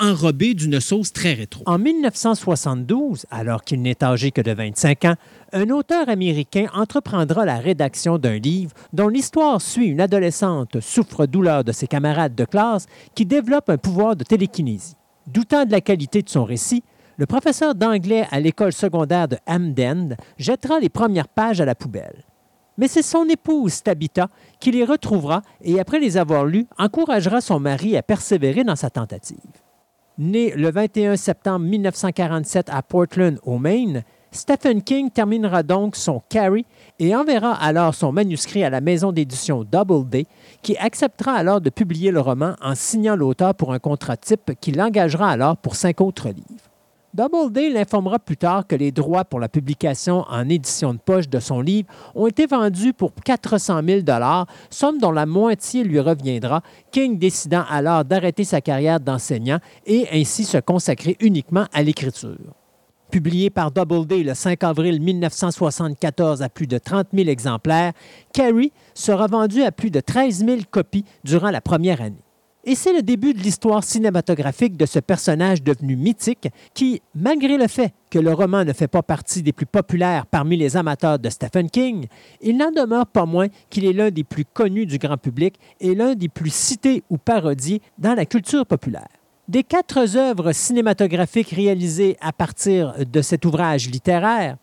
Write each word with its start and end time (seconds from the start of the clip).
enrobé 0.00 0.54
d'une 0.54 0.80
sauce 0.80 1.12
très 1.12 1.34
rétro. 1.34 1.62
En 1.66 1.78
1972, 1.78 3.26
alors 3.30 3.62
qu'il 3.64 3.82
n'est 3.82 4.02
âgé 4.02 4.30
que 4.30 4.40
de 4.40 4.52
25 4.52 5.04
ans, 5.04 5.14
un 5.52 5.70
auteur 5.70 6.08
américain 6.08 6.66
entreprendra 6.74 7.44
la 7.44 7.58
rédaction 7.58 8.18
d'un 8.18 8.38
livre 8.38 8.72
dont 8.92 9.08
l'histoire 9.08 9.60
suit 9.60 9.86
une 9.86 10.00
adolescente 10.00 10.80
souffre-douleur 10.80 11.64
de 11.64 11.72
ses 11.72 11.86
camarades 11.86 12.34
de 12.34 12.44
classe 12.44 12.86
qui 13.14 13.26
développe 13.26 13.70
un 13.70 13.78
pouvoir 13.78 14.16
de 14.16 14.24
télékinésie. 14.24 14.94
Doutant 15.26 15.64
de 15.64 15.72
la 15.72 15.80
qualité 15.80 16.22
de 16.22 16.28
son 16.28 16.44
récit, 16.44 16.82
le 17.16 17.26
professeur 17.26 17.74
d'anglais 17.74 18.26
à 18.30 18.40
l'école 18.40 18.72
secondaire 18.72 19.28
de 19.28 19.38
Hamden 19.46 20.16
jettera 20.38 20.78
les 20.78 20.88
premières 20.88 21.28
pages 21.28 21.60
à 21.60 21.64
la 21.64 21.74
poubelle. 21.74 22.24
Mais 22.78 22.86
c'est 22.86 23.02
son 23.02 23.24
épouse 23.24 23.82
Tabitha 23.82 24.28
qui 24.60 24.70
les 24.70 24.84
retrouvera 24.84 25.42
et, 25.60 25.80
après 25.80 25.98
les 25.98 26.16
avoir 26.16 26.44
lus, 26.44 26.66
encouragera 26.78 27.40
son 27.40 27.58
mari 27.58 27.96
à 27.96 28.02
persévérer 28.04 28.62
dans 28.62 28.76
sa 28.76 28.88
tentative. 28.88 29.36
Né 30.18 30.52
le 30.56 30.72
21 30.72 31.14
septembre 31.14 31.64
1947 31.66 32.70
à 32.70 32.82
Portland, 32.82 33.38
au 33.44 33.56
Maine, 33.60 34.02
Stephen 34.32 34.82
King 34.82 35.10
terminera 35.10 35.62
donc 35.62 35.94
son 35.94 36.20
Carrie 36.28 36.66
et 36.98 37.14
enverra 37.14 37.52
alors 37.54 37.94
son 37.94 38.10
manuscrit 38.10 38.64
à 38.64 38.70
la 38.70 38.80
maison 38.80 39.12
d'édition 39.12 39.62
Doubleday, 39.62 40.26
qui 40.60 40.76
acceptera 40.76 41.34
alors 41.34 41.60
de 41.60 41.70
publier 41.70 42.10
le 42.10 42.18
roman 42.18 42.56
en 42.60 42.74
signant 42.74 43.14
l'auteur 43.14 43.54
pour 43.54 43.72
un 43.72 43.78
contrat 43.78 44.16
type 44.16 44.54
qui 44.60 44.72
l'engagera 44.72 45.30
alors 45.30 45.56
pour 45.56 45.76
cinq 45.76 46.00
autres 46.00 46.30
livres. 46.30 46.68
Doubleday 47.14 47.70
l'informera 47.70 48.18
plus 48.18 48.36
tard 48.36 48.66
que 48.66 48.76
les 48.76 48.92
droits 48.92 49.24
pour 49.24 49.40
la 49.40 49.48
publication 49.48 50.26
en 50.28 50.46
édition 50.48 50.92
de 50.92 50.98
poche 50.98 51.28
de 51.28 51.40
son 51.40 51.62
livre 51.62 51.88
ont 52.14 52.26
été 52.26 52.44
vendus 52.46 52.92
pour 52.92 53.14
400 53.14 53.80
000 53.82 54.00
somme 54.68 54.98
dont 54.98 55.10
la 55.10 55.24
moitié 55.24 55.84
lui 55.84 56.00
reviendra, 56.00 56.62
King 56.92 57.18
décidant 57.18 57.64
alors 57.70 58.04
d'arrêter 58.04 58.44
sa 58.44 58.60
carrière 58.60 59.00
d'enseignant 59.00 59.58
et 59.86 60.06
ainsi 60.12 60.44
se 60.44 60.58
consacrer 60.58 61.16
uniquement 61.20 61.64
à 61.72 61.82
l'écriture. 61.82 62.36
Publié 63.10 63.48
par 63.48 63.70
Doubleday 63.70 64.22
le 64.22 64.34
5 64.34 64.62
avril 64.64 65.00
1974 65.00 66.42
à 66.42 66.50
plus 66.50 66.66
de 66.66 66.76
30 66.76 67.08
000 67.14 67.30
exemplaires, 67.30 67.94
Carrie 68.34 68.70
sera 68.92 69.26
vendu 69.26 69.62
à 69.62 69.72
plus 69.72 69.90
de 69.90 70.00
13 70.00 70.44
000 70.44 70.58
copies 70.70 71.06
durant 71.24 71.50
la 71.50 71.62
première 71.62 72.02
année. 72.02 72.27
Et 72.64 72.74
c'est 72.74 72.92
le 72.92 73.02
début 73.02 73.34
de 73.34 73.38
l'histoire 73.38 73.84
cinématographique 73.84 74.76
de 74.76 74.84
ce 74.84 74.98
personnage 74.98 75.62
devenu 75.62 75.96
mythique 75.96 76.48
qui, 76.74 77.00
malgré 77.14 77.56
le 77.56 77.68
fait 77.68 77.94
que 78.10 78.18
le 78.18 78.32
roman 78.32 78.64
ne 78.64 78.72
fait 78.72 78.88
pas 78.88 79.02
partie 79.02 79.42
des 79.42 79.52
plus 79.52 79.64
populaires 79.64 80.26
parmi 80.26 80.56
les 80.56 80.76
amateurs 80.76 81.18
de 81.18 81.30
Stephen 81.30 81.70
King, 81.70 82.08
il 82.40 82.56
n'en 82.56 82.72
demeure 82.72 83.06
pas 83.06 83.26
moins 83.26 83.46
qu'il 83.70 83.84
est 83.84 83.92
l'un 83.92 84.10
des 84.10 84.24
plus 84.24 84.44
connus 84.44 84.86
du 84.86 84.98
grand 84.98 85.16
public 85.16 85.54
et 85.80 85.94
l'un 85.94 86.14
des 86.14 86.28
plus 86.28 86.52
cités 86.52 87.04
ou 87.10 87.16
parodiés 87.16 87.80
dans 87.96 88.14
la 88.14 88.26
culture 88.26 88.66
populaire. 88.66 89.08
Des 89.46 89.62
quatre 89.62 90.16
œuvres 90.16 90.52
cinématographiques 90.52 91.50
réalisées 91.50 92.18
à 92.20 92.32
partir 92.32 92.94
de 93.06 93.22
cet 93.22 93.46
ouvrage 93.46 93.88
littéraire, 93.88 94.58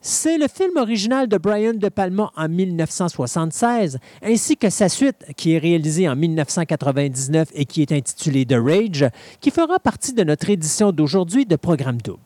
c'est 0.00 0.38
le 0.38 0.46
film 0.48 0.76
original 0.76 1.28
de 1.28 1.38
Brian 1.38 1.74
De 1.74 1.88
Palma 1.88 2.30
en 2.36 2.48
1976, 2.48 3.98
ainsi 4.22 4.56
que 4.56 4.70
sa 4.70 4.88
suite, 4.88 5.24
qui 5.36 5.54
est 5.54 5.58
réalisée 5.58 6.08
en 6.08 6.16
1999 6.16 7.48
et 7.54 7.64
qui 7.64 7.82
est 7.82 7.92
intitulée 7.92 8.46
The 8.46 8.56
Rage, 8.58 9.06
qui 9.40 9.50
fera 9.50 9.78
partie 9.78 10.12
de 10.12 10.24
notre 10.24 10.50
édition 10.50 10.92
d'aujourd'hui 10.92 11.46
de 11.46 11.56
Programme 11.56 12.00
Double. 12.00 12.20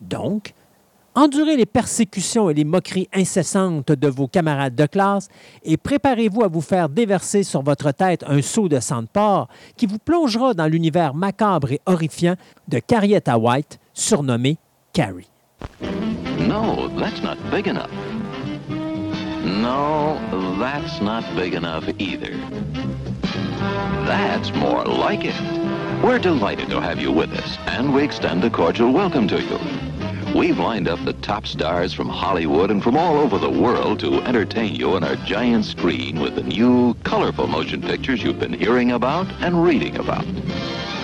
Donc, 0.00 0.52
endurez 1.14 1.56
les 1.56 1.66
persécutions 1.66 2.50
et 2.50 2.54
les 2.54 2.64
moqueries 2.64 3.08
incessantes 3.14 3.92
de 3.92 4.08
vos 4.08 4.28
camarades 4.28 4.74
de 4.74 4.86
classe 4.86 5.28
et 5.64 5.76
préparez-vous 5.76 6.44
à 6.44 6.48
vous 6.48 6.60
faire 6.60 6.88
déverser 6.88 7.42
sur 7.42 7.62
votre 7.62 7.92
tête 7.92 8.24
un 8.26 8.42
seau 8.42 8.68
de 8.68 8.78
sang 8.78 9.02
de 9.02 9.08
porc 9.08 9.48
qui 9.76 9.86
vous 9.86 9.98
plongera 9.98 10.52
dans 10.54 10.66
l'univers 10.66 11.14
macabre 11.14 11.72
et 11.72 11.80
horrifiant 11.86 12.36
de 12.68 12.78
Carrietta 12.78 13.38
White, 13.38 13.78
surnommée 13.94 14.58
Carrie. 14.92 15.30
No, 16.56 16.88
that's 16.88 17.20
not 17.20 17.38
big 17.50 17.66
enough. 17.66 17.92
No, 18.70 20.18
that's 20.58 21.02
not 21.02 21.22
big 21.36 21.52
enough 21.52 21.86
either. 21.98 22.34
That's 24.06 24.50
more 24.54 24.82
like 24.86 25.26
it. 25.26 25.38
We're 26.02 26.18
delighted 26.18 26.70
to 26.70 26.80
have 26.80 26.98
you 26.98 27.12
with 27.12 27.30
us, 27.32 27.58
and 27.66 27.92
we 27.92 28.02
extend 28.02 28.42
a 28.42 28.48
cordial 28.48 28.90
welcome 28.90 29.28
to 29.28 29.42
you. 29.42 29.58
We've 30.34 30.58
lined 30.58 30.88
up 30.88 31.04
the 31.04 31.12
top 31.12 31.46
stars 31.46 31.92
from 31.92 32.08
Hollywood 32.08 32.70
and 32.70 32.82
from 32.82 32.96
all 32.96 33.18
over 33.18 33.36
the 33.36 33.50
world 33.50 34.00
to 34.00 34.22
entertain 34.22 34.74
you 34.74 34.94
on 34.96 35.04
our 35.04 35.16
giant 35.16 35.66
screen 35.66 36.20
with 36.20 36.36
the 36.36 36.42
new, 36.42 36.94
colorful 37.04 37.48
motion 37.48 37.82
pictures 37.82 38.22
you've 38.22 38.40
been 38.40 38.54
hearing 38.54 38.92
about 38.92 39.30
and 39.42 39.62
reading 39.62 39.98
about. 39.98 40.24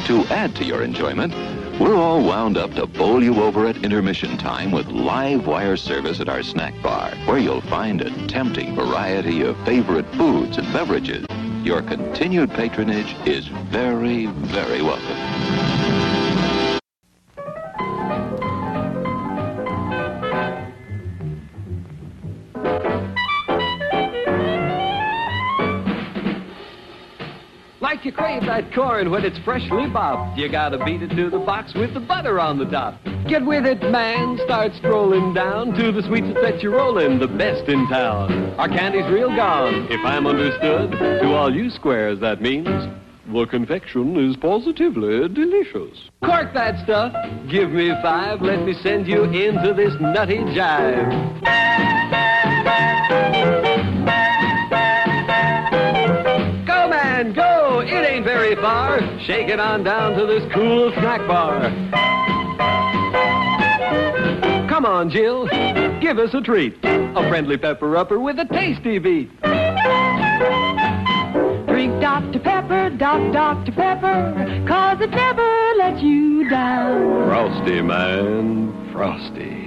To 0.06 0.24
add 0.30 0.56
to 0.56 0.64
your 0.64 0.82
enjoyment, 0.82 1.34
we're 1.82 1.96
all 1.96 2.22
wound 2.22 2.56
up 2.56 2.72
to 2.74 2.86
bowl 2.86 3.24
you 3.24 3.42
over 3.42 3.66
at 3.66 3.76
intermission 3.84 4.38
time 4.38 4.70
with 4.70 4.86
live 4.86 5.48
wire 5.48 5.76
service 5.76 6.20
at 6.20 6.28
our 6.28 6.40
snack 6.40 6.80
bar, 6.80 7.10
where 7.26 7.38
you'll 7.38 7.60
find 7.62 8.00
a 8.00 8.26
tempting 8.28 8.76
variety 8.76 9.42
of 9.42 9.56
favorite 9.64 10.06
foods 10.14 10.58
and 10.58 10.72
beverages. 10.72 11.26
Your 11.64 11.82
continued 11.82 12.50
patronage 12.52 13.16
is 13.26 13.48
very, 13.48 14.26
very 14.26 14.80
welcome. 14.80 16.01
Like 27.92 28.06
you 28.06 28.12
crave 28.12 28.46
that 28.46 28.72
corn 28.72 29.10
when 29.10 29.22
it's 29.22 29.36
freshly 29.40 29.86
bobbed. 29.86 30.38
You 30.38 30.48
gotta 30.50 30.82
beat 30.82 31.02
it 31.02 31.14
to 31.14 31.28
the 31.28 31.38
box 31.38 31.74
with 31.74 31.92
the 31.92 32.00
butter 32.00 32.40
on 32.40 32.58
the 32.58 32.64
top. 32.64 32.98
Get 33.28 33.44
with 33.44 33.66
it, 33.66 33.82
man. 33.82 34.38
Start 34.46 34.72
strolling 34.78 35.34
down 35.34 35.74
to 35.74 35.92
the 35.92 36.02
sweets 36.04 36.28
that 36.28 36.40
set 36.42 36.62
you 36.62 36.72
rolling, 36.72 37.18
the 37.18 37.28
best 37.28 37.68
in 37.68 37.86
town. 37.88 38.54
Our 38.58 38.68
candy's 38.68 39.04
real 39.12 39.28
gone, 39.28 39.88
if 39.90 40.00
I'm 40.06 40.26
understood. 40.26 40.92
To 40.92 41.34
all 41.34 41.54
you 41.54 41.68
squares, 41.68 42.18
that 42.20 42.40
means 42.40 42.66
the 43.30 43.44
confection 43.44 44.16
is 44.16 44.38
positively 44.38 45.28
delicious. 45.28 46.08
Cork 46.24 46.54
that 46.54 46.82
stuff. 46.84 47.12
Give 47.50 47.68
me 47.68 47.90
five. 48.00 48.40
Let 48.40 48.64
me 48.64 48.72
send 48.72 49.06
you 49.06 49.24
into 49.24 49.74
this 49.74 49.92
nutty 50.00 50.38
jive. 50.38 51.42
Far. 58.54 59.00
Shake 59.20 59.48
it 59.48 59.60
on 59.60 59.84
down 59.84 60.18
to 60.18 60.26
this 60.26 60.42
cool 60.52 60.92
snack 60.92 61.26
bar. 61.26 61.70
Come 64.68 64.86
on, 64.86 65.10
Jill. 65.10 65.46
Give 66.00 66.18
us 66.18 66.34
a 66.34 66.40
treat. 66.40 66.76
A 66.82 67.28
friendly 67.28 67.56
pepper 67.56 67.96
upper 67.96 68.18
with 68.18 68.38
a 68.38 68.44
tasty 68.46 68.98
beat. 68.98 69.30
Drink 71.66 72.00
Dr. 72.00 72.40
Pepper, 72.40 72.90
Doc, 72.90 73.32
Dr. 73.32 73.72
Pepper, 73.72 74.64
cause 74.66 75.00
it 75.00 75.10
never 75.10 75.74
lets 75.78 76.02
you 76.02 76.48
down. 76.48 77.28
Frosty, 77.28 77.82
man. 77.82 78.90
Frosty. 78.92 79.62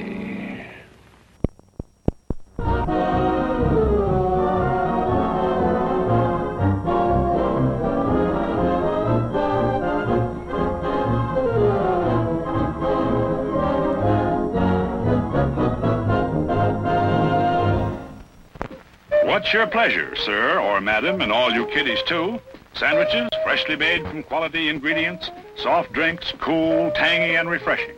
What's 19.35 19.51
your 19.51 19.67
pleasure, 19.67 20.15
sir 20.15 20.61
or 20.61 20.79
madam, 20.79 21.19
and 21.19 21.29
all 21.29 21.51
you 21.51 21.65
kiddies 21.65 22.01
too? 22.03 22.39
Sandwiches, 22.73 23.27
freshly 23.43 23.75
made 23.75 24.07
from 24.07 24.23
quality 24.23 24.69
ingredients, 24.69 25.29
soft 25.57 25.91
drinks, 25.91 26.31
cool, 26.39 26.89
tangy, 26.91 27.35
and 27.35 27.49
refreshing. 27.49 27.95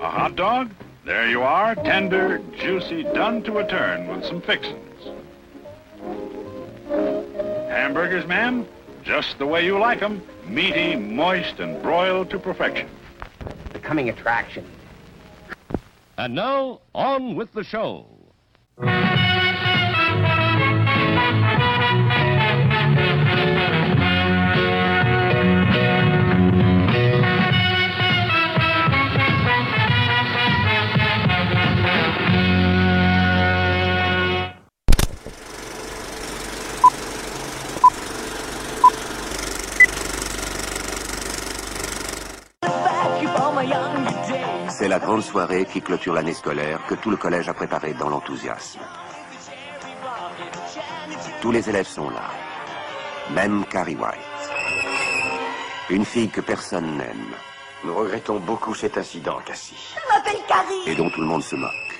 A 0.00 0.10
hot 0.10 0.34
dog? 0.34 0.72
There 1.04 1.28
you 1.30 1.42
are, 1.42 1.76
tender, 1.76 2.40
juicy, 2.58 3.04
done 3.04 3.44
to 3.44 3.58
a 3.58 3.68
turn 3.68 4.08
with 4.08 4.24
some 4.24 4.40
fixings. 4.40 5.06
Hamburgers, 7.68 8.26
ma'am? 8.26 8.66
Just 9.04 9.38
the 9.38 9.46
way 9.46 9.64
you 9.64 9.78
like 9.78 10.02
'em, 10.02 10.20
meaty, 10.48 10.96
moist, 10.96 11.60
and 11.60 11.80
broiled 11.80 12.28
to 12.30 12.40
perfection. 12.40 12.88
Becoming 13.72 14.08
attraction. 14.08 14.64
And 16.18 16.34
now, 16.34 16.80
on 16.92 17.36
with 17.36 17.52
the 17.52 17.62
show. 17.62 18.04
La 44.92 44.98
grande 44.98 45.22
soirée 45.22 45.64
qui 45.64 45.80
clôture 45.80 46.12
l'année 46.12 46.34
scolaire 46.34 46.78
que 46.86 46.94
tout 46.94 47.08
le 47.08 47.16
collège 47.16 47.48
a 47.48 47.54
préparée 47.54 47.94
dans 47.94 48.10
l'enthousiasme. 48.10 48.80
Tous 51.40 51.50
les 51.50 51.66
élèves 51.70 51.86
sont 51.86 52.10
là. 52.10 52.28
Même 53.30 53.64
Carrie 53.64 53.96
White. 53.96 54.42
Une 55.88 56.04
fille 56.04 56.28
que 56.28 56.42
personne 56.42 56.98
n'aime. 56.98 57.32
Nous 57.84 57.94
regrettons 57.94 58.38
beaucoup 58.38 58.74
cet 58.74 58.98
incident, 58.98 59.38
Cassie. 59.46 59.94
Je 59.96 60.14
m'appelle 60.14 60.42
Carrie. 60.46 60.84
Et 60.86 60.94
dont 60.94 61.08
tout 61.08 61.22
le 61.22 61.26
monde 61.26 61.42
se 61.42 61.56
moque. 61.56 61.94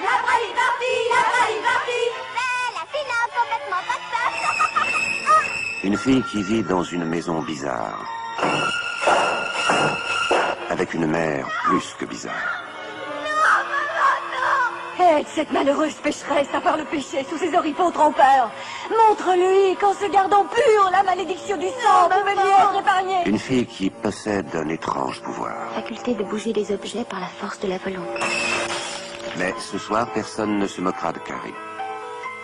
La 0.00 0.16
Brady 0.24 0.54
Barbie, 0.60 1.02
la 1.14 1.22
Brady 1.32 1.60
Barbie. 1.68 2.12
C'est 2.32 2.72
la 2.78 2.86
finale 2.96 3.28
complètement 3.36 3.82
pas 3.90 5.86
Une 5.86 5.98
fille 5.98 6.22
qui 6.30 6.42
vit 6.42 6.62
dans 6.62 6.82
une 6.82 7.04
maison 7.04 7.42
bizarre. 7.42 8.02
Avec 10.72 10.94
une 10.94 11.06
mère 11.06 11.46
plus 11.64 11.94
que 11.98 12.06
bizarre. 12.06 12.64
Aide 14.98 15.26
cette 15.34 15.52
malheureuse 15.52 15.92
pécheresse 15.96 16.48
à 16.54 16.62
part 16.62 16.78
le 16.78 16.84
péché 16.84 17.26
sous 17.28 17.36
ses 17.36 17.54
oripeaux 17.54 17.90
trompeurs. 17.90 18.50
Montre-lui 18.88 19.76
qu'en 19.78 19.92
se 19.92 20.10
gardant 20.10 20.46
pur, 20.46 20.90
la 20.90 21.02
malédiction 21.02 21.58
du 21.58 21.66
sang 21.66 22.08
pouvait 22.08 22.32
lui 22.32 22.48
être 22.48 22.80
épargnée. 22.80 23.22
Une 23.26 23.38
fille 23.38 23.66
qui 23.66 23.90
possède 23.90 24.48
un 24.54 24.68
étrange 24.70 25.20
pouvoir. 25.20 25.74
Faculté 25.74 26.14
de 26.14 26.22
bouger 26.22 26.54
les 26.54 26.72
objets 26.72 27.04
par 27.04 27.20
la 27.20 27.26
force 27.26 27.60
de 27.60 27.68
la 27.68 27.76
volonté. 27.76 28.24
Mais 29.36 29.52
ce 29.58 29.76
soir, 29.76 30.08
personne 30.14 30.58
ne 30.58 30.66
se 30.66 30.80
moquera 30.80 31.12
de 31.12 31.18
Carrie. 31.18 31.54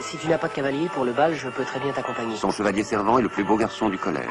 Si 0.00 0.18
tu 0.18 0.28
n'as 0.28 0.38
pas 0.38 0.48
de 0.48 0.52
cavalier 0.52 0.90
pour 0.90 1.06
le 1.06 1.12
bal, 1.12 1.34
je 1.34 1.48
peux 1.48 1.64
très 1.64 1.80
bien 1.80 1.92
t'accompagner. 1.92 2.36
Son 2.36 2.50
chevalier 2.50 2.84
servant 2.84 3.18
est 3.18 3.22
le 3.22 3.30
plus 3.30 3.44
beau 3.44 3.56
garçon 3.56 3.88
du 3.88 3.96
collège. 3.96 4.26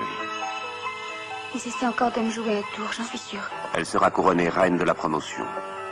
Essaie 1.66 1.88
encore 1.88 2.12
de 2.12 2.22
me 2.22 2.30
jouer 2.30 2.60
un 2.60 2.76
tour, 2.76 2.86
j'en 2.96 3.04
suis 3.04 3.18
sûre. 3.18 3.50
Elle 3.74 3.86
sera 3.86 4.12
couronnée 4.12 4.48
reine 4.48 4.78
de 4.78 4.84
la 4.84 4.94
promotion. 4.94 5.44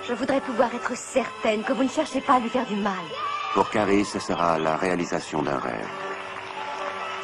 Je 0.07 0.13
voudrais 0.13 0.39
pouvoir 0.39 0.69
être 0.75 0.95
certaine 0.95 1.63
que 1.63 1.73
vous 1.73 1.83
ne 1.83 1.89
cherchez 1.89 2.21
pas 2.21 2.35
à 2.35 2.39
lui 2.39 2.49
faire 2.49 2.67
du 2.67 2.75
mal. 2.75 3.03
Pour 3.55 3.69
Carrie, 3.71 4.05
ce 4.05 4.19
sera 4.19 4.59
la 4.59 4.77
réalisation 4.77 5.41
d'un 5.41 5.57
rêve. 5.57 5.89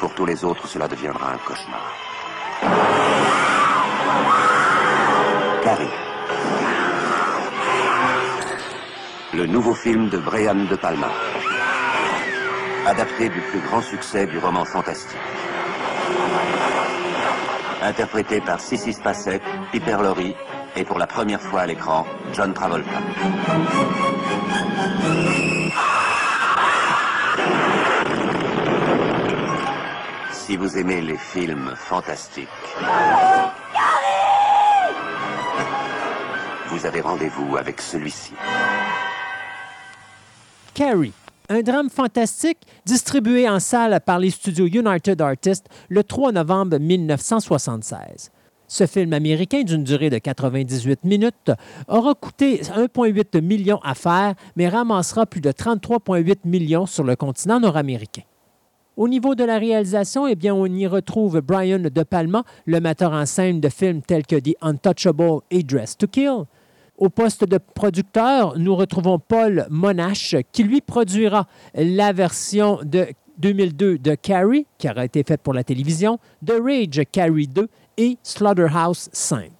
Pour 0.00 0.12
tous 0.14 0.26
les 0.26 0.44
autres, 0.44 0.66
cela 0.66 0.88
deviendra 0.88 1.34
un 1.34 1.38
cauchemar. 1.38 1.94
Carrie. 5.62 5.96
Le 9.34 9.46
nouveau 9.46 9.74
film 9.74 10.08
de 10.08 10.18
Brian 10.18 10.66
De 10.68 10.76
Palma. 10.76 11.12
Adapté 12.86 13.28
du 13.28 13.40
plus 13.40 13.60
grand 13.60 13.82
succès 13.82 14.26
du 14.26 14.38
roman 14.38 14.64
fantastique. 14.64 15.16
Interprété 17.82 18.40
par 18.40 18.60
Sissy 18.60 18.92
Spacek, 18.92 19.42
Piper 19.72 19.98
Laurie 20.02 20.36
et 20.76 20.84
pour 20.84 20.98
la 20.98 21.06
première 21.06 21.40
fois 21.40 21.62
à 21.62 21.66
l'écran, 21.66 22.06
John 22.32 22.54
Travolta. 22.54 22.90
Si 30.30 30.56
vous 30.56 30.78
aimez 30.78 31.00
les 31.00 31.18
films 31.18 31.74
fantastiques, 31.76 32.48
vous 36.68 36.86
avez 36.86 37.00
rendez-vous 37.00 37.56
avec 37.56 37.80
celui-ci. 37.80 38.34
Carrie, 40.74 41.12
un 41.48 41.62
drame 41.62 41.90
fantastique 41.90 42.58
distribué 42.84 43.48
en 43.48 43.60
salle 43.60 44.00
par 44.04 44.18
les 44.18 44.30
studios 44.30 44.66
United 44.66 45.20
Artists 45.20 45.66
le 45.88 46.04
3 46.04 46.32
novembre 46.32 46.78
1976. 46.78 48.30
Ce 48.68 48.86
film 48.86 49.12
américain 49.12 49.64
d'une 49.64 49.84
durée 49.84 50.08
de 50.08 50.16
98 50.16 51.04
minutes 51.04 51.52
aura 51.88 52.14
coûté 52.14 52.62
1,8 52.62 53.42
million 53.42 53.78
à 53.82 53.94
faire, 53.94 54.34
mais 54.56 54.68
ramassera 54.68 55.26
plus 55.26 55.42
de 55.42 55.50
33,8 55.50 56.38
millions 56.44 56.86
sur 56.86 57.04
le 57.04 57.14
continent 57.14 57.60
nord-américain. 57.60 58.22
Au 58.96 59.08
niveau 59.08 59.34
de 59.34 59.44
la 59.44 59.58
réalisation, 59.58 60.26
eh 60.26 60.50
on 60.50 60.66
y 60.66 60.86
retrouve 60.86 61.40
Brian 61.40 61.80
De 61.80 62.02
Palma, 62.02 62.44
le 62.66 62.80
metteur 62.80 63.12
en 63.12 63.26
scène 63.26 63.60
de 63.60 63.68
films 63.68 64.02
tels 64.02 64.26
que 64.26 64.36
The 64.36 64.54
Untouchable 64.60 65.40
et 65.50 65.62
Dress 65.62 65.96
to 65.96 66.06
Kill. 66.06 66.44
Au 66.98 67.08
poste 67.08 67.44
de 67.44 67.58
producteur, 67.58 68.58
nous 68.58 68.76
retrouvons 68.76 69.18
Paul 69.18 69.66
Monash, 69.70 70.36
qui 70.52 70.62
lui 70.62 70.80
produira 70.80 71.46
la 71.74 72.12
version 72.12 72.78
de 72.84 73.06
2002 73.38 73.98
de 73.98 74.14
Carrie, 74.14 74.66
qui 74.78 74.88
aura 74.88 75.04
été 75.04 75.22
faite 75.22 75.40
pour 75.40 75.54
la 75.54 75.64
télévision, 75.64 76.18
The 76.46 76.54
Rage 76.62 77.02
Carrie 77.10 77.48
2 77.48 77.68
et 77.96 78.18
Slaughterhouse 78.22 79.08
5. 79.12 79.50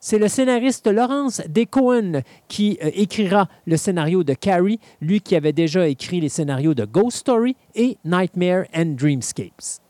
C'est 0.00 0.18
le 0.18 0.26
scénariste 0.26 0.88
Lawrence 0.88 1.40
D. 1.48 1.64
Cohen 1.66 2.22
qui 2.48 2.76
euh, 2.82 2.90
écrira 2.92 3.48
le 3.66 3.76
scénario 3.76 4.24
de 4.24 4.34
Carrie, 4.34 4.80
lui 5.00 5.20
qui 5.20 5.36
avait 5.36 5.52
déjà 5.52 5.86
écrit 5.86 6.20
les 6.20 6.28
scénarios 6.28 6.74
de 6.74 6.84
Ghost 6.84 7.18
Story 7.18 7.54
et 7.76 7.96
Nightmare 8.04 8.64
and 8.74 8.96
Dreamscapes. 8.98 9.80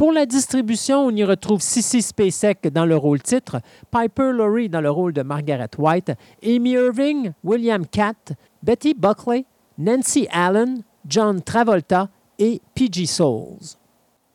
Pour 0.00 0.12
la 0.12 0.24
distribution, 0.24 1.04
on 1.04 1.10
y 1.10 1.24
retrouve 1.24 1.60
Sissy 1.60 2.00
Spacek 2.00 2.68
dans 2.68 2.86
le 2.86 2.96
rôle 2.96 3.20
titre, 3.20 3.60
Piper 3.90 4.30
Laurie 4.32 4.70
dans 4.70 4.80
le 4.80 4.90
rôle 4.90 5.12
de 5.12 5.20
Margaret 5.20 5.68
White, 5.76 6.12
Amy 6.42 6.70
Irving, 6.70 7.32
William 7.44 7.84
Catt, 7.84 8.32
Betty 8.62 8.94
Buckley, 8.94 9.44
Nancy 9.76 10.26
Allen, 10.32 10.84
John 11.06 11.42
Travolta 11.42 12.08
et 12.38 12.62
P.G. 12.74 13.04
Souls. 13.04 13.76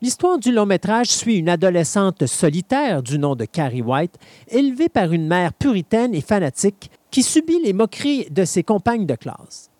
L'histoire 0.03 0.38
du 0.38 0.51
long 0.51 0.67
métrage 0.67 1.07
suit 1.07 1.38
une 1.38 1.50
adolescente 1.50 2.27
solitaire 2.27 3.01
du 3.01 3.17
nom 3.17 3.36
de 3.36 3.45
Carrie 3.45 3.81
White, 3.81 4.19
élevée 4.50 4.89
par 4.89 5.13
une 5.13 5.25
mère 5.25 5.51
puritaine 5.51 6.13
et 6.13 6.22
fanatique 6.22 6.91
qui 7.10 7.24
subit 7.24 7.60
les 7.63 7.74
moqueries 7.74 8.27
de 8.29 8.45
ses 8.45 8.62
compagnes 8.62 9.07
de 9.07 9.15
classe. 9.15 9.72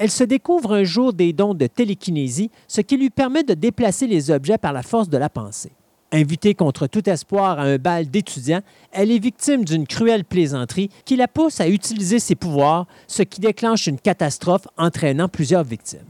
Elle 0.00 0.10
se 0.10 0.24
découvre 0.24 0.72
un 0.72 0.82
jour 0.82 1.12
des 1.12 1.34
dons 1.34 1.52
de 1.52 1.66
télékinésie, 1.66 2.50
ce 2.66 2.80
qui 2.80 2.96
lui 2.96 3.10
permet 3.10 3.42
de 3.42 3.52
déplacer 3.52 4.06
les 4.06 4.30
objets 4.30 4.56
par 4.56 4.72
la 4.72 4.82
force 4.82 5.10
de 5.10 5.18
la 5.18 5.28
pensée. 5.28 5.72
Invitée 6.10 6.54
contre 6.54 6.86
tout 6.86 7.06
espoir 7.06 7.60
à 7.60 7.64
un 7.64 7.76
bal 7.76 8.08
d'étudiants, 8.08 8.62
elle 8.92 9.10
est 9.10 9.18
victime 9.18 9.62
d'une 9.62 9.86
cruelle 9.86 10.24
plaisanterie 10.24 10.88
qui 11.04 11.16
la 11.16 11.28
pousse 11.28 11.60
à 11.60 11.68
utiliser 11.68 12.18
ses 12.18 12.34
pouvoirs, 12.34 12.86
ce 13.06 13.22
qui 13.22 13.42
déclenche 13.42 13.88
une 13.88 14.00
catastrophe 14.00 14.66
entraînant 14.78 15.28
plusieurs 15.28 15.64
victimes. 15.64 16.08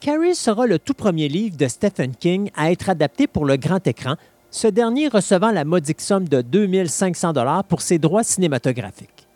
Carrie 0.00 0.34
sera 0.34 0.66
le 0.66 0.78
tout 0.78 0.94
premier 0.94 1.28
livre 1.28 1.58
de 1.58 1.68
Stephen 1.68 2.16
King 2.16 2.50
à 2.56 2.72
être 2.72 2.88
adapté 2.88 3.26
pour 3.26 3.44
le 3.44 3.56
grand 3.56 3.86
écran, 3.86 4.14
ce 4.50 4.66
dernier 4.66 5.08
recevant 5.08 5.50
la 5.50 5.64
modique 5.64 6.00
somme 6.00 6.28
de 6.28 6.40
2500 6.40 7.32
dollars 7.34 7.64
pour 7.64 7.82
ses 7.82 7.98
droits 7.98 8.24
cinématographiques. 8.24 9.28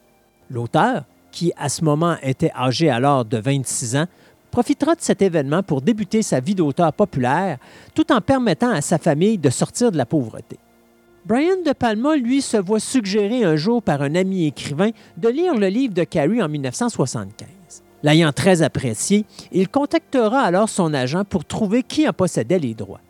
L'auteur, 0.50 1.04
qui 1.30 1.52
à 1.56 1.68
ce 1.68 1.84
moment 1.84 2.16
était 2.22 2.52
âgé 2.54 2.90
alors 2.90 3.24
de 3.24 3.38
26 3.38 3.96
ans, 3.96 4.06
profitera 4.50 4.94
de 4.94 5.00
cet 5.00 5.22
événement 5.22 5.62
pour 5.62 5.80
débuter 5.80 6.22
sa 6.22 6.40
vie 6.40 6.54
d'auteur 6.54 6.92
populaire 6.92 7.58
tout 7.94 8.12
en 8.12 8.20
permettant 8.20 8.70
à 8.70 8.80
sa 8.80 8.98
famille 8.98 9.38
de 9.38 9.50
sortir 9.50 9.92
de 9.92 9.96
la 9.96 10.06
pauvreté. 10.06 10.58
Brian 11.24 11.62
De 11.64 11.72
Palma, 11.72 12.16
lui, 12.16 12.42
se 12.42 12.56
voit 12.56 12.80
suggérer 12.80 13.44
un 13.44 13.56
jour 13.56 13.82
par 13.82 14.02
un 14.02 14.14
ami 14.14 14.46
écrivain 14.46 14.90
de 15.16 15.28
lire 15.28 15.54
le 15.54 15.68
livre 15.68 15.94
de 15.94 16.04
Carrie 16.04 16.42
en 16.42 16.48
1975. 16.48 17.48
L'ayant 18.02 18.32
très 18.32 18.62
apprécié, 18.62 19.24
il 19.52 19.68
contactera 19.68 20.40
alors 20.40 20.68
son 20.68 20.92
agent 20.92 21.24
pour 21.24 21.44
trouver 21.44 21.82
qui 21.84 22.08
en 22.08 22.12
possédait 22.12 22.58
les 22.58 22.74
droits. 22.74 23.00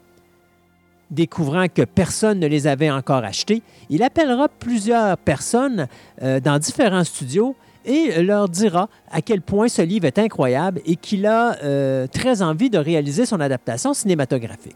Découvrant 1.12 1.66
que 1.68 1.82
personne 1.82 2.40
ne 2.40 2.46
les 2.46 2.66
avait 2.66 2.90
encore 2.90 3.22
achetés, 3.22 3.62
il 3.90 4.02
appellera 4.02 4.48
plusieurs 4.48 5.18
personnes 5.18 5.86
euh, 6.22 6.40
dans 6.40 6.58
différents 6.58 7.04
studios 7.04 7.54
et 7.84 8.22
leur 8.22 8.48
dira 8.48 8.88
à 9.10 9.20
quel 9.20 9.42
point 9.42 9.68
ce 9.68 9.82
livre 9.82 10.06
est 10.06 10.18
incroyable 10.18 10.80
et 10.86 10.96
qu'il 10.96 11.26
a 11.26 11.58
euh, 11.62 12.06
très 12.06 12.40
envie 12.40 12.70
de 12.70 12.78
réaliser 12.78 13.26
son 13.26 13.40
adaptation 13.40 13.92
cinématographique. 13.92 14.74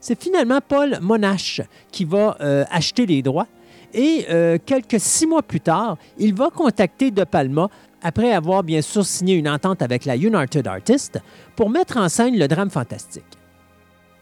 C'est 0.00 0.20
finalement 0.20 0.58
Paul 0.66 0.98
Monash 1.00 1.60
qui 1.92 2.04
va 2.04 2.36
euh, 2.40 2.64
acheter 2.72 3.06
les 3.06 3.22
droits 3.22 3.46
et 3.96 4.26
quelques 4.66 4.98
six 4.98 5.24
mois 5.24 5.44
plus 5.44 5.60
tard, 5.60 5.98
il 6.18 6.34
va 6.34 6.50
contacter 6.50 7.12
De 7.12 7.22
Palma 7.22 7.68
après 8.02 8.32
avoir 8.32 8.64
bien 8.64 8.82
sûr 8.82 9.06
signé 9.06 9.36
une 9.36 9.48
entente 9.48 9.82
avec 9.82 10.04
la 10.04 10.16
United 10.16 10.66
Artists 10.66 11.20
pour 11.54 11.70
mettre 11.70 11.96
en 11.96 12.08
scène 12.08 12.36
le 12.36 12.48
drame 12.48 12.70
fantastique. 12.70 13.38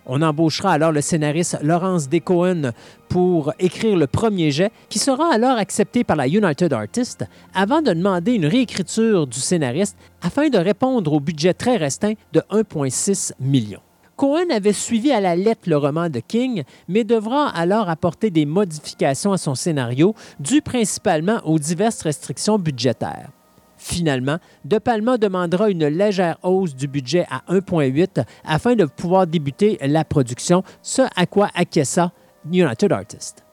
On 0.06 0.20
embauchera 0.22 0.72
alors 0.72 0.90
le 0.90 1.00
scénariste 1.00 1.58
Laurence 1.62 2.08
Decohen 2.08 2.72
pour 3.08 3.52
écrire 3.58 3.96
le 3.96 4.06
premier 4.06 4.50
jet, 4.50 4.72
qui 4.88 4.98
sera 4.98 5.32
alors 5.32 5.56
accepté 5.56 6.02
par 6.02 6.16
la 6.16 6.26
United 6.26 6.72
Artists 6.72 7.24
avant 7.54 7.82
de 7.82 7.92
demander 7.92 8.32
une 8.32 8.46
réécriture 8.46 9.26
du 9.26 9.38
scénariste 9.38 9.96
afin 10.20 10.48
de 10.48 10.58
répondre 10.58 11.12
au 11.12 11.20
budget 11.20 11.54
très 11.54 11.76
restreint 11.76 12.14
de 12.32 12.40
1,6 12.50 13.32
million. 13.38 13.80
Cohen 14.16 14.50
avait 14.50 14.72
suivi 14.72 15.10
à 15.10 15.20
la 15.20 15.36
lettre 15.36 15.68
le 15.68 15.76
roman 15.76 16.08
de 16.08 16.20
King, 16.20 16.64
mais 16.88 17.04
devra 17.04 17.48
alors 17.48 17.88
apporter 17.88 18.30
des 18.30 18.44
modifications 18.44 19.32
à 19.32 19.38
son 19.38 19.54
scénario, 19.54 20.14
dues 20.38 20.62
principalement 20.62 21.40
aux 21.44 21.58
diverses 21.58 22.02
restrictions 22.02 22.58
budgétaires. 22.58 23.30
Finalement, 23.84 24.38
De 24.64 24.78
Palma 24.78 25.18
demandera 25.18 25.68
une 25.68 25.88
légère 25.88 26.38
hausse 26.44 26.76
du 26.76 26.86
budget 26.86 27.26
à 27.28 27.42
1,8 27.52 28.24
afin 28.44 28.76
de 28.76 28.84
pouvoir 28.84 29.26
débuter 29.26 29.76
la 29.82 30.04
production, 30.04 30.62
ce 30.82 31.02
à 31.16 31.26
quoi 31.26 31.48
acquiesça 31.52 32.12
United 32.48 32.92
Artists. 32.92 33.44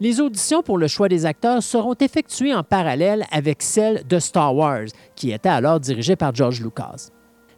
Les 0.00 0.20
auditions 0.20 0.64
pour 0.64 0.76
le 0.76 0.88
choix 0.88 1.08
des 1.08 1.24
acteurs 1.24 1.62
seront 1.62 1.94
effectuées 2.00 2.52
en 2.52 2.64
parallèle 2.64 3.26
avec 3.30 3.62
celles 3.62 4.04
de 4.04 4.18
Star 4.18 4.56
Wars, 4.56 4.88
qui 5.14 5.30
était 5.30 5.48
alors 5.48 5.78
dirigée 5.78 6.16
par 6.16 6.34
George 6.34 6.60
Lucas. 6.60 7.10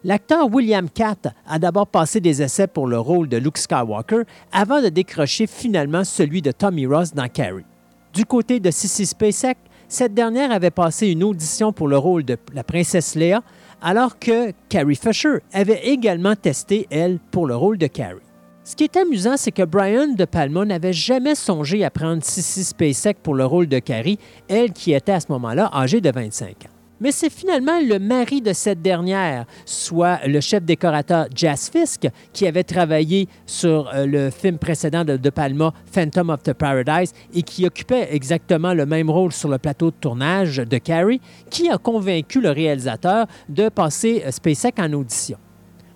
L'acteur 0.03 0.53
William 0.53 0.87
Catt 0.87 1.29
a 1.47 1.57
d'abord 1.57 1.87
passé 1.87 2.21
des 2.21 2.43
essais 2.43 2.67
pour 2.67 2.85
le 2.85 2.99
rôle 2.99 3.27
de 3.27 3.37
Luke 3.37 3.57
Skywalker 3.57 4.21
avant 4.51 4.83
de 4.83 4.89
décrocher 4.89 5.47
finalement 5.47 6.03
celui 6.03 6.43
de 6.43 6.51
Tommy 6.51 6.85
Ross 6.85 7.11
dans 7.11 7.27
Carrie. 7.27 7.65
Du 8.13 8.23
côté 8.23 8.59
de 8.59 8.69
Sissy 8.69 9.07
Spacek, 9.07 9.57
cette 9.89 10.13
dernière 10.13 10.51
avait 10.51 10.69
passé 10.69 11.07
une 11.07 11.23
audition 11.23 11.73
pour 11.73 11.87
le 11.87 11.97
rôle 11.97 12.23
de 12.23 12.37
la 12.53 12.63
princesse 12.63 13.15
Leia, 13.15 13.41
alors 13.81 14.19
que 14.19 14.53
Carrie 14.69 14.95
Fisher 14.95 15.39
avait 15.51 15.87
également 15.87 16.35
testé, 16.35 16.87
elle, 16.91 17.19
pour 17.31 17.47
le 17.47 17.55
rôle 17.55 17.79
de 17.79 17.87
Carrie. 17.87 18.19
Ce 18.63 18.75
qui 18.75 18.83
est 18.83 18.97
amusant, 18.97 19.35
c'est 19.35 19.51
que 19.51 19.63
Brian 19.63 20.09
De 20.09 20.25
Palma 20.25 20.63
n'avait 20.63 20.93
jamais 20.93 21.33
songé 21.33 21.83
à 21.83 21.89
prendre 21.89 22.23
Sissy 22.23 22.63
Spacek 22.63 23.17
pour 23.23 23.33
le 23.33 23.45
rôle 23.45 23.67
de 23.67 23.79
Carrie, 23.79 24.19
elle 24.47 24.73
qui 24.73 24.93
était 24.93 25.11
à 25.11 25.19
ce 25.19 25.31
moment-là 25.31 25.71
âgée 25.73 26.01
de 26.01 26.11
25 26.11 26.49
ans 26.49 26.78
mais 26.99 27.11
c'est 27.11 27.31
finalement 27.31 27.79
le 27.79 27.99
mari 27.99 28.41
de 28.41 28.53
cette 28.53 28.81
dernière, 28.81 29.45
soit 29.65 30.19
le 30.27 30.39
chef 30.39 30.63
décorateur 30.63 31.27
Jas 31.35 31.69
Fisk, 31.71 32.07
qui 32.33 32.47
avait 32.47 32.63
travaillé 32.63 33.27
sur 33.45 33.89
euh, 33.93 34.05
le 34.05 34.29
film 34.29 34.57
précédent 34.57 35.03
de 35.03 35.17
De 35.17 35.29
Palma, 35.29 35.73
Phantom 35.91 36.29
of 36.29 36.43
the 36.43 36.53
Paradise, 36.53 37.13
et 37.33 37.43
qui 37.43 37.65
occupait 37.65 38.09
exactement 38.11 38.73
le 38.73 38.85
même 38.85 39.09
rôle 39.09 39.31
sur 39.31 39.49
le 39.49 39.57
plateau 39.57 39.91
de 39.91 39.95
tournage 39.99 40.57
de 40.57 40.77
Carrie, 40.77 41.21
qui 41.49 41.69
a 41.69 41.77
convaincu 41.77 42.41
le 42.41 42.51
réalisateur 42.51 43.27
de 43.47 43.69
passer 43.69 44.23
euh, 44.25 44.31
SpaceX 44.31 44.73
en 44.79 44.93
audition. 44.93 45.37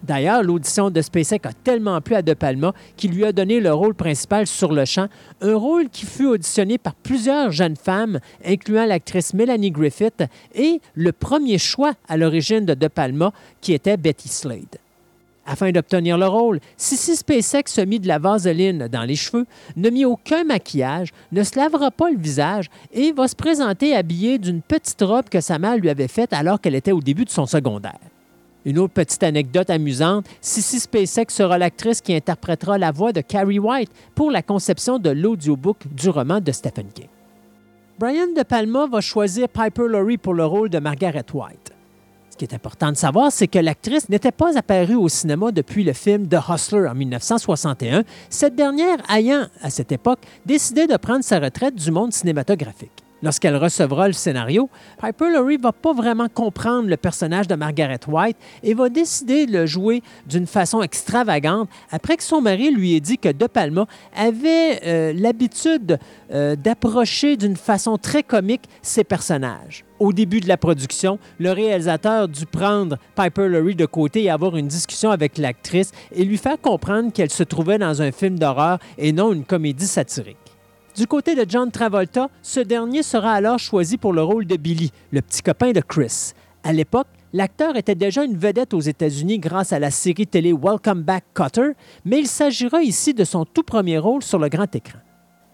D'ailleurs, 0.04 0.44
l'audition 0.44 0.90
de 0.90 1.02
SpaceX 1.02 1.48
a 1.48 1.54
tellement 1.64 2.02
plu 2.02 2.16
à 2.16 2.22
De 2.22 2.34
Palma 2.34 2.74
qu'il 2.98 3.12
lui 3.12 3.24
a 3.24 3.32
donné 3.32 3.62
le 3.62 3.74
rôle 3.74 3.96
principal 3.96 4.48
sur 4.48 4.74
le 4.74 4.84
champ, 4.84 5.08
un 5.42 5.56
rôle 5.56 5.90
qui 5.90 6.06
fut 6.06 6.26
auditionné 6.26 6.78
par 6.78 6.94
plusieurs 6.94 7.52
jeunes 7.52 7.78
femmes, 7.78 8.20
incluant 8.46 8.86
l'actrice 8.86 9.34
Melanie 9.34 9.72
Griffith 9.72 10.24
et 10.56 10.82
le 10.96 11.12
premier 11.14 11.58
choix 11.58 11.94
à 12.10 12.18
l'origine 12.18 12.66
de 12.66 12.74
De 12.74 12.88
Palma, 12.90 13.32
qui 13.62 13.72
était 13.72 13.96
Betty 13.96 14.28
Slade. 14.28 14.78
Afin 15.46 15.72
d'obtenir 15.72 16.18
le 16.18 16.28
rôle, 16.28 16.60
Sissy 16.78 17.16
SpaceX 17.16 17.64
se 17.68 17.82
mit 17.82 18.00
de 18.00 18.08
la 18.08 18.20
vaseline 18.20 18.88
dans 18.88 19.04
les 19.04 19.16
cheveux, 19.16 19.46
ne 19.76 19.90
mit 19.90 20.06
aucun 20.06 20.44
maquillage, 20.44 21.10
ne 21.32 21.44
se 21.44 21.58
lavera 21.58 21.92
pas 21.92 22.10
le 22.10 22.18
visage 22.18 22.70
et 22.94 23.12
va 23.12 23.28
se 23.28 23.36
présenter 23.36 23.96
habillée 23.96 24.38
d'une 24.38 24.62
petite 24.62 25.02
robe 25.02 25.30
que 25.30 25.42
sa 25.42 25.60
mère 25.60 25.78
lui 25.78 25.90
avait 25.90 26.08
faite 26.08 26.32
alors 26.34 26.62
qu'elle 26.62 26.76
était 26.76 26.94
au 26.94 27.02
début 27.02 27.26
de 27.26 27.30
son 27.30 27.46
secondaire. 27.46 28.00
Une 28.66 28.80
autre 28.80 28.94
petite 28.94 29.24
anecdote 29.24 29.70
amusante, 29.70 30.26
Sissy 30.40 30.80
Spacek 30.80 31.32
sera 31.32 31.58
l'actrice 31.58 32.00
qui 32.00 32.14
interprétera 32.14 32.78
la 32.78 32.92
voix 32.92 33.12
de 33.12 33.22
Carrie 33.22 33.60
White 33.60 33.92
pour 34.16 34.32
la 34.32 34.42
conception 34.42 35.00
de 35.00 35.10
l'audiobook 35.10 35.78
du 35.92 36.10
roman 36.10 36.40
de 36.40 36.52
Stephen 36.52 36.88
King. 36.94 37.10
Brian 38.00 38.34
De 38.36 38.44
Palma 38.44 38.88
va 38.88 39.02
choisir 39.02 39.50
Piper 39.50 39.88
Laurie 39.88 40.18
pour 40.18 40.34
le 40.34 40.46
rôle 40.46 40.70
de 40.70 40.80
Margaret 40.80 41.26
White. 41.34 41.74
Ce 42.30 42.38
qui 42.38 42.46
est 42.46 42.56
important 42.56 42.92
de 42.92 42.98
savoir, 42.98 43.32
c'est 43.32 43.48
que 43.48 43.60
l'actrice 43.60 44.10
n'était 44.10 44.32
pas 44.32 44.58
apparue 44.58 44.96
au 44.96 45.08
cinéma 45.08 45.52
depuis 45.52 45.84
le 45.84 45.94
film 45.94 46.28
The 46.28 46.38
Hustler 46.50 46.88
en 46.88 46.96
1961, 46.96 48.04
cette 48.30 48.56
dernière 48.56 48.98
ayant, 49.12 49.46
à 49.62 49.70
cette 49.70 49.92
époque, 49.92 50.20
décidé 50.44 50.88
de 50.88 50.98
prendre 50.98 51.24
sa 51.24 51.40
retraite 51.40 51.76
du 51.76 51.92
monde 51.92 52.12
cinématographique. 52.12 52.93
Lorsqu'elle 53.24 53.56
recevra 53.56 54.08
le 54.08 54.14
scénario, 54.14 54.70
Piper 55.02 55.32
Laurie 55.32 55.56
va 55.56 55.72
pas 55.72 55.94
vraiment 55.94 56.28
comprendre 56.28 56.90
le 56.90 56.98
personnage 56.98 57.48
de 57.48 57.56
Margaret 57.56 58.02
White 58.06 58.36
et 58.64 58.74
va 58.74 58.90
décider 58.90 59.46
de 59.46 59.54
le 59.54 59.66
jouer 59.66 60.04
d'une 60.28 60.46
façon 60.46 60.82
extravagante 60.82 61.70
après 61.90 62.18
que 62.18 62.24
son 62.24 62.42
mari 62.42 62.70
lui 62.70 62.96
ait 62.96 63.00
dit 63.00 63.18
que 63.18 63.30
De 63.30 63.48
Palma 63.48 63.88
avait 64.14 64.82
euh, 64.86 65.14
l'habitude 65.16 66.00
euh, 66.34 66.58
d'approcher 66.58 67.38
d'une 67.38 67.56
façon 67.56 67.98
très 67.98 68.24
comique 68.24 68.64
ses 68.82 69.06
personnages. 69.06 69.86
Au 70.00 70.12
début 70.12 70.42
de 70.42 70.50
la 70.50 70.58
production, 70.58 71.18
le 71.40 71.54
réalisateur 71.54 72.28
dut 72.28 72.46
prendre 72.46 72.98
Piper 73.16 73.48
Laurie 73.48 73.76
de 73.76 73.86
côté 73.86 74.24
et 74.24 74.30
avoir 74.30 74.58
une 74.58 74.68
discussion 74.68 75.12
avec 75.12 75.38
l'actrice 75.38 75.94
et 76.14 76.26
lui 76.26 76.38
faire 76.38 76.60
comprendre 76.60 77.14
qu'elle 77.14 77.32
se 77.32 77.44
trouvait 77.44 77.78
dans 77.78 78.02
un 78.02 78.12
film 78.12 78.38
d'horreur 78.38 78.80
et 78.98 79.14
non 79.14 79.32
une 79.32 79.46
comédie 79.46 79.88
satirique. 79.88 80.43
Du 80.96 81.08
côté 81.08 81.34
de 81.34 81.44
John 81.50 81.72
Travolta, 81.72 82.30
ce 82.44 82.60
dernier 82.60 83.02
sera 83.02 83.34
alors 83.34 83.58
choisi 83.58 83.98
pour 83.98 84.14
le 84.14 84.22
rôle 84.22 84.46
de 84.46 84.58
Billy, 84.58 84.92
le 85.12 85.22
petit 85.24 85.42
copain 85.42 85.72
de 85.72 85.82
Chris. 85.82 86.34
À 86.64 86.72
l'époque, 86.72 87.08
l'acteur 87.34 87.76
était 87.76 87.96
déjà 87.96 88.24
une 88.24 88.38
vedette 88.38 88.76
aux 88.76 88.80
États-Unis 88.80 89.40
grâce 89.40 89.74
à 89.74 89.80
la 89.80 89.90
série 89.90 90.28
télé 90.28 90.54
Welcome 90.54 91.02
Back 91.02 91.24
Cutter, 91.34 91.72
mais 92.06 92.20
il 92.20 92.28
s'agira 92.28 92.84
ici 92.84 93.16
de 93.16 93.24
son 93.24 93.44
tout 93.44 93.64
premier 93.64 93.98
rôle 93.98 94.22
sur 94.22 94.38
le 94.38 94.50
grand 94.50 94.74
écran. 94.76 95.00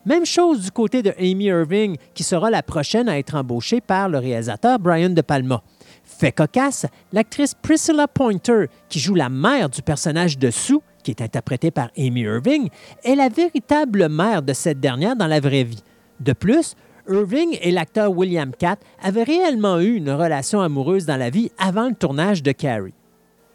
Même 0.05 0.25
chose 0.25 0.59
du 0.61 0.71
côté 0.71 1.01
de 1.03 1.13
Amy 1.17 1.45
Irving, 1.45 1.95
qui 2.13 2.23
sera 2.23 2.49
la 2.49 2.61
prochaine 2.61 3.07
à 3.07 3.17
être 3.17 3.35
embauchée 3.35 3.79
par 3.79 4.09
le 4.09 4.17
réalisateur 4.17 4.77
Brian 4.77 5.11
De 5.11 5.21
Palma. 5.21 5.63
Fait 6.03 6.33
cocasse, 6.33 6.85
l'actrice 7.13 7.53
Priscilla 7.53 8.09
Pointer, 8.09 8.65
qui 8.89 8.99
joue 8.99 9.15
la 9.15 9.29
mère 9.29 9.69
du 9.69 9.81
personnage 9.81 10.37
de 10.37 10.51
Sue, 10.51 10.79
interprétée 11.19 11.71
par 11.71 11.89
Amy 11.97 12.21
Irving, 12.21 12.69
est 13.03 13.15
la 13.15 13.29
véritable 13.29 14.09
mère 14.09 14.41
de 14.41 14.53
cette 14.53 14.79
dernière 14.79 15.15
dans 15.15 15.27
la 15.27 15.39
vraie 15.39 15.63
vie. 15.63 15.83
De 16.19 16.33
plus, 16.33 16.75
Irving 17.09 17.57
et 17.61 17.71
l'acteur 17.71 18.11
William 18.15 18.51
Catt 18.57 18.79
avaient 19.01 19.23
réellement 19.23 19.79
eu 19.79 19.95
une 19.95 20.11
relation 20.11 20.61
amoureuse 20.61 21.05
dans 21.05 21.17
la 21.17 21.29
vie 21.29 21.51
avant 21.57 21.89
le 21.89 21.95
tournage 21.95 22.43
de 22.43 22.51
Carrie. 22.51 22.93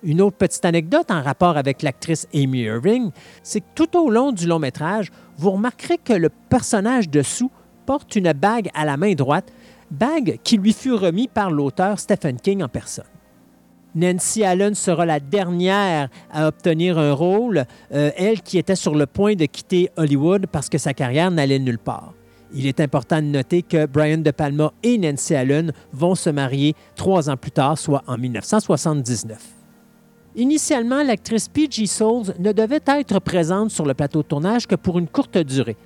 Une 0.03 0.21
autre 0.21 0.37
petite 0.37 0.65
anecdote 0.65 1.11
en 1.11 1.23
rapport 1.23 1.57
avec 1.57 1.83
l'actrice 1.83 2.27
Amy 2.35 2.63
Irving, 2.63 3.11
c'est 3.43 3.61
que 3.61 3.67
tout 3.75 3.97
au 3.97 4.11
long 4.11 4.33
du 4.33 4.47
long 4.47 4.59
métrage, 4.59 5.11
vous 5.39 5.53
remarquerez 5.53 5.99
que 5.99 6.13
le 6.13 6.29
personnage 6.29 7.09
de 7.09 7.23
Sue 7.23 7.49
porte 7.87 8.15
une 8.17 8.33
bague 8.33 8.71
à 8.75 8.85
la 8.85 8.97
main 8.97 9.15
droite, 9.15 9.53
bague 9.91 10.39
qui 10.43 10.59
lui 10.59 10.73
fut 10.73 10.93
remise 10.93 11.29
par 11.33 11.51
l'auteur 11.51 11.99
Stephen 11.99 12.39
King 12.41 12.63
en 12.63 12.69
personne. 12.69 13.05
Nancy 13.95 14.45
Allen 14.45 14.75
sera 14.75 15.07
la 15.07 15.21
dernière 15.21 16.09
à 16.33 16.49
obtenir 16.49 16.99
un 16.99 17.13
rôle, 17.13 17.65
euh, 17.93 18.11
elle 18.17 18.43
qui 18.43 18.59
était 18.59 18.77
sur 18.77 18.95
le 18.95 19.07
point 19.07 19.35
de 19.35 19.47
quitter 19.47 19.91
Hollywood 19.97 20.47
parce 20.51 20.69
que 20.69 20.79
sa 20.79 20.95
carrière 20.95 21.31
n'allait 21.31 21.59
nulle 21.59 21.79
part. 21.79 22.13
Il 22.53 22.67
est 22.67 22.81
important 22.81 23.21
de 23.21 23.27
noter 23.27 23.63
que 23.63 23.87
Brian 23.87 24.19
De 24.19 24.31
Palma 24.31 24.73
et 24.83 24.99
Nancy 24.99 25.35
Allen 25.35 25.73
vont 25.93 26.15
se 26.15 26.31
marier 26.31 26.75
trois 26.95 27.29
ans 27.29 27.37
plus 27.37 27.51
tard, 27.51 27.79
soit 27.79 28.03
en 28.07 28.17
1979. 28.17 29.39
Initialement, 30.37 31.03
l'actrice 31.05 31.49
P.G. 31.49 31.87
Souls 31.87 32.35
ne 32.41 32.53
devait 32.53 32.81
être 32.87 33.21
présente 33.21 33.71
sur 33.71 33.85
le 33.85 33.95
plateau 33.95 34.23
de 34.23 34.27
tournage 34.27 34.67
que 34.67 34.75
pour 34.75 34.99
une 34.99 35.07
courte 35.07 35.39
durée. 35.39 35.77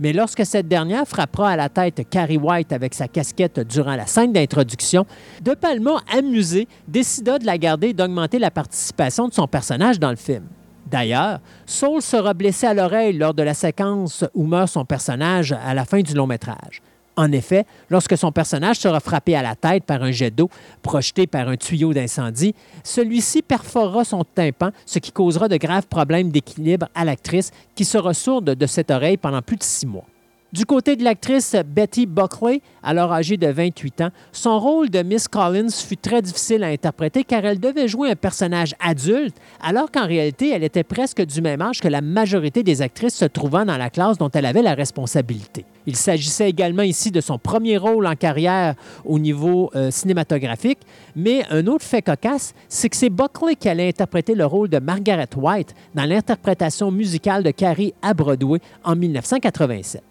Mais 0.00 0.12
lorsque 0.12 0.46
cette 0.46 0.68
dernière 0.68 1.06
frappera 1.06 1.50
à 1.50 1.56
la 1.56 1.68
tête 1.68 2.08
Carrie 2.08 2.36
White 2.36 2.72
avec 2.72 2.94
sa 2.94 3.08
casquette 3.08 3.60
durant 3.60 3.96
la 3.96 4.06
scène 4.06 4.32
d'introduction, 4.32 5.06
De 5.42 5.54
Palma, 5.54 6.02
amusé, 6.16 6.68
décida 6.86 7.38
de 7.38 7.46
la 7.46 7.58
garder 7.58 7.88
et 7.88 7.94
d'augmenter 7.94 8.38
la 8.38 8.50
participation 8.50 9.28
de 9.28 9.34
son 9.34 9.48
personnage 9.48 9.98
dans 9.98 10.10
le 10.10 10.16
film. 10.16 10.44
D'ailleurs, 10.86 11.40
Saul 11.66 12.00
sera 12.00 12.32
blessé 12.32 12.66
à 12.66 12.74
l'oreille 12.74 13.12
lors 13.18 13.34
de 13.34 13.42
la 13.42 13.54
séquence 13.54 14.24
où 14.34 14.44
meurt 14.46 14.68
son 14.68 14.84
personnage 14.84 15.52
à 15.52 15.74
la 15.74 15.84
fin 15.84 16.00
du 16.00 16.14
long 16.14 16.26
métrage. 16.26 16.80
En 17.18 17.32
effet, 17.32 17.66
lorsque 17.90 18.16
son 18.16 18.30
personnage 18.30 18.78
sera 18.78 19.00
frappé 19.00 19.34
à 19.34 19.42
la 19.42 19.56
tête 19.56 19.82
par 19.82 20.04
un 20.04 20.12
jet 20.12 20.30
d'eau 20.30 20.48
projeté 20.82 21.26
par 21.26 21.48
un 21.48 21.56
tuyau 21.56 21.92
d'incendie, 21.92 22.54
celui-ci 22.84 23.42
perforera 23.42 24.04
son 24.04 24.22
tympan, 24.22 24.70
ce 24.86 25.00
qui 25.00 25.10
causera 25.10 25.48
de 25.48 25.56
graves 25.56 25.88
problèmes 25.88 26.30
d'équilibre 26.30 26.86
à 26.94 27.04
l'actrice 27.04 27.50
qui 27.74 27.84
sera 27.84 28.14
sourde 28.14 28.54
de 28.54 28.66
cette 28.66 28.92
oreille 28.92 29.16
pendant 29.16 29.42
plus 29.42 29.56
de 29.56 29.64
six 29.64 29.84
mois. 29.84 30.04
Du 30.52 30.64
côté 30.64 30.94
de 30.94 31.02
l'actrice 31.02 31.56
Betty 31.66 32.06
Buckley, 32.06 32.62
alors 32.84 33.12
âgée 33.12 33.36
de 33.36 33.48
28 33.48 34.00
ans, 34.02 34.10
son 34.30 34.60
rôle 34.60 34.88
de 34.88 35.02
Miss 35.02 35.26
Collins 35.26 35.70
fut 35.70 35.96
très 35.96 36.22
difficile 36.22 36.62
à 36.62 36.68
interpréter 36.68 37.24
car 37.24 37.44
elle 37.44 37.58
devait 37.58 37.88
jouer 37.88 38.12
un 38.12 38.16
personnage 38.16 38.76
adulte, 38.78 39.36
alors 39.60 39.90
qu'en 39.90 40.06
réalité, 40.06 40.50
elle 40.50 40.62
était 40.62 40.84
presque 40.84 41.20
du 41.20 41.42
même 41.42 41.62
âge 41.62 41.80
que 41.80 41.88
la 41.88 42.00
majorité 42.00 42.62
des 42.62 42.80
actrices 42.80 43.16
se 43.16 43.24
trouvant 43.24 43.64
dans 43.64 43.76
la 43.76 43.90
classe 43.90 44.18
dont 44.18 44.30
elle 44.30 44.46
avait 44.46 44.62
la 44.62 44.74
responsabilité. 44.74 45.64
Il 45.88 45.96
s'agissait 45.96 46.50
également 46.50 46.82
ici 46.82 47.10
de 47.10 47.22
son 47.22 47.38
premier 47.38 47.78
rôle 47.78 48.06
en 48.06 48.14
carrière 48.14 48.74
au 49.06 49.18
niveau 49.18 49.70
euh, 49.74 49.90
cinématographique, 49.90 50.80
mais 51.16 51.44
un 51.48 51.66
autre 51.66 51.82
fait 51.82 52.02
cocasse, 52.02 52.52
c'est 52.68 52.90
que 52.90 52.96
c'est 52.96 53.08
Buckley 53.08 53.54
qui 53.54 53.70
allait 53.70 53.88
interpréter 53.88 54.34
le 54.34 54.44
rôle 54.44 54.68
de 54.68 54.80
Margaret 54.80 55.30
White 55.34 55.74
dans 55.94 56.04
l'interprétation 56.04 56.90
musicale 56.90 57.42
de 57.42 57.52
Carrie 57.52 57.94
à 58.02 58.12
Broadway 58.12 58.60
en 58.84 58.96
1987. 58.96 60.02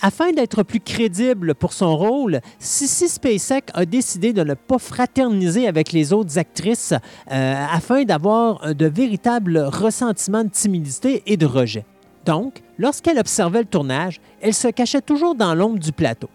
Afin 0.00 0.32
d'être 0.32 0.62
plus 0.62 0.80
crédible 0.80 1.54
pour 1.54 1.74
son 1.74 1.94
rôle, 1.94 2.40
Sissy 2.58 3.10
Spacek 3.10 3.64
a 3.74 3.84
décidé 3.84 4.32
de 4.32 4.42
ne 4.42 4.54
pas 4.54 4.78
fraterniser 4.78 5.68
avec 5.68 5.92
les 5.92 6.14
autres 6.14 6.38
actrices 6.38 6.94
euh, 7.30 7.66
afin 7.70 8.04
d'avoir 8.04 8.74
de 8.74 8.86
véritables 8.86 9.58
ressentiments 9.58 10.44
de 10.44 10.48
timidité 10.48 11.22
et 11.26 11.36
de 11.36 11.44
rejet. 11.44 11.84
Donc, 12.24 12.62
lorsqu'elle 12.78 13.18
observait 13.18 13.60
le 13.60 13.64
tournage, 13.66 14.20
elle 14.40 14.54
se 14.54 14.68
cachait 14.68 15.00
toujours 15.00 15.34
dans 15.34 15.54
l'ombre 15.54 15.78
du 15.78 15.92
plateau. 15.92 16.28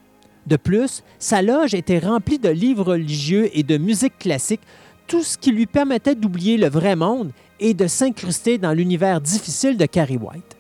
De 0.48 0.58
plus, 0.58 1.04
sa 1.20 1.42
loge 1.42 1.74
était 1.74 2.00
remplie 2.00 2.40
de 2.40 2.50
livres 2.50 2.92
religieux 2.92 3.50
et 3.54 3.64
de 3.64 3.78
musique 3.78 4.18
classique, 4.18 4.62
tout 5.08 5.24
ce 5.24 5.38
qui 5.38 5.52
lui 5.52 5.66
permettait 5.66 6.16
d'oublier 6.16 6.58
le 6.58 6.68
vrai 6.68 6.96
monde 6.96 7.32
et 7.60 7.74
de 7.74 7.88
s'incruster 7.88 8.58
dans 8.58 8.74
l'univers 8.74 9.22
difficile 9.22 9.78
de 9.78 9.86
Carrie 9.86 10.18
White. 10.18 10.58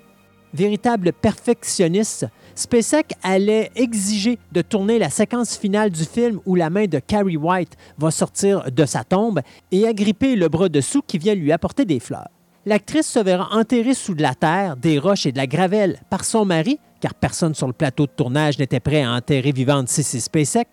Véritable 0.53 1.13
perfectionniste, 1.13 2.27
Spacek 2.55 3.13
allait 3.23 3.71
exiger 3.75 4.37
de 4.51 4.61
tourner 4.61 4.99
la 4.99 5.09
séquence 5.09 5.57
finale 5.57 5.89
du 5.89 6.03
film 6.03 6.39
où 6.45 6.53
la 6.55 6.69
main 6.69 6.85
de 6.85 6.99
Carrie 6.99 7.37
White 7.37 7.75
va 7.97 8.11
sortir 8.11 8.71
de 8.71 8.85
sa 8.85 9.03
tombe 9.03 9.41
et 9.71 9.87
agripper 9.87 10.35
le 10.35 10.49
bras 10.49 10.69
dessous 10.69 11.01
qui 11.01 11.17
vient 11.17 11.33
lui 11.33 11.51
apporter 11.51 11.85
des 11.85 11.99
fleurs. 11.99 12.29
L'actrice 12.65 13.07
se 13.07 13.19
verra 13.19 13.49
enterrée 13.51 13.93
sous 13.93 14.15
de 14.15 14.21
la 14.21 14.35
terre, 14.35 14.77
des 14.77 14.97
roches 14.97 15.25
et 15.25 15.33
de 15.33 15.37
la 15.37 15.47
gravelle 15.47 15.99
par 16.09 16.23
son 16.23 16.45
mari, 16.45 16.79
car 17.01 17.13
personne 17.13 17.53
sur 17.53 17.67
le 17.67 17.73
plateau 17.73 18.05
de 18.05 18.11
tournage 18.15 18.57
n'était 18.57 18.79
prêt 18.79 19.03
à 19.03 19.11
enterrer 19.11 19.51
vivante 19.51 19.89
Sissy 19.89 20.21
Spacek, 20.21 20.69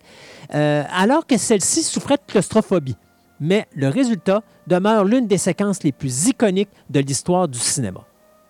euh, 0.53 0.83
alors 0.95 1.27
que 1.27 1.37
celle-ci 1.37 1.83
souffrait 1.83 2.15
de 2.15 2.31
claustrophobie. 2.31 2.95
Mais 3.41 3.67
le 3.75 3.89
résultat 3.89 4.41
demeure 4.67 5.03
l'une 5.03 5.27
des 5.27 5.37
séquences 5.37 5.83
les 5.83 5.91
plus 5.91 6.27
iconiques 6.27 6.69
de 6.89 7.01
l'histoire 7.01 7.49
du 7.49 7.59
cinéma. 7.59 8.05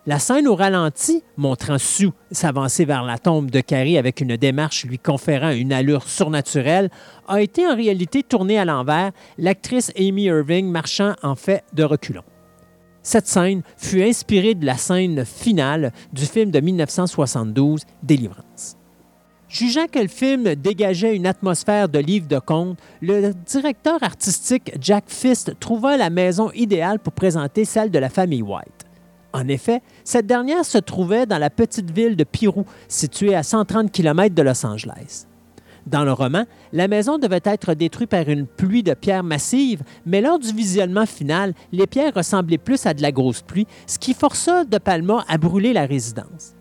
La 0.06 0.20
scène 0.20 0.46
au 0.46 0.54
ralenti, 0.54 1.24
montrant 1.36 1.78
Sue 1.78 2.10
s'avancer 2.30 2.84
vers 2.84 3.02
la 3.02 3.18
tombe 3.18 3.50
de 3.50 3.60
Carrie 3.60 3.98
avec 3.98 4.20
une 4.20 4.36
démarche 4.36 4.84
lui 4.84 4.98
conférant 4.98 5.50
une 5.50 5.72
allure 5.72 6.08
surnaturelle, 6.08 6.90
a 7.26 7.40
été 7.40 7.66
en 7.66 7.74
réalité 7.74 8.22
tournée 8.22 8.58
à 8.58 8.64
l'envers, 8.64 9.10
l'actrice 9.38 9.90
Amy 9.98 10.24
Irving 10.24 10.70
marchant 10.70 11.14
en 11.24 11.34
fait 11.34 11.64
de 11.72 11.82
reculons. 11.82 12.24
Cette 13.02 13.26
scène 13.26 13.62
fut 13.76 14.02
inspirée 14.02 14.54
de 14.54 14.64
la 14.64 14.76
scène 14.76 15.24
finale 15.24 15.92
du 16.12 16.24
film 16.24 16.50
de 16.50 16.60
1972, 16.60 17.82
Délivrance. 18.02 18.76
Jugeant 19.48 19.86
que 19.86 19.98
le 19.98 20.08
film 20.08 20.54
dégageait 20.54 21.14
une 21.14 21.26
atmosphère 21.26 21.88
de 21.88 21.98
livre 21.98 22.26
de 22.26 22.38
conte, 22.38 22.78
le 23.02 23.32
directeur 23.34 24.02
artistique 24.02 24.72
Jack 24.80 25.04
Fist 25.08 25.58
trouva 25.60 25.98
la 25.98 26.08
maison 26.08 26.50
idéale 26.52 26.98
pour 26.98 27.12
présenter 27.12 27.66
celle 27.66 27.90
de 27.90 27.98
la 27.98 28.08
famille 28.08 28.40
White. 28.40 28.86
En 29.34 29.48
effet, 29.48 29.82
cette 30.04 30.26
dernière 30.26 30.64
se 30.64 30.78
trouvait 30.78 31.26
dans 31.26 31.38
la 31.38 31.50
petite 31.50 31.90
ville 31.90 32.16
de 32.16 32.24
Pirou, 32.24 32.64
située 32.88 33.34
à 33.34 33.42
130 33.42 33.90
km 33.90 34.34
de 34.34 34.42
Los 34.42 34.64
Angeles. 34.64 35.26
Dans 35.86 36.04
le 36.04 36.12
roman, 36.12 36.44
la 36.72 36.88
maison 36.88 37.18
devait 37.18 37.40
être 37.44 37.74
détruite 37.74 38.10
par 38.10 38.28
une 38.28 38.46
pluie 38.46 38.82
de 38.82 38.94
pierres 38.94 39.24
massives, 39.24 39.82
mais 40.06 40.20
lors 40.20 40.38
du 40.38 40.52
visionnement 40.52 41.06
final, 41.06 41.54
les 41.72 41.86
pierres 41.86 42.14
ressemblaient 42.14 42.58
plus 42.58 42.86
à 42.86 42.94
de 42.94 43.02
la 43.02 43.12
grosse 43.12 43.42
pluie, 43.42 43.66
ce 43.86 43.98
qui 43.98 44.14
força 44.14 44.64
De 44.64 44.78
Palma 44.78 45.24
à 45.28 45.38
brûler 45.38 45.72
la 45.72 45.86
résidence. 45.86 46.54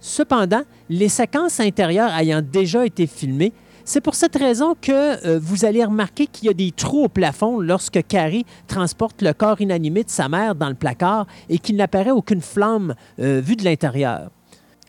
Cependant, 0.00 0.62
les 0.90 1.08
séquences 1.08 1.60
intérieures 1.60 2.12
ayant 2.14 2.42
déjà 2.42 2.84
été 2.84 3.06
filmées, 3.06 3.52
c'est 3.86 4.00
pour 4.00 4.14
cette 4.14 4.36
raison 4.36 4.74
que 4.80 5.26
euh, 5.26 5.38
vous 5.38 5.64
allez 5.64 5.84
remarquer 5.84 6.26
qu'il 6.26 6.46
y 6.46 6.50
a 6.50 6.54
des 6.54 6.72
trous 6.72 7.04
au 7.04 7.08
plafond 7.08 7.60
lorsque 7.60 8.06
Carrie 8.06 8.46
transporte 8.66 9.20
le 9.20 9.34
corps 9.34 9.60
inanimé 9.60 10.04
de 10.04 10.10
sa 10.10 10.28
mère 10.28 10.54
dans 10.54 10.68
le 10.68 10.74
placard 10.74 11.26
et 11.50 11.58
qu'il 11.58 11.76
n'apparaît 11.76 12.10
aucune 12.10 12.40
flamme 12.40 12.94
euh, 13.20 13.40
vue 13.44 13.56
de 13.56 13.64
l'intérieur. 13.64 14.30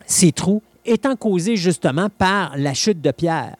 Ces 0.06 0.32
trous 0.32 0.62
étant 0.86 1.16
causés 1.16 1.56
justement 1.56 2.08
par 2.08 2.56
la 2.56 2.74
chute 2.74 3.00
de 3.00 3.10
pierre. 3.10 3.56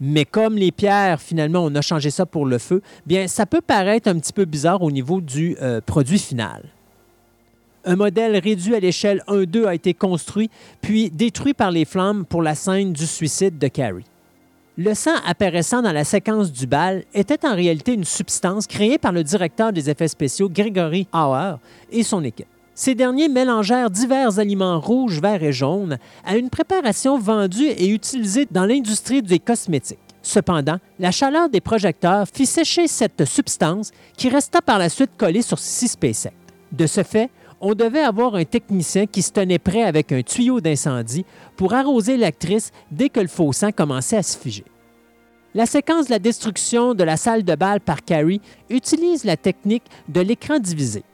Mais 0.00 0.24
comme 0.24 0.56
les 0.56 0.72
pierres, 0.72 1.20
finalement, 1.20 1.62
on 1.62 1.74
a 1.74 1.82
changé 1.82 2.10
ça 2.10 2.24
pour 2.24 2.46
le 2.46 2.58
feu, 2.58 2.80
bien, 3.06 3.28
ça 3.28 3.44
peut 3.44 3.60
paraître 3.60 4.08
un 4.08 4.18
petit 4.18 4.32
peu 4.32 4.46
bizarre 4.46 4.82
au 4.82 4.90
niveau 4.90 5.20
du 5.20 5.56
euh, 5.60 5.80
produit 5.84 6.18
final. 6.18 6.64
Un 7.84 7.96
modèle 7.96 8.36
réduit 8.36 8.74
à 8.74 8.80
l'échelle 8.80 9.22
1-2 9.28 9.66
a 9.66 9.74
été 9.74 9.94
construit, 9.94 10.50
puis 10.80 11.10
détruit 11.10 11.54
par 11.54 11.70
les 11.70 11.84
flammes 11.84 12.24
pour 12.24 12.42
la 12.42 12.54
scène 12.54 12.92
du 12.92 13.06
suicide 13.06 13.58
de 13.58 13.68
Carrie. 13.68 14.04
Le 14.76 14.94
sang 14.94 15.16
apparaissant 15.26 15.82
dans 15.82 15.92
la 15.92 16.04
séquence 16.04 16.52
du 16.52 16.66
bal 16.66 17.04
était 17.12 17.44
en 17.46 17.54
réalité 17.54 17.92
une 17.92 18.04
substance 18.04 18.66
créée 18.66 18.96
par 18.96 19.12
le 19.12 19.22
directeur 19.22 19.72
des 19.72 19.90
effets 19.90 20.08
spéciaux 20.08 20.48
Gregory 20.48 21.06
Hauer 21.12 21.56
et 21.90 22.02
son 22.02 22.24
équipe. 22.24 22.46
Ces 22.80 22.94
derniers 22.94 23.28
mélangèrent 23.28 23.90
divers 23.90 24.38
aliments 24.38 24.80
rouges, 24.80 25.20
verts 25.20 25.42
et 25.42 25.52
jaunes 25.52 25.98
à 26.24 26.38
une 26.38 26.48
préparation 26.48 27.18
vendue 27.18 27.66
et 27.66 27.90
utilisée 27.90 28.48
dans 28.50 28.64
l'industrie 28.64 29.20
des 29.20 29.38
cosmétiques. 29.38 29.98
Cependant, 30.22 30.78
la 30.98 31.10
chaleur 31.10 31.50
des 31.50 31.60
projecteurs 31.60 32.26
fit 32.26 32.46
sécher 32.46 32.88
cette 32.88 33.26
substance 33.26 33.90
qui 34.16 34.30
resta 34.30 34.62
par 34.62 34.78
la 34.78 34.88
suite 34.88 35.10
collée 35.18 35.42
sur 35.42 35.58
six 35.58 35.88
SpaceX. 35.88 36.32
De 36.72 36.86
ce 36.86 37.02
fait, 37.02 37.28
on 37.60 37.74
devait 37.74 38.00
avoir 38.00 38.34
un 38.34 38.46
technicien 38.46 39.04
qui 39.04 39.20
se 39.20 39.32
tenait 39.32 39.58
prêt 39.58 39.82
avec 39.82 40.10
un 40.10 40.22
tuyau 40.22 40.62
d'incendie 40.62 41.26
pour 41.58 41.74
arroser 41.74 42.16
l'actrice 42.16 42.72
dès 42.90 43.10
que 43.10 43.20
le 43.20 43.28
faux 43.28 43.52
sang 43.52 43.72
commençait 43.72 44.16
à 44.16 44.22
se 44.22 44.38
figer. 44.38 44.64
La 45.52 45.66
séquence 45.66 46.06
de 46.06 46.12
la 46.12 46.18
destruction 46.18 46.94
de 46.94 47.04
la 47.04 47.18
salle 47.18 47.42
de 47.42 47.54
bal 47.56 47.82
par 47.82 48.02
Carrie 48.02 48.40
utilise 48.70 49.24
la 49.24 49.36
technique 49.36 49.84
de 50.08 50.22
l'écran 50.22 50.58
divisé. 50.58 51.04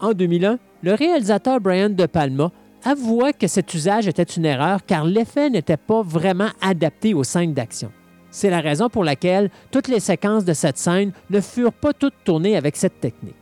En 0.00 0.14
2001, 0.14 0.58
le 0.82 0.94
réalisateur 0.94 1.60
Brian 1.60 1.90
De 1.90 2.06
Palma 2.06 2.50
avoua 2.84 3.32
que 3.32 3.46
cet 3.46 3.72
usage 3.74 4.08
était 4.08 4.22
une 4.22 4.44
erreur 4.44 4.84
car 4.84 5.04
l'effet 5.04 5.48
n'était 5.48 5.76
pas 5.76 6.02
vraiment 6.02 6.50
adapté 6.60 7.14
aux 7.14 7.24
scènes 7.24 7.54
d'action. 7.54 7.92
C'est 8.30 8.50
la 8.50 8.60
raison 8.60 8.88
pour 8.88 9.04
laquelle 9.04 9.50
toutes 9.70 9.88
les 9.88 10.00
séquences 10.00 10.44
de 10.44 10.52
cette 10.52 10.78
scène 10.78 11.12
ne 11.30 11.40
furent 11.40 11.72
pas 11.72 11.92
toutes 11.92 12.24
tournées 12.24 12.56
avec 12.56 12.76
cette 12.76 13.00
technique. 13.00 13.36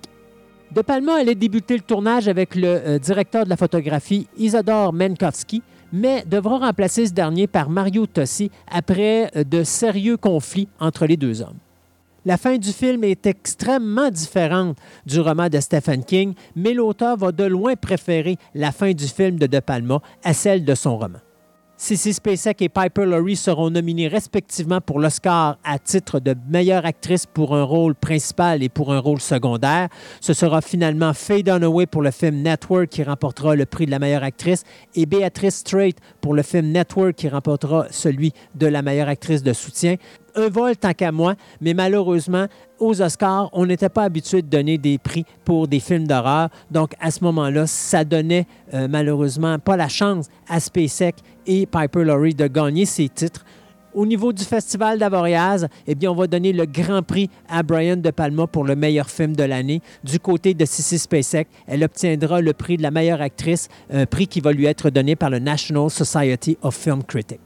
De 0.72 0.82
Palma 0.82 1.14
allait 1.14 1.34
débuter 1.34 1.74
le 1.76 1.82
tournage 1.82 2.28
avec 2.28 2.54
le 2.54 2.68
euh, 2.68 2.98
directeur 2.98 3.44
de 3.44 3.50
la 3.50 3.56
photographie 3.56 4.28
Isadore 4.36 4.92
Menkowski, 4.92 5.62
mais 5.92 6.22
devra 6.26 6.58
remplacer 6.58 7.06
ce 7.06 7.12
dernier 7.12 7.46
par 7.46 7.70
Mario 7.70 8.06
Tossi 8.06 8.50
après 8.70 9.30
euh, 9.34 9.44
de 9.44 9.64
sérieux 9.64 10.16
conflits 10.16 10.68
entre 10.78 11.06
les 11.06 11.16
deux 11.16 11.40
hommes. 11.40 11.58
La 12.26 12.36
fin 12.36 12.58
du 12.58 12.70
film 12.72 13.02
est 13.04 13.26
extrêmement 13.26 14.10
différente 14.10 14.76
du 15.06 15.20
roman 15.20 15.48
de 15.48 15.58
Stephen 15.58 16.04
King, 16.04 16.34
mais 16.54 16.74
l'auteur 16.74 17.16
va 17.16 17.32
de 17.32 17.44
loin 17.44 17.76
préférer 17.76 18.36
la 18.54 18.72
fin 18.72 18.92
du 18.92 19.06
film 19.06 19.38
de 19.38 19.46
De 19.46 19.60
Palma 19.60 20.02
à 20.22 20.34
celle 20.34 20.66
de 20.66 20.74
son 20.74 20.98
roman. 20.98 21.20
Sissy 21.82 22.12
Spacek 22.12 22.60
et 22.60 22.68
Piper 22.68 23.06
Laurie 23.06 23.36
seront 23.36 23.70
nominés 23.70 24.06
respectivement 24.06 24.82
pour 24.82 25.00
l'Oscar 25.00 25.56
à 25.64 25.78
titre 25.78 26.20
de 26.20 26.34
meilleure 26.50 26.84
actrice 26.84 27.24
pour 27.24 27.56
un 27.56 27.62
rôle 27.62 27.94
principal 27.94 28.62
et 28.62 28.68
pour 28.68 28.92
un 28.92 28.98
rôle 28.98 29.18
secondaire. 29.18 29.88
Ce 30.20 30.34
sera 30.34 30.60
finalement 30.60 31.14
Faye 31.14 31.42
Dunaway 31.42 31.86
pour 31.86 32.02
le 32.02 32.10
film 32.10 32.42
Network 32.42 32.90
qui 32.90 33.02
remportera 33.02 33.56
le 33.56 33.64
prix 33.64 33.86
de 33.86 33.92
la 33.92 33.98
meilleure 33.98 34.24
actrice 34.24 34.64
et 34.94 35.06
Beatrice 35.06 35.56
Strait 35.56 35.94
pour 36.20 36.34
le 36.34 36.42
film 36.42 36.66
Network 36.66 37.14
qui 37.14 37.30
remportera 37.30 37.86
celui 37.90 38.34
de 38.54 38.66
la 38.66 38.82
meilleure 38.82 39.08
actrice 39.08 39.42
de 39.42 39.54
soutien 39.54 39.94
un 40.34 40.48
vol 40.48 40.76
tant 40.76 40.92
qu'à 40.92 41.12
moi, 41.12 41.34
mais 41.60 41.74
malheureusement, 41.74 42.46
aux 42.78 43.02
Oscars, 43.02 43.50
on 43.52 43.66
n'était 43.66 43.88
pas 43.88 44.04
habitué 44.04 44.42
de 44.42 44.48
donner 44.48 44.78
des 44.78 44.98
prix 44.98 45.24
pour 45.44 45.68
des 45.68 45.80
films 45.80 46.06
d'horreur. 46.06 46.48
Donc, 46.70 46.92
à 47.00 47.10
ce 47.10 47.22
moment-là, 47.24 47.66
ça 47.66 48.04
donnait 48.04 48.46
euh, 48.74 48.88
malheureusement 48.88 49.58
pas 49.58 49.76
la 49.76 49.88
chance 49.88 50.28
à 50.48 50.60
SpaceX 50.60 51.12
et 51.46 51.66
Piper 51.66 52.04
Laurie 52.04 52.34
de 52.34 52.46
gagner 52.46 52.86
ces 52.86 53.08
titres. 53.08 53.44
Au 53.92 54.06
niveau 54.06 54.32
du 54.32 54.44
Festival 54.44 55.00
d'Avoriaz, 55.00 55.66
eh 55.86 55.96
bien, 55.96 56.12
on 56.12 56.14
va 56.14 56.28
donner 56.28 56.52
le 56.52 56.64
grand 56.64 57.02
prix 57.02 57.28
à 57.48 57.64
Brian 57.64 57.96
De 57.96 58.10
Palma 58.10 58.46
pour 58.46 58.64
le 58.64 58.76
meilleur 58.76 59.10
film 59.10 59.34
de 59.34 59.42
l'année. 59.42 59.82
Du 60.04 60.20
côté 60.20 60.54
de 60.54 60.64
Sissy 60.64 60.96
Spacek, 60.96 61.48
elle 61.66 61.82
obtiendra 61.82 62.40
le 62.40 62.52
prix 62.52 62.76
de 62.76 62.82
la 62.82 62.92
meilleure 62.92 63.20
actrice, 63.20 63.68
un 63.92 64.06
prix 64.06 64.28
qui 64.28 64.40
va 64.40 64.52
lui 64.52 64.66
être 64.66 64.90
donné 64.90 65.16
par 65.16 65.28
le 65.28 65.40
National 65.40 65.90
Society 65.90 66.56
of 66.62 66.76
Film 66.76 67.02
Critics. 67.02 67.40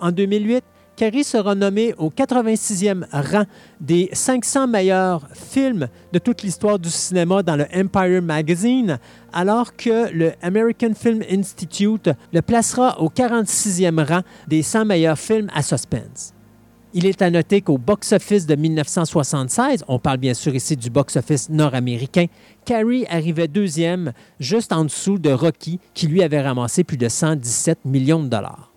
En 0.00 0.12
2008, 0.12 0.62
Carrie 0.96 1.24
sera 1.24 1.56
nommée 1.56 1.92
au 1.98 2.08
86e 2.08 3.04
rang 3.10 3.44
des 3.80 4.08
500 4.12 4.68
meilleurs 4.68 5.28
films 5.34 5.88
de 6.12 6.18
toute 6.20 6.42
l'histoire 6.42 6.78
du 6.78 6.88
cinéma 6.88 7.42
dans 7.42 7.56
le 7.56 7.66
Empire 7.74 8.22
Magazine, 8.22 8.98
alors 9.32 9.74
que 9.74 10.12
le 10.12 10.32
American 10.40 10.94
Film 10.94 11.22
Institute 11.28 12.10
le 12.32 12.42
placera 12.42 13.00
au 13.00 13.08
46e 13.08 14.04
rang 14.06 14.20
des 14.46 14.62
100 14.62 14.84
meilleurs 14.84 15.18
films 15.18 15.50
à 15.52 15.62
suspense. 15.62 16.32
Il 16.96 17.06
est 17.06 17.22
à 17.22 17.30
noter 17.30 17.60
qu'au 17.60 17.76
box-office 17.76 18.46
de 18.46 18.54
1976, 18.54 19.82
on 19.88 19.98
parle 19.98 20.18
bien 20.18 20.32
sûr 20.32 20.54
ici 20.54 20.76
du 20.76 20.90
box-office 20.90 21.50
nord-américain, 21.50 22.26
Carrie 22.64 23.04
arrivait 23.10 23.48
deuxième, 23.48 24.12
juste 24.38 24.72
en 24.72 24.84
dessous 24.84 25.18
de 25.18 25.32
Rocky, 25.32 25.80
qui 25.92 26.06
lui 26.06 26.22
avait 26.22 26.40
ramassé 26.40 26.84
plus 26.84 26.96
de 26.96 27.08
117 27.08 27.84
millions 27.84 28.22
de 28.22 28.28
dollars. 28.28 28.73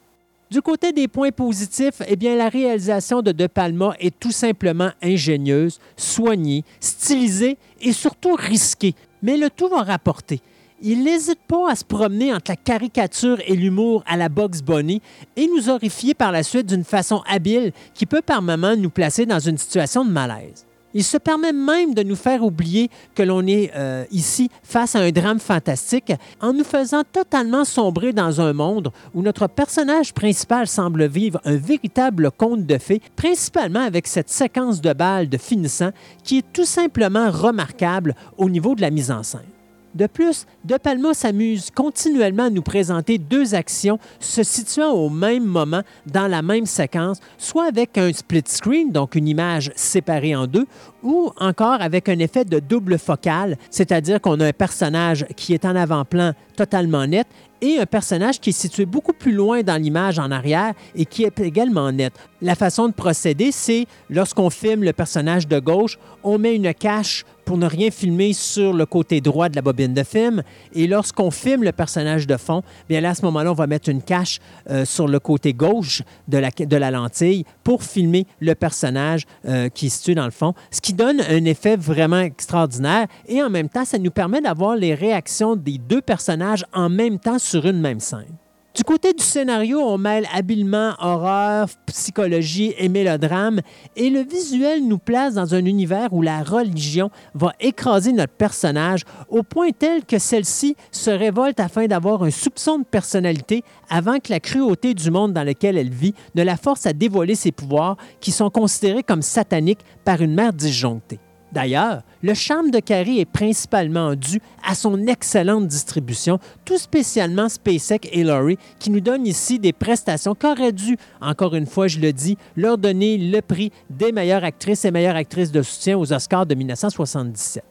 Du 0.49 0.61
côté 0.61 0.93
des 0.93 1.09
points 1.09 1.31
positifs, 1.31 2.01
eh 2.07 2.15
bien, 2.15 2.37
la 2.37 2.47
réalisation 2.47 3.21
de 3.21 3.33
De 3.33 3.47
Palma 3.47 3.95
est 3.99 4.17
tout 4.17 4.31
simplement 4.31 4.91
ingénieuse, 5.01 5.79
soignée, 5.97 6.63
stylisée 6.79 7.57
et 7.81 7.91
surtout 7.91 8.33
risquée. 8.33 8.95
Mais 9.21 9.35
le 9.35 9.49
tout 9.49 9.67
va 9.67 9.81
rapporter. 9.81 10.39
Il 10.81 11.03
n'hésite 11.03 11.39
pas 11.47 11.71
à 11.71 11.75
se 11.75 11.83
promener 11.83 12.33
entre 12.33 12.51
la 12.51 12.55
caricature 12.55 13.39
et 13.45 13.55
l'humour 13.55 14.03
à 14.05 14.15
la 14.15 14.29
Bugs 14.29 14.61
Bunny 14.63 15.01
et 15.35 15.47
nous 15.47 15.69
horrifier 15.69 16.13
par 16.13 16.31
la 16.31 16.43
suite 16.43 16.67
d'une 16.67 16.83
façon 16.83 17.23
habile 17.27 17.73
qui 17.95 18.05
peut 18.05 18.21
par 18.21 18.43
moments 18.43 18.75
nous 18.75 18.91
placer 18.91 19.25
dans 19.25 19.39
une 19.39 19.57
situation 19.57 20.05
de 20.05 20.11
malaise. 20.11 20.66
Il 20.93 21.03
se 21.03 21.17
permet 21.17 21.53
même 21.53 21.93
de 21.93 22.03
nous 22.03 22.15
faire 22.15 22.43
oublier 22.43 22.89
que 23.13 23.23
l'on 23.23 23.45
est 23.45 23.71
euh, 23.75 24.05
ici 24.11 24.49
face 24.63 24.95
à 24.95 24.99
un 24.99 25.11
drame 25.11 25.39
fantastique 25.39 26.13
en 26.41 26.53
nous 26.53 26.63
faisant 26.63 27.03
totalement 27.03 27.65
sombrer 27.65 28.13
dans 28.13 28.39
un 28.41 28.53
monde 28.53 28.91
où 29.13 29.21
notre 29.21 29.47
personnage 29.47 30.13
principal 30.13 30.67
semble 30.67 31.07
vivre 31.07 31.41
un 31.45 31.57
véritable 31.57 32.31
conte 32.31 32.65
de 32.65 32.77
fées, 32.77 33.01
principalement 33.15 33.81
avec 33.81 34.07
cette 34.07 34.29
séquence 34.29 34.81
de 34.81 34.93
balles 34.93 35.29
de 35.29 35.37
finissant 35.37 35.91
qui 36.23 36.39
est 36.39 36.53
tout 36.53 36.65
simplement 36.65 37.29
remarquable 37.31 38.15
au 38.37 38.49
niveau 38.49 38.75
de 38.75 38.81
la 38.81 38.89
mise 38.89 39.11
en 39.11 39.23
scène. 39.23 39.56
De 39.97 40.05
plus, 40.05 40.45
De 40.63 40.77
Palma 40.77 41.15
s'amuse 41.15 41.71
continuellement 41.71 42.43
à 42.43 42.49
nous 42.51 42.61
présenter 42.61 43.17
deux 43.17 43.55
actions 43.55 43.97
se 44.19 44.43
situant 44.43 44.91
au 44.91 45.09
même 45.09 45.43
moment 45.43 45.81
dans 46.05 46.27
la 46.27 46.43
même 46.43 46.67
séquence, 46.67 47.19
soit 47.39 47.65
avec 47.65 47.97
un 47.97 48.13
split 48.13 48.43
screen, 48.45 48.91
donc 48.91 49.15
une 49.15 49.27
image 49.27 49.71
séparée 49.75 50.35
en 50.35 50.45
deux, 50.45 50.67
ou 51.07 51.31
encore 51.37 51.81
avec 51.81 52.09
un 52.09 52.19
effet 52.19 52.43
de 52.43 52.59
double 52.59 52.99
focale, 52.99 53.57
c'est-à-dire 53.69 54.19
qu'on 54.19 54.41
a 54.41 54.47
un 54.47 54.51
personnage 54.51 55.25
qui 55.37 55.53
est 55.53 55.63
en 55.63 55.73
avant-plan 55.73 56.33
totalement 56.57 57.07
net 57.07 57.27
et 57.61 57.79
un 57.79 57.85
personnage 57.85 58.41
qui 58.41 58.49
est 58.49 58.53
situé 58.53 58.85
beaucoup 58.85 59.13
plus 59.13 59.31
loin 59.31 59.61
dans 59.63 59.81
l'image 59.81 60.19
en 60.19 60.31
arrière 60.31 60.73
et 60.95 61.05
qui 61.05 61.23
est 61.23 61.39
également 61.39 61.91
net. 61.93 62.13
La 62.41 62.55
façon 62.55 62.89
de 62.89 62.93
procéder, 62.93 63.51
c'est 63.53 63.87
lorsqu'on 64.09 64.49
filme 64.49 64.83
le 64.83 64.91
personnage 64.93 65.47
de 65.47 65.59
gauche, 65.59 65.97
on 66.23 66.37
met 66.37 66.55
une 66.55 66.73
cache 66.73 67.25
pour 67.45 67.57
ne 67.57 67.65
rien 67.65 67.89
filmer 67.91 68.33
sur 68.33 68.73
le 68.73 68.85
côté 68.85 69.21
droit 69.21 69.47
de 69.47 69.55
la 69.55 69.61
bobine 69.61 69.93
de 69.93 70.03
film. 70.03 70.43
Et 70.73 70.85
lorsqu'on 70.85 71.31
filme 71.31 71.63
le 71.63 71.71
personnage 71.71 72.27
de 72.27 72.35
fond, 72.35 72.61
bien 72.89 72.99
là, 72.99 73.11
à 73.11 73.15
ce 73.15 73.21
moment-là, 73.23 73.51
on 73.51 73.55
va 73.55 73.67
mettre 73.67 73.87
une 73.87 74.01
cache 74.01 74.39
euh, 74.69 74.83
sur 74.83 75.07
le 75.07 75.19
côté 75.19 75.53
gauche 75.53 76.01
de 76.27 76.37
la, 76.37 76.91
lentille 76.91 77.45
pour 77.63 77.83
filmer 77.83 78.27
le 78.41 78.53
personnage 78.53 79.23
euh, 79.47 79.69
qui 79.69 79.85
est 79.85 79.89
situé 79.89 80.13
dans 80.13 80.25
le 80.25 80.31
fond, 80.31 80.53
donne 80.97 81.21
un 81.21 81.45
effet 81.45 81.77
vraiment 81.77 82.19
extraordinaire. 82.19 83.07
Et 83.27 83.41
en 83.41 83.49
même 83.49 83.69
temps, 83.69 83.85
ça 83.85 83.99
nous 83.99 84.11
permet 84.11 84.41
d'avoir 84.41 84.75
les 84.75 84.95
réactions 84.95 85.55
des 85.55 85.77
deux 85.77 86.01
personnages 86.01 86.65
en 86.73 86.89
même 86.89 87.19
temps 87.19 87.39
sur 87.39 87.65
une 87.65 87.79
même 87.79 87.99
scène. 87.99 88.35
Du 88.77 88.83
côté 88.83 89.11
du 89.11 89.23
scénario, 89.23 89.79
on 89.79 89.97
mêle 89.97 90.27
habilement 90.31 90.93
horreur, 90.99 91.67
psychologie 91.87 92.75
et 92.77 92.89
mélodrame, 92.89 93.61
et 93.95 94.11
le 94.11 94.19
visuel 94.19 94.87
nous 94.87 94.99
place 94.99 95.33
dans 95.33 95.55
un 95.55 95.65
univers 95.65 96.13
où 96.13 96.21
la 96.21 96.43
religion 96.43 97.09
va 97.33 97.53
écraser 97.59 98.11
notre 98.11 98.33
personnage 98.33 99.01
au 99.29 99.41
point 99.41 99.71
tel 99.71 100.05
que 100.05 100.19
celle-ci 100.19 100.75
se 100.91 101.09
révolte 101.09 101.59
afin 101.59 101.87
d'avoir 101.87 102.21
un 102.21 102.29
soupçon 102.29 102.77
de 102.77 102.85
personnalité 102.85 103.63
avant 103.89 104.19
que 104.19 104.31
la 104.31 104.39
cruauté 104.39 104.93
du 104.93 105.09
monde 105.09 105.33
dans 105.33 105.43
lequel 105.43 105.75
elle 105.75 105.89
vit 105.89 106.13
ne 106.35 106.43
la 106.43 106.55
force 106.55 106.85
à 106.85 106.93
dévoiler 106.93 107.33
ses 107.33 107.51
pouvoirs 107.51 107.97
qui 108.19 108.29
sont 108.29 108.51
considérés 108.51 109.01
comme 109.01 109.23
sataniques 109.23 109.83
par 110.05 110.21
une 110.21 110.35
mère 110.35 110.53
disjonctée. 110.53 111.17
D'ailleurs, 111.51 112.01
le 112.21 112.33
charme 112.33 112.71
de 112.71 112.79
Carrie 112.79 113.19
est 113.19 113.25
principalement 113.25 114.15
dû 114.15 114.41
à 114.65 114.75
son 114.75 115.07
excellente 115.07 115.67
distribution, 115.67 116.39
tout 116.65 116.77
spécialement 116.77 117.47
Spacek 117.47 118.09
et 118.11 118.23
Laurie, 118.23 118.57
qui 118.79 118.89
nous 118.89 118.99
donnent 118.99 119.25
ici 119.25 119.57
des 119.57 119.71
prestations 119.71 120.35
qu'aurait 120.35 120.73
dû, 120.73 120.97
encore 121.21 121.55
une 121.55 121.65
fois, 121.65 121.87
je 121.87 121.99
le 121.99 122.11
dis, 122.11 122.37
leur 122.55 122.77
donner 122.77 123.17
le 123.17 123.41
prix 123.41 123.71
des 123.89 124.11
meilleures 124.11 124.43
actrices 124.43 124.83
et 124.83 124.91
meilleures 124.91 125.15
actrices 125.15 125.51
de 125.51 125.61
soutien 125.61 125.97
aux 125.97 126.11
Oscars 126.11 126.45
de 126.45 126.55
1977. 126.55 127.63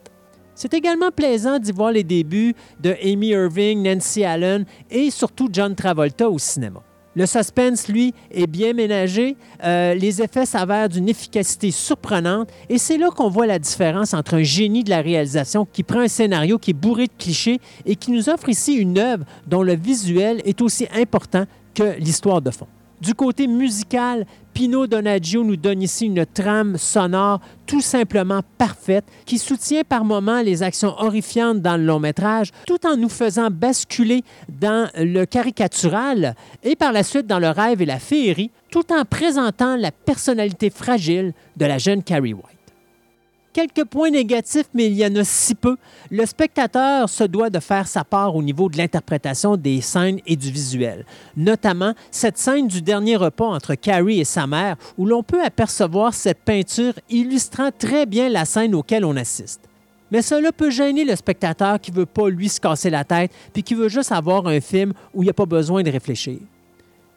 C'est 0.54 0.72
également 0.72 1.10
plaisant 1.10 1.58
d'y 1.58 1.70
voir 1.70 1.92
les 1.92 2.02
débuts 2.02 2.54
de 2.80 2.96
Amy 3.04 3.28
Irving, 3.28 3.82
Nancy 3.82 4.24
Allen 4.24 4.64
et 4.90 5.10
surtout 5.10 5.50
John 5.52 5.74
Travolta 5.74 6.30
au 6.30 6.38
cinéma. 6.38 6.85
Le 7.16 7.24
suspense, 7.24 7.88
lui, 7.88 8.12
est 8.30 8.46
bien 8.46 8.74
ménagé. 8.74 9.36
Euh, 9.64 9.94
les 9.94 10.20
effets 10.20 10.44
s'avèrent 10.44 10.90
d'une 10.90 11.08
efficacité 11.08 11.70
surprenante. 11.70 12.50
Et 12.68 12.76
c'est 12.76 12.98
là 12.98 13.08
qu'on 13.08 13.30
voit 13.30 13.46
la 13.46 13.58
différence 13.58 14.12
entre 14.12 14.34
un 14.34 14.42
génie 14.42 14.84
de 14.84 14.90
la 14.90 15.00
réalisation 15.00 15.66
qui 15.72 15.82
prend 15.82 16.00
un 16.00 16.08
scénario 16.08 16.58
qui 16.58 16.72
est 16.72 16.74
bourré 16.74 17.06
de 17.06 17.12
clichés 17.18 17.58
et 17.86 17.96
qui 17.96 18.10
nous 18.10 18.28
offre 18.28 18.50
ici 18.50 18.74
une 18.74 18.98
œuvre 18.98 19.24
dont 19.46 19.62
le 19.62 19.74
visuel 19.74 20.42
est 20.44 20.60
aussi 20.60 20.86
important 20.94 21.46
que 21.74 21.98
l'histoire 21.98 22.42
de 22.42 22.50
fond. 22.50 22.68
Du 23.00 23.14
côté 23.14 23.46
musical, 23.46 24.26
Pino 24.54 24.86
Donaggio 24.86 25.44
nous 25.44 25.56
donne 25.56 25.82
ici 25.82 26.06
une 26.06 26.24
trame 26.24 26.78
sonore 26.78 27.40
tout 27.66 27.82
simplement 27.82 28.40
parfaite 28.56 29.04
qui 29.26 29.36
soutient 29.36 29.82
par 29.84 30.02
moments 30.02 30.40
les 30.40 30.62
actions 30.62 30.94
horrifiantes 30.98 31.60
dans 31.60 31.76
le 31.76 31.84
long 31.84 32.00
métrage 32.00 32.52
tout 32.66 32.86
en 32.86 32.96
nous 32.96 33.10
faisant 33.10 33.50
basculer 33.50 34.24
dans 34.48 34.88
le 34.96 35.26
caricatural 35.26 36.34
et 36.62 36.74
par 36.74 36.92
la 36.92 37.02
suite 37.02 37.26
dans 37.26 37.38
le 37.38 37.50
rêve 37.50 37.82
et 37.82 37.86
la 37.86 37.98
féerie 37.98 38.50
tout 38.70 38.90
en 38.90 39.04
présentant 39.04 39.76
la 39.76 39.92
personnalité 39.92 40.70
fragile 40.70 41.34
de 41.58 41.66
la 41.66 41.76
jeune 41.76 42.02
Carrie 42.02 42.32
White. 42.32 42.55
Quelques 43.56 43.86
points 43.86 44.10
négatifs, 44.10 44.68
mais 44.74 44.88
il 44.88 44.92
y 44.92 45.06
en 45.06 45.16
a 45.16 45.24
si 45.24 45.54
peu. 45.54 45.78
Le 46.10 46.26
spectateur 46.26 47.08
se 47.08 47.24
doit 47.24 47.48
de 47.48 47.58
faire 47.58 47.88
sa 47.88 48.04
part 48.04 48.36
au 48.36 48.42
niveau 48.42 48.68
de 48.68 48.76
l'interprétation 48.76 49.56
des 49.56 49.80
scènes 49.80 50.20
et 50.26 50.36
du 50.36 50.50
visuel. 50.50 51.06
Notamment 51.38 51.94
cette 52.10 52.36
scène 52.36 52.68
du 52.68 52.82
dernier 52.82 53.16
repas 53.16 53.46
entre 53.46 53.74
Carrie 53.74 54.20
et 54.20 54.26
sa 54.26 54.46
mère, 54.46 54.76
où 54.98 55.06
l'on 55.06 55.22
peut 55.22 55.42
apercevoir 55.42 56.12
cette 56.12 56.40
peinture 56.40 56.92
illustrant 57.08 57.70
très 57.72 58.04
bien 58.04 58.28
la 58.28 58.44
scène 58.44 58.74
auquel 58.74 59.06
on 59.06 59.16
assiste. 59.16 59.62
Mais 60.10 60.20
cela 60.20 60.52
peut 60.52 60.68
gêner 60.68 61.06
le 61.06 61.16
spectateur 61.16 61.80
qui 61.80 61.90
veut 61.90 62.04
pas 62.04 62.28
lui 62.28 62.50
se 62.50 62.60
casser 62.60 62.90
la 62.90 63.04
tête, 63.04 63.32
puis 63.54 63.62
qui 63.62 63.74
veut 63.74 63.88
juste 63.88 64.12
avoir 64.12 64.46
un 64.48 64.60
film 64.60 64.92
où 65.14 65.22
il 65.22 65.24
n'y 65.24 65.30
a 65.30 65.32
pas 65.32 65.46
besoin 65.46 65.82
de 65.82 65.90
réfléchir. 65.90 66.40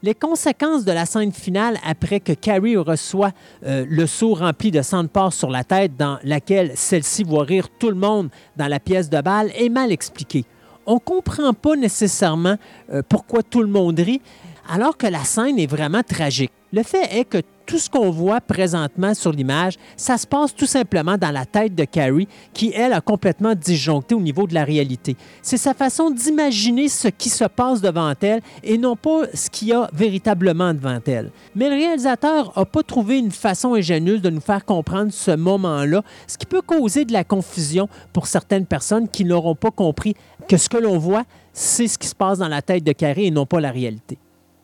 Les 0.01 0.15
conséquences 0.15 0.85
de 0.85 0.93
la 0.93 1.05
scène 1.05 1.33
finale 1.33 1.77
après 1.85 2.21
que 2.21 2.31
Carrie 2.31 2.77
reçoit 2.77 3.31
euh, 3.65 3.85
le 3.89 4.07
seau 4.07 4.33
rempli 4.33 4.71
de 4.71 4.81
sang 4.81 5.03
de 5.03 5.09
porc 5.09 5.33
sur 5.33 5.49
la 5.49 5.65
tête 5.65 5.97
dans 5.97 6.19
laquelle 6.23 6.71
celle-ci 6.75 7.23
voit 7.25 7.43
rire 7.43 7.67
tout 7.67 7.89
le 7.89 7.95
monde 7.95 8.29
dans 8.55 8.67
la 8.67 8.79
pièce 8.79 9.09
de 9.09 9.19
balle 9.19 9.51
est 9.57 9.67
mal 9.67 9.91
expliquée. 9.91 10.45
On 10.85 10.95
ne 10.95 10.99
comprend 10.99 11.53
pas 11.53 11.75
nécessairement 11.75 12.55
euh, 12.93 13.01
pourquoi 13.09 13.43
tout 13.43 13.61
le 13.61 13.67
monde 13.67 13.99
rit 13.99 14.21
alors 14.69 14.95
que 14.97 15.07
la 15.07 15.23
scène 15.23 15.59
est 15.59 15.67
vraiment 15.67 16.03
tragique. 16.03 16.51
Le 16.71 16.83
fait 16.83 17.17
est 17.17 17.25
que 17.25 17.41
tout 17.65 17.79
ce 17.79 17.89
qu'on 17.89 18.11
voit 18.11 18.41
présentement 18.41 19.15
sur 19.15 19.31
l'image, 19.31 19.75
ça 19.97 20.17
se 20.17 20.27
passe 20.27 20.55
tout 20.55 20.67
simplement 20.67 21.17
dans 21.17 21.31
la 21.31 21.45
tête 21.45 21.73
de 21.73 21.83
Carrie, 21.83 22.27
qui, 22.53 22.71
elle, 22.75 22.93
a 22.93 23.01
complètement 23.01 23.55
disjoncté 23.55 24.13
au 24.13 24.21
niveau 24.21 24.45
de 24.45 24.53
la 24.53 24.63
réalité. 24.63 25.15
C'est 25.41 25.57
sa 25.57 25.73
façon 25.73 26.11
d'imaginer 26.11 26.89
ce 26.89 27.07
qui 27.07 27.29
se 27.29 27.45
passe 27.45 27.81
devant 27.81 28.13
elle 28.21 28.41
et 28.63 28.77
non 28.77 28.95
pas 28.95 29.21
ce 29.33 29.49
qu'il 29.49 29.69
y 29.69 29.73
a 29.73 29.89
véritablement 29.93 30.73
devant 30.73 30.99
elle. 31.07 31.31
Mais 31.55 31.69
le 31.69 31.75
réalisateur 31.75 32.53
n'a 32.55 32.65
pas 32.65 32.83
trouvé 32.83 33.17
une 33.17 33.31
façon 33.31 33.73
ingénieuse 33.73 34.21
de 34.21 34.29
nous 34.29 34.41
faire 34.41 34.65
comprendre 34.65 35.11
ce 35.11 35.31
moment-là, 35.31 36.03
ce 36.27 36.37
qui 36.37 36.45
peut 36.45 36.61
causer 36.61 37.05
de 37.05 37.13
la 37.13 37.23
confusion 37.23 37.89
pour 38.13 38.27
certaines 38.27 38.67
personnes 38.67 39.07
qui 39.09 39.25
n'auront 39.25 39.55
pas 39.55 39.71
compris 39.71 40.15
que 40.47 40.57
ce 40.57 40.69
que 40.69 40.77
l'on 40.77 40.99
voit, 40.99 41.23
c'est 41.53 41.87
ce 41.87 41.97
qui 41.97 42.07
se 42.07 42.15
passe 42.15 42.37
dans 42.39 42.47
la 42.47 42.61
tête 42.61 42.83
de 42.83 42.91
Carrie 42.91 43.27
et 43.27 43.31
non 43.31 43.45
pas 43.47 43.59
la 43.59 43.71
réalité. 43.71 44.19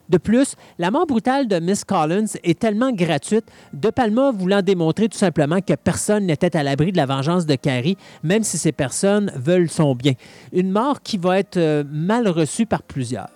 De 0.09 0.17
plus, 0.17 0.55
la 0.77 0.91
mort 0.91 1.07
brutale 1.07 1.47
de 1.47 1.59
Miss 1.59 1.83
Collins 1.83 2.25
est 2.43 2.59
tellement 2.59 2.91
gratuite, 2.91 3.45
De 3.73 3.89
Palma 3.89 4.31
voulant 4.31 4.61
démontrer 4.61 5.09
tout 5.09 5.17
simplement 5.17 5.61
que 5.61 5.73
personne 5.73 6.25
n'était 6.25 6.55
à 6.55 6.63
l'abri 6.63 6.91
de 6.91 6.97
la 6.97 7.05
vengeance 7.05 7.45
de 7.45 7.55
Carrie, 7.55 7.97
même 8.23 8.43
si 8.43 8.57
ces 8.57 8.71
personnes 8.71 9.31
veulent 9.35 9.69
son 9.69 9.95
bien. 9.95 10.13
Une 10.53 10.71
mort 10.71 11.01
qui 11.01 11.17
va 11.17 11.39
être 11.39 11.57
euh, 11.57 11.83
mal 11.89 12.27
reçue 12.27 12.65
par 12.65 12.83
plusieurs. 12.83 13.34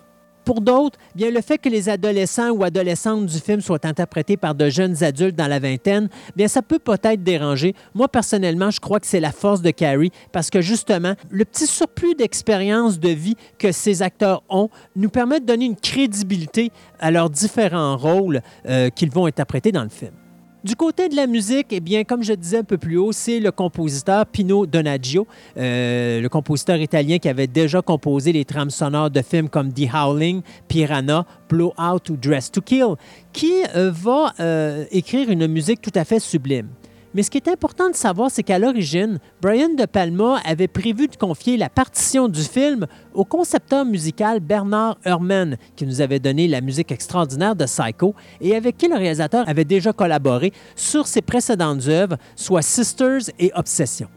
Pour 0.50 0.62
d'autres, 0.62 0.98
bien 1.14 1.30
le 1.30 1.42
fait 1.42 1.58
que 1.58 1.68
les 1.68 1.88
adolescents 1.88 2.50
ou 2.50 2.64
adolescentes 2.64 3.24
du 3.24 3.38
film 3.38 3.60
soient 3.60 3.86
interprétés 3.86 4.36
par 4.36 4.56
de 4.56 4.68
jeunes 4.68 5.04
adultes 5.04 5.36
dans 5.36 5.46
la 5.46 5.60
vingtaine, 5.60 6.08
bien 6.34 6.48
ça 6.48 6.60
peut 6.60 6.80
peut-être 6.80 7.22
déranger. 7.22 7.72
Moi 7.94 8.08
personnellement, 8.08 8.72
je 8.72 8.80
crois 8.80 8.98
que 8.98 9.06
c'est 9.06 9.20
la 9.20 9.30
force 9.30 9.62
de 9.62 9.70
Carrie 9.70 10.10
parce 10.32 10.50
que 10.50 10.60
justement, 10.60 11.14
le 11.30 11.44
petit 11.44 11.68
surplus 11.68 12.16
d'expérience 12.16 12.98
de 12.98 13.10
vie 13.10 13.36
que 13.60 13.70
ces 13.70 14.02
acteurs 14.02 14.42
ont 14.48 14.70
nous 14.96 15.08
permet 15.08 15.38
de 15.38 15.46
donner 15.46 15.66
une 15.66 15.76
crédibilité 15.76 16.72
à 16.98 17.12
leurs 17.12 17.30
différents 17.30 17.96
rôles 17.96 18.40
euh, 18.66 18.90
qu'ils 18.90 19.12
vont 19.12 19.26
interpréter 19.26 19.70
dans 19.70 19.84
le 19.84 19.88
film. 19.88 20.19
Du 20.62 20.76
côté 20.76 21.08
de 21.08 21.16
la 21.16 21.26
musique, 21.26 21.68
eh 21.70 21.80
bien, 21.80 22.04
comme 22.04 22.22
je 22.22 22.34
disais 22.34 22.58
un 22.58 22.64
peu 22.64 22.76
plus 22.76 22.98
haut, 22.98 23.12
c'est 23.12 23.40
le 23.40 23.50
compositeur 23.50 24.26
Pino 24.26 24.66
Donaggio, 24.66 25.26
euh, 25.56 26.20
le 26.20 26.28
compositeur 26.28 26.76
italien 26.76 27.18
qui 27.18 27.30
avait 27.30 27.46
déjà 27.46 27.80
composé 27.80 28.30
les 28.30 28.44
trames 28.44 28.68
sonores 28.68 29.08
de 29.08 29.22
films 29.22 29.48
comme 29.48 29.72
The 29.72 29.88
Howling, 29.90 30.42
Piranha, 30.68 31.24
Blowout 31.48 32.10
ou 32.10 32.16
Dress 32.18 32.50
to 32.50 32.60
Kill, 32.60 32.96
qui 33.32 33.54
euh, 33.74 33.90
va 33.90 34.34
euh, 34.38 34.84
écrire 34.90 35.30
une 35.30 35.46
musique 35.46 35.80
tout 35.80 35.92
à 35.94 36.04
fait 36.04 36.20
sublime. 36.20 36.68
Mais 37.12 37.24
ce 37.24 37.30
qui 37.30 37.38
est 37.38 37.48
important 37.48 37.90
de 37.90 37.96
savoir, 37.96 38.30
c'est 38.30 38.44
qu'à 38.44 38.60
l'origine, 38.60 39.18
Brian 39.42 39.70
De 39.76 39.84
Palma 39.84 40.40
avait 40.44 40.68
prévu 40.68 41.08
de 41.08 41.16
confier 41.16 41.56
la 41.56 41.68
partition 41.68 42.28
du 42.28 42.42
film 42.42 42.86
au 43.14 43.24
concepteur 43.24 43.84
musical 43.84 44.38
Bernard 44.38 44.96
Herrmann, 45.04 45.56
qui 45.74 45.86
nous 45.86 46.00
avait 46.00 46.20
donné 46.20 46.46
la 46.46 46.60
musique 46.60 46.92
extraordinaire 46.92 47.56
de 47.56 47.64
Psycho 47.64 48.14
et 48.40 48.54
avec 48.54 48.76
qui 48.76 48.86
le 48.86 48.94
réalisateur 48.94 49.48
avait 49.48 49.64
déjà 49.64 49.92
collaboré 49.92 50.52
sur 50.76 51.08
ses 51.08 51.20
précédentes 51.20 51.88
œuvres, 51.88 52.16
soit 52.36 52.62
Sisters 52.62 53.30
et 53.40 53.50
Obsession. 53.56 54.08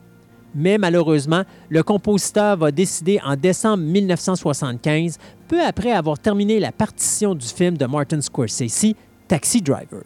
Mais 0.54 0.78
malheureusement, 0.78 1.44
le 1.70 1.82
compositeur 1.82 2.58
va 2.58 2.70
décider 2.70 3.20
en 3.26 3.36
décembre 3.36 3.82
1975, 3.84 5.18
peu 5.48 5.60
après 5.64 5.92
avoir 5.92 6.20
terminé 6.20 6.60
la 6.60 6.72
partition 6.72 7.34
du 7.34 7.48
film 7.48 7.76
de 7.76 7.88
Martin 7.88 8.22
Scorsese, 8.22 8.94
Taxi 9.28 9.64
Driver. 9.64 10.04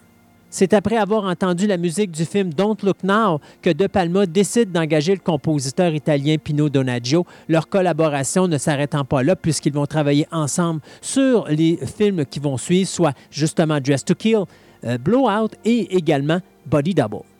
C'est 0.60 0.74
après 0.74 0.98
avoir 0.98 1.26
entendu 1.26 1.68
la 1.68 1.78
musique 1.78 2.10
du 2.10 2.26
film 2.26 2.52
Don't 2.52 2.78
Look 2.82 3.04
Now 3.04 3.40
que 3.62 3.70
De 3.70 3.86
Palma 3.86 4.26
décide 4.26 4.72
d'engager 4.72 5.14
le 5.14 5.20
compositeur 5.20 5.94
italien 5.94 6.38
Pino 6.44 6.68
Donaggio, 6.68 7.28
leur 7.48 7.70
collaboration 7.70 8.48
ne 8.48 8.58
s'arrêtant 8.58 9.06
pas 9.06 9.22
là 9.22 9.36
puisqu'ils 9.36 9.74
vont 9.74 9.86
travailler 9.86 10.26
ensemble 10.32 10.82
sur 11.00 11.48
les 11.48 11.78
films 11.86 12.26
qui 12.26 12.40
vont 12.40 12.58
suivre, 12.58 12.90
soit 12.90 13.14
justement 13.30 13.80
Dress 13.80 14.04
to 14.04 14.16
Kill, 14.16 14.46
euh, 14.84 14.98
Blowout 14.98 15.50
et 15.64 15.96
également 15.96 16.40
Body 16.66 16.96
Double. 16.96 17.37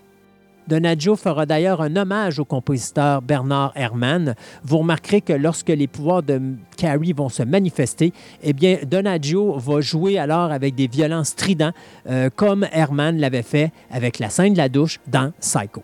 Donaggio 0.68 1.16
fera 1.16 1.46
d'ailleurs 1.46 1.82
un 1.82 1.96
hommage 1.96 2.40
au 2.40 2.46
compositeur 2.46 3.22
Bernard 3.22 3.72
Herrmann. 3.76 4.36
Vous 4.64 4.80
remarquerez 4.80 5.22
que 5.22 5.34
lorsque 5.34 5.70
les 5.70 5.88
pouvoirs 5.88 6.24
de 6.24 6.42
Carrie 6.76 7.14
vont 7.14 7.30
se 7.30 7.44
manifester, 7.44 8.12
eh 8.44 8.54
bien, 8.54 8.78
Donaggio 8.86 9.58
va 9.58 9.82
jouer 9.82 10.18
alors 10.18 10.52
avec 10.52 10.76
des 10.76 10.88
violents 10.88 11.24
stridents, 11.24 11.72
euh, 12.10 12.30
comme 12.36 12.68
Herrmann 12.72 13.18
l'avait 13.18 13.44
fait 13.44 13.72
avec 13.92 14.20
la 14.20 14.30
scène 14.30 14.54
de 14.54 14.58
la 14.58 14.70
douche 14.70 15.00
dans 15.08 15.32
Psycho. 15.40 15.84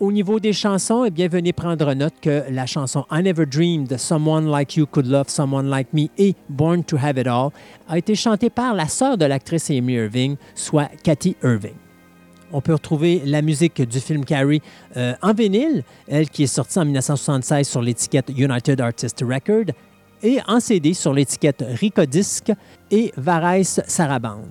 Au 0.00 0.10
niveau 0.10 0.40
des 0.40 0.54
chansons, 0.54 1.04
eh 1.04 1.10
bien, 1.10 1.28
venez 1.28 1.52
prendre 1.52 1.92
note 1.92 2.14
que 2.22 2.44
la 2.50 2.64
chanson 2.64 3.04
I 3.12 3.22
Never 3.22 3.44
Dreamed, 3.44 3.98
Someone 3.98 4.50
Like 4.50 4.74
You 4.76 4.86
Could 4.86 5.06
Love 5.06 5.28
Someone 5.28 5.68
Like 5.68 5.92
Me 5.92 6.06
et 6.16 6.34
Born 6.48 6.82
to 6.84 6.96
Have 6.96 7.18
It 7.18 7.26
All 7.26 7.50
a 7.86 7.98
été 7.98 8.14
chantée 8.14 8.48
par 8.48 8.72
la 8.72 8.88
sœur 8.88 9.18
de 9.18 9.26
l'actrice 9.26 9.68
Amy 9.68 9.92
Irving, 9.92 10.36
soit 10.54 10.88
Cathy 11.02 11.36
Irving. 11.44 11.74
On 12.52 12.60
peut 12.60 12.72
retrouver 12.72 13.22
la 13.24 13.42
musique 13.42 13.80
du 13.82 14.00
film 14.00 14.24
Carrie 14.24 14.62
euh, 14.96 15.14
en 15.22 15.32
vinyle, 15.32 15.84
elle 16.08 16.28
qui 16.28 16.44
est 16.44 16.48
sortie 16.48 16.78
en 16.78 16.84
1976 16.84 17.68
sur 17.68 17.80
l'étiquette 17.80 18.30
United 18.36 18.80
Artists 18.80 19.22
Record, 19.22 19.74
et 20.22 20.38
en 20.46 20.60
CD 20.60 20.94
sur 20.94 21.14
l'étiquette 21.14 21.64
Ricodisc 21.66 22.52
et 22.90 23.12
Varais 23.16 23.64
Saraband. 23.64 24.42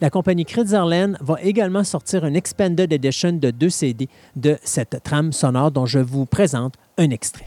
La 0.00 0.08
compagnie 0.08 0.46
Kritzerland 0.46 1.18
va 1.20 1.36
également 1.42 1.84
sortir 1.84 2.24
une 2.24 2.36
Expanded 2.36 2.90
Edition 2.90 3.32
de 3.32 3.50
deux 3.50 3.68
CD 3.68 4.08
de 4.34 4.56
cette 4.62 5.02
trame 5.02 5.32
sonore 5.32 5.70
dont 5.70 5.84
je 5.84 5.98
vous 5.98 6.24
présente 6.24 6.74
un 6.96 7.10
extrait. 7.10 7.44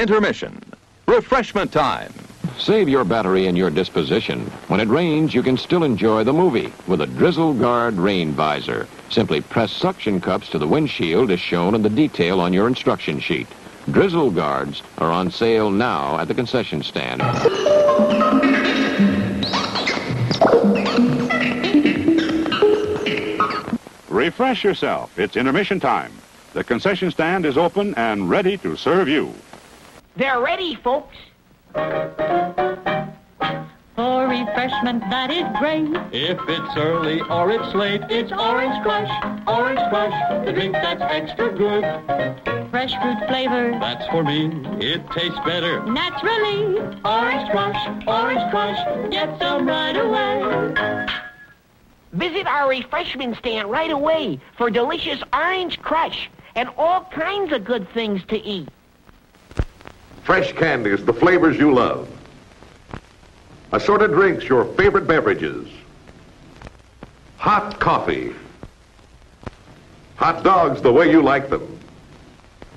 Intermission. 0.00 0.58
Refreshment 1.06 1.70
time. 1.70 2.12
Save 2.58 2.88
your 2.88 3.04
battery 3.04 3.46
and 3.46 3.56
your 3.56 3.68
disposition. 3.68 4.40
When 4.68 4.80
it 4.80 4.88
rains, 4.88 5.34
you 5.34 5.42
can 5.42 5.58
still 5.58 5.84
enjoy 5.84 6.24
the 6.24 6.32
movie 6.32 6.72
with 6.86 7.02
a 7.02 7.06
Drizzle 7.06 7.52
Guard 7.52 7.94
rain 7.94 8.32
visor. 8.32 8.88
Simply 9.10 9.42
press 9.42 9.70
suction 9.70 10.20
cups 10.20 10.48
to 10.50 10.58
the 10.58 10.66
windshield 10.66 11.30
as 11.30 11.38
shown 11.38 11.74
in 11.74 11.82
the 11.82 11.90
detail 11.90 12.40
on 12.40 12.54
your 12.54 12.66
instruction 12.66 13.20
sheet. 13.20 13.46
Drizzle 13.90 14.30
Guards 14.30 14.82
are 14.98 15.10
on 15.10 15.30
sale 15.30 15.70
now 15.70 16.18
at 16.18 16.28
the 16.28 16.34
concession 16.34 16.82
stand. 16.82 17.20
Refresh 24.08 24.64
yourself. 24.64 25.18
It's 25.18 25.36
intermission 25.36 25.78
time. 25.78 26.12
The 26.54 26.64
concession 26.64 27.10
stand 27.10 27.44
is 27.44 27.58
open 27.58 27.94
and 27.96 28.30
ready 28.30 28.56
to 28.58 28.76
serve 28.76 29.08
you. 29.08 29.34
They're 30.20 30.40
ready, 30.42 30.74
folks. 30.74 31.16
For 31.72 31.80
refreshment 34.28 35.00
that 35.08 35.30
is 35.30 35.46
great. 35.58 35.88
If 36.12 36.38
it's 36.46 36.76
early 36.76 37.22
or 37.22 37.50
it's 37.50 37.74
late, 37.74 38.02
it's 38.10 38.30
Orange 38.30 38.82
Crush. 38.82 39.08
Orange 39.48 39.80
Crush, 39.88 40.44
the 40.44 40.52
drink 40.52 40.74
that's 40.74 41.00
extra 41.00 41.50
good. 41.50 41.84
Fresh 42.70 42.92
fruit 43.00 43.16
flavor. 43.28 43.70
That's 43.80 44.06
for 44.08 44.22
me. 44.22 44.50
It 44.84 45.10
tastes 45.12 45.38
better. 45.46 45.82
Naturally. 45.86 46.80
Orange 47.02 47.50
Crush, 47.50 47.86
Orange 48.06 48.50
Crush, 48.50 48.76
get 49.10 49.38
some 49.38 49.66
right 49.66 49.96
away. 49.96 51.06
Visit 52.12 52.46
our 52.46 52.68
refreshment 52.68 53.38
stand 53.38 53.70
right 53.70 53.90
away 53.90 54.38
for 54.58 54.68
delicious 54.68 55.22
Orange 55.32 55.80
Crush 55.80 56.28
and 56.56 56.68
all 56.76 57.04
kinds 57.04 57.54
of 57.54 57.64
good 57.64 57.88
things 57.94 58.22
to 58.24 58.36
eat. 58.36 58.68
Fresh 60.22 60.52
candies, 60.52 61.04
the 61.04 61.12
flavors 61.12 61.56
you 61.56 61.72
love. 61.72 62.08
Assorted 63.72 64.12
drinks, 64.12 64.44
your 64.44 64.64
favorite 64.74 65.06
beverages. 65.06 65.68
Hot 67.36 67.78
coffee. 67.80 68.34
Hot 70.16 70.44
dogs 70.44 70.82
the 70.82 70.92
way 70.92 71.10
you 71.10 71.22
like 71.22 71.48
them. 71.48 71.78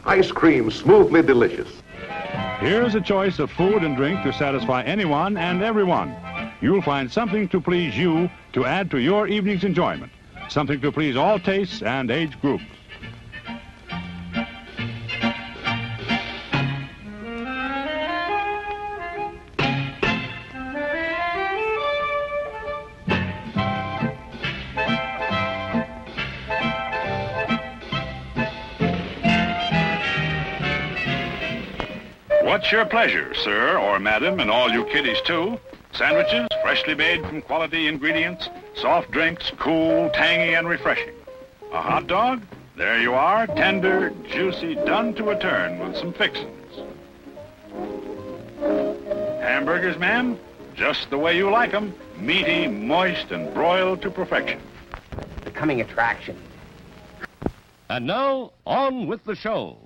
Ice 0.06 0.32
cream 0.32 0.72
smoothly 0.72 1.22
delicious. 1.22 1.70
Here's 2.60 2.96
a 2.96 3.02
choice 3.02 3.40
of 3.40 3.52
food 3.52 3.84
and 3.84 3.98
drink 3.98 4.24
to 4.24 4.32
satisfy 4.32 4.84
anyone 4.84 5.36
and 5.36 5.62
everyone. 5.62 6.16
You'll 6.62 6.82
find 6.82 7.12
something 7.12 7.50
to 7.50 7.60
please 7.60 7.98
you 7.98 8.30
to 8.54 8.66
add 8.66 8.90
to 8.92 9.00
your 9.00 9.28
evening's 9.28 9.66
enjoyment. 9.66 10.12
Something 10.48 10.80
to 10.82 10.92
please 10.92 11.18
all 11.18 11.40
tastes 11.40 11.82
and 11.82 12.10
age 12.10 12.40
groups. 12.40 12.64
Your 32.74 32.86
pleasure, 32.86 33.32
sir 33.36 33.78
or 33.78 34.00
madam, 34.00 34.40
and 34.40 34.50
all 34.50 34.68
you 34.72 34.84
kiddies 34.86 35.22
too? 35.22 35.60
Sandwiches, 35.92 36.48
freshly 36.64 36.96
made 36.96 37.24
from 37.24 37.40
quality 37.44 37.88
ingredients, 37.88 38.50
soft 38.74 39.12
drinks, 39.12 39.52
cool, 39.60 40.10
tangy, 40.10 40.56
and 40.56 40.68
refreshing. 40.68 41.14
A 41.72 41.80
hot 41.80 42.08
dog? 42.08 42.42
There 42.76 43.00
you 43.00 43.14
are, 43.14 43.46
tender, 43.46 44.12
juicy, 44.28 44.74
done 44.74 45.14
to 45.14 45.30
a 45.30 45.40
turn 45.40 45.78
with 45.78 45.96
some 45.96 46.14
fixings. 46.14 46.50
Hamburgers, 48.60 50.00
ma'am? 50.00 50.40
Just 50.74 51.12
the 51.12 51.18
way 51.20 51.38
you 51.38 51.52
like 51.52 51.76
'em, 51.76 51.94
meaty, 52.18 52.66
moist, 52.66 53.30
and 53.30 53.54
broiled 53.54 54.02
to 54.02 54.10
perfection. 54.10 54.60
Becoming 55.46 55.80
attraction. 55.82 56.36
And 57.88 58.08
now, 58.08 58.54
on 58.66 59.06
with 59.06 59.24
the 59.26 59.36
show. 59.36 59.78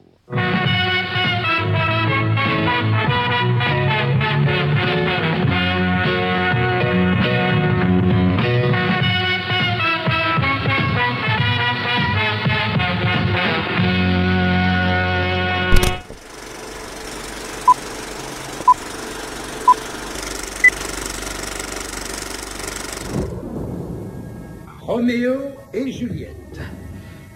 Roméo 24.97 25.51
et 25.73 25.91
Juliette. 25.91 26.61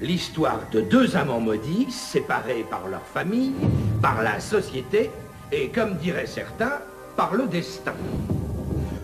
L'histoire 0.01 0.61
de 0.71 0.81
deux 0.81 1.15
amants 1.15 1.39
maudits 1.39 1.91
séparés 1.91 2.65
par 2.69 2.87
leur 2.87 3.05
famille, 3.05 3.53
par 4.01 4.23
la 4.23 4.39
société 4.39 5.11
et, 5.51 5.67
comme 5.67 5.97
diraient 5.97 6.25
certains, 6.25 6.79
par 7.21 7.35
le 7.35 7.45
destin. 7.45 7.93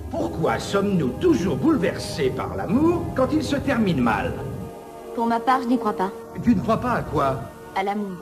Pourquoi 0.10 0.58
sommes-nous 0.58 1.10
toujours 1.22 1.56
bouleversés 1.56 2.32
par 2.36 2.56
l'amour 2.56 3.06
quand 3.16 3.28
il 3.32 3.44
se 3.44 3.58
termine 3.58 4.02
mal? 4.02 4.34
Pour 5.14 5.28
ma 5.28 5.40
part, 5.40 5.62
je 5.62 5.68
n'y 5.68 5.78
crois 5.78 5.94
pas. 5.94 6.10
Tu 6.44 6.56
ne 6.56 6.60
crois 6.60 6.78
pas 6.78 6.94
à 6.94 7.02
quoi? 7.04 7.42
À 7.76 7.84
l'amour. 7.84 8.18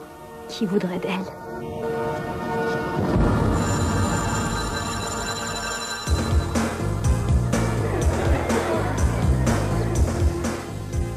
Qui 0.50 0.66
voudrait 0.66 0.98
d'elle 0.98 1.24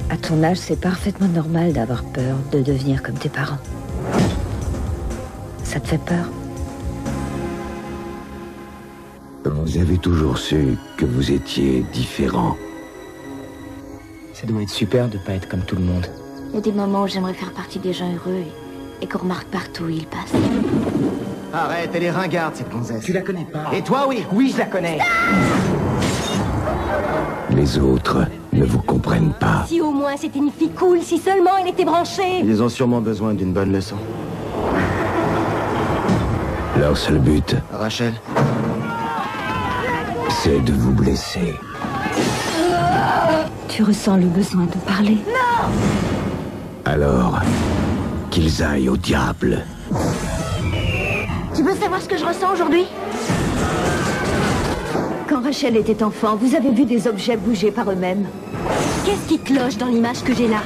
À 0.09 0.15
ton 0.15 0.41
âge, 0.41 0.57
c'est 0.59 0.79
parfaitement 0.79 1.27
normal 1.27 1.73
d'avoir 1.73 2.05
peur 2.05 2.37
de 2.53 2.61
devenir 2.61 3.03
comme 3.03 3.15
tes 3.15 3.27
parents. 3.27 3.59
Ça 5.65 5.81
te 5.81 5.87
fait 5.89 5.97
peur? 5.97 6.29
Vous 9.45 9.77
avez 9.77 9.97
toujours 9.97 10.37
su 10.37 10.77
que 10.97 11.05
vous 11.05 11.31
étiez 11.31 11.85
différent. 11.93 12.55
Ça 14.33 14.45
doit 14.47 14.61
être 14.61 14.69
super 14.69 15.07
de 15.07 15.17
pas 15.17 15.33
être 15.33 15.47
comme 15.47 15.61
tout 15.61 15.75
le 15.75 15.81
monde. 15.83 16.05
Il 16.49 16.55
y 16.55 16.57
a 16.57 16.61
des 16.61 16.71
moments 16.71 17.03
où 17.03 17.07
j'aimerais 17.07 17.33
faire 17.33 17.51
partie 17.51 17.79
des 17.79 17.93
gens 17.93 18.09
heureux 18.11 18.37
et, 19.01 19.03
et 19.03 19.07
qu'on 19.07 19.19
remarque 19.19 19.47
partout 19.47 19.83
où 19.85 19.89
ils 19.89 20.07
passent. 20.07 20.33
Arrête, 21.53 21.89
elle 21.93 22.03
est 22.03 22.11
ringarde, 22.11 22.55
cette 22.55 22.69
gonzesse. 22.71 23.03
Tu 23.03 23.13
la 23.13 23.21
connais 23.21 23.45
pas. 23.51 23.71
Et 23.73 23.81
toi, 23.81 24.05
oui 24.07 24.23
Oui, 24.33 24.51
je 24.53 24.59
la 24.59 24.65
connais. 24.65 24.99
Les 27.51 27.79
autres 27.79 28.25
ne 28.53 28.65
vous 28.65 28.81
comprennent 28.81 29.33
pas. 29.39 29.65
Si 29.67 29.81
au 29.81 29.91
moins 29.91 30.15
c'était 30.17 30.39
une 30.39 30.51
fille 30.51 30.71
cool, 30.71 31.01
si 31.01 31.17
seulement 31.17 31.51
elle 31.61 31.69
était 31.69 31.85
branchée. 31.85 32.39
Ils 32.43 32.61
ont 32.61 32.69
sûrement 32.69 33.01
besoin 33.01 33.33
d'une 33.33 33.53
bonne 33.53 33.71
leçon. 33.71 33.95
Leur 36.77 36.95
seul 36.95 37.19
but, 37.19 37.55
Rachel 37.73 38.13
de 40.57 40.73
vous 40.73 40.91
blesser. 40.91 41.53
Tu 43.67 43.83
ressens 43.83 44.17
le 44.17 44.25
besoin 44.25 44.63
de 44.63 44.77
parler 44.87 45.17
Alors, 46.85 47.39
qu'ils 48.31 48.63
aillent 48.63 48.89
au 48.89 48.97
diable. 48.97 49.63
Tu 51.55 51.61
veux 51.63 51.75
savoir 51.75 52.01
ce 52.01 52.09
que 52.09 52.17
je 52.17 52.25
ressens 52.25 52.51
aujourd'hui? 52.53 52.85
Quand 55.29 55.43
Rachel 55.43 55.77
était 55.77 56.01
enfant, 56.01 56.35
vous 56.35 56.55
avez 56.55 56.71
vu 56.71 56.85
des 56.85 57.07
objets 57.07 57.37
bouger 57.37 57.69
par 57.69 57.91
eux-mêmes. 57.91 58.25
Qu'est-ce 59.05 59.27
qui 59.27 59.37
cloche 59.39 59.77
dans 59.77 59.85
l'image 59.87 60.23
que 60.23 60.33
j'ai 60.33 60.47
là? 60.47 60.61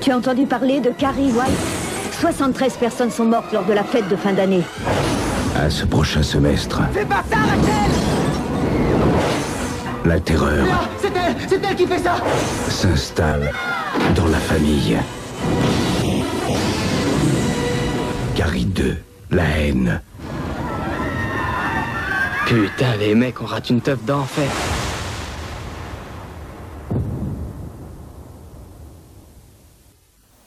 Tu 0.00 0.12
as 0.12 0.16
entendu 0.16 0.46
parler 0.46 0.80
de 0.80 0.90
Carrie 0.90 1.32
White? 1.32 2.20
73 2.20 2.76
personnes 2.76 3.10
sont 3.10 3.24
mortes 3.24 3.52
lors 3.52 3.64
de 3.64 3.72
la 3.72 3.82
fête 3.82 4.08
de 4.08 4.16
fin 4.16 4.32
d'année. 4.32 4.62
À 5.56 5.68
ce 5.68 5.84
prochain 5.84 6.22
semestre, 6.22 6.82
Fais 6.92 7.04
pas 7.04 7.22
ça, 7.28 7.36
Rachel 7.38 8.03
la 10.04 10.20
terreur 10.20 10.66
Non, 10.66 10.72
c'est 11.00 11.12
elle 11.16 11.34
C'est 11.48 11.64
elle 11.64 11.76
qui 11.76 11.86
fait 11.86 11.98
ça 11.98 12.16
s'installe 12.68 13.50
dans 14.14 14.26
la 14.26 14.38
famille. 14.38 14.98
Carrie 18.34 18.64
2, 18.64 18.96
la 19.30 19.44
haine. 19.44 20.00
Putain, 22.46 22.96
les 22.98 23.14
mecs, 23.14 23.40
on 23.40 23.46
rate 23.46 23.70
une 23.70 23.80
teuf 23.80 24.04
d'enfer. 24.04 24.50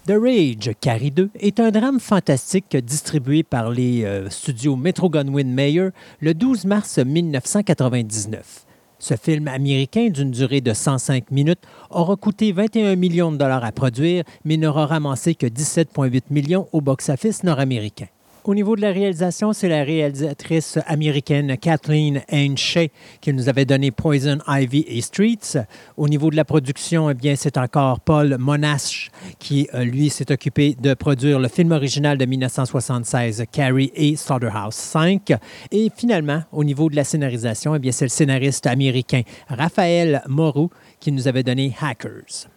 The 0.05 0.14
Rage, 0.22 0.72
Carrie 0.80 1.12
2, 1.12 1.30
est 1.39 1.60
un 1.60 1.72
drame 1.72 1.99
fantastique 1.99 2.78
distribué 2.78 3.43
par 3.43 3.72
les 3.72 4.05
euh, 4.05 4.30
studios 4.30 4.76
Metro-Goldwyn-Mayer 4.76 5.89
le 6.22 6.34
12 6.34 6.66
mars 6.66 6.97
1999. 6.99 8.66
Ce 9.00 9.16
film 9.16 9.48
américain 9.48 10.10
d'une 10.10 10.32
durée 10.32 10.62
de 10.62 10.74
105 10.74 11.32
minutes 11.32 11.62
aura 11.89 12.16
coûté 12.16 12.52
21 12.52 12.95
millions 12.95 13.32
de 13.32 13.38
dollars 13.38 13.64
à 13.64 13.72
produire, 13.72 14.24
mais 14.43 14.58
n'aura 14.58 14.88
ramassé 14.88 15.36
que 15.36 15.45
17,8 15.45 16.24
millions 16.32 16.68
au 16.72 16.82
box-office 16.82 17.43
nord-américain. 17.43 18.08
Au 18.48 18.56
niveau 18.56 18.78
de 18.78 18.82
la 18.82 18.93
réalisation, 18.93 19.52
c'est 19.52 19.68
la 19.68 19.84
réalisatrice 19.84 20.80
américaine 20.88 21.58
Kathleen 21.58 22.24
Shea 22.56 22.88
qui 23.20 23.34
nous 23.34 23.50
avait 23.50 23.66
donné 23.66 23.91
Poison 23.91 24.38
Ivy 24.48 24.86
et 24.88 25.02
Streets. 25.02 25.58
Au 25.98 26.08
niveau 26.08 26.32
de 26.32 26.38
la 26.38 26.45
production, 26.45 27.10
eh 27.10 27.14
bien, 27.14 27.36
c'est 27.36 27.58
encore 27.58 28.00
Paul 28.00 28.38
Monash 28.39 29.12
qui, 29.38 29.68
euh, 29.74 29.84
lui, 29.84 30.10
s'est 30.10 30.32
occupé 30.32 30.78
de 30.80 30.93
produire 30.93 31.39
le 31.39 31.50
film 31.50 31.74
original 31.74 32.18
de 32.18 32.24
1976, 32.24 33.43
Carrie 33.52 33.91
et 33.93 34.16
Slaughterhouse 34.16 34.76
5. 34.76 35.34
Et 35.74 35.91
finalement, 35.93 36.43
au 36.54 36.64
niveau 36.64 36.89
de 36.89 36.95
la 36.95 37.04
scénarisation, 37.04 37.76
eh 37.76 37.80
bien, 37.80 37.91
c'est 37.91 38.06
le 38.06 38.10
scénariste 38.10 38.66
américain 38.66 39.24
Raphaël 39.50 40.24
Moreau 40.30 40.72
qui 41.02 41.12
nous 41.12 41.28
avait 41.28 41.43
donné 41.43 41.76
Hackers. 41.82 42.48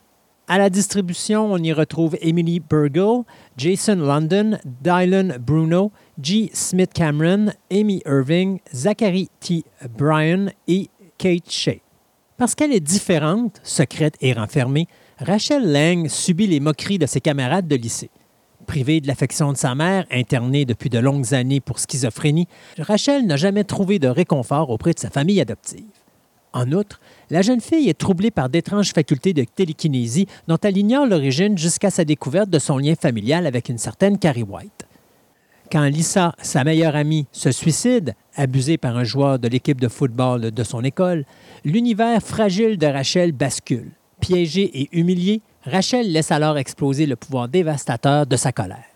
À 0.53 0.59
la 0.59 0.69
distribution, 0.69 1.53
on 1.53 1.59
y 1.59 1.73
retrouve 1.73 2.17
Emily 2.21 2.59
Burgle, 2.59 3.23
Jason 3.57 3.95
London, 3.95 4.59
Dylan 4.83 5.39
Bruno, 5.39 5.93
G. 6.21 6.51
Smith 6.53 6.91
Cameron, 6.93 7.53
Amy 7.71 8.03
Irving, 8.05 8.59
Zachary 8.75 9.29
T. 9.39 9.63
Bryan 9.97 10.51
et 10.67 10.89
Kate 11.19 11.49
Shea. 11.49 11.83
Parce 12.37 12.57
qu'elle 12.57 12.73
est 12.73 12.81
différente, 12.81 13.61
secrète 13.63 14.17
et 14.21 14.33
renfermée, 14.33 14.89
Rachel 15.21 15.71
Lang 15.71 16.09
subit 16.09 16.49
les 16.49 16.59
moqueries 16.59 16.99
de 16.99 17.07
ses 17.07 17.21
camarades 17.21 17.69
de 17.69 17.77
lycée. 17.77 18.11
Privée 18.67 19.01
de 19.01 19.07
l'affection 19.07 19.53
de 19.53 19.57
sa 19.57 19.77
mère, 19.77 20.05
internée 20.11 20.65
depuis 20.65 20.91
de 20.91 20.99
longues 20.99 21.33
années 21.33 21.61
pour 21.61 21.79
schizophrénie, 21.79 22.49
Rachel 22.77 23.25
n'a 23.25 23.37
jamais 23.37 23.63
trouvé 23.63 24.01
de 24.01 24.09
réconfort 24.09 24.71
auprès 24.71 24.95
de 24.95 24.99
sa 24.99 25.11
famille 25.11 25.41
adoptive. 25.41 26.00
En 26.53 26.73
outre, 26.73 27.01
la 27.31 27.43
jeune 27.43 27.61
fille 27.61 27.89
est 27.89 27.99
troublée 27.99 28.31
par 28.31 28.49
d'étranges 28.49 28.93
facultés 28.93 29.33
de 29.33 29.45
télékinésie 29.45 30.27
dont 30.49 30.59
elle 30.63 30.77
ignore 30.77 31.07
l'origine 31.07 31.57
jusqu'à 31.57 31.91
sa 31.91 32.05
découverte 32.05 32.51
de 32.51 32.59
son 32.59 32.79
lien 32.79 32.95
familial 32.95 33.47
avec 33.47 33.69
une 33.69 33.79
certaine 33.79 34.19
Carrie 34.19 34.43
White. 34.43 34.87
Quand 35.71 35.85
Lisa, 35.85 36.35
sa 36.43 36.65
meilleure 36.65 36.97
amie, 36.97 37.27
se 37.31 37.53
suicide, 37.53 38.15
abusée 38.35 38.77
par 38.77 38.97
un 38.97 39.05
joueur 39.05 39.39
de 39.39 39.47
l'équipe 39.47 39.81
de 39.81 39.87
football 39.87 40.51
de 40.51 40.65
son 40.65 40.83
école, 40.83 41.25
l'univers 41.65 42.21
fragile 42.21 42.77
de 42.77 42.87
Rachel 42.87 43.31
bascule. 43.31 43.93
Piégée 44.19 44.81
et 44.81 44.89
humiliée, 44.91 45.43
Rachel 45.65 46.11
laisse 46.11 46.33
alors 46.33 46.59
exploser 46.59 47.07
le 47.07 47.15
pouvoir 47.15 47.49
dévastateur 47.49 48.27
de 48.27 48.37
sa 48.37 48.51
colère. 48.51 48.90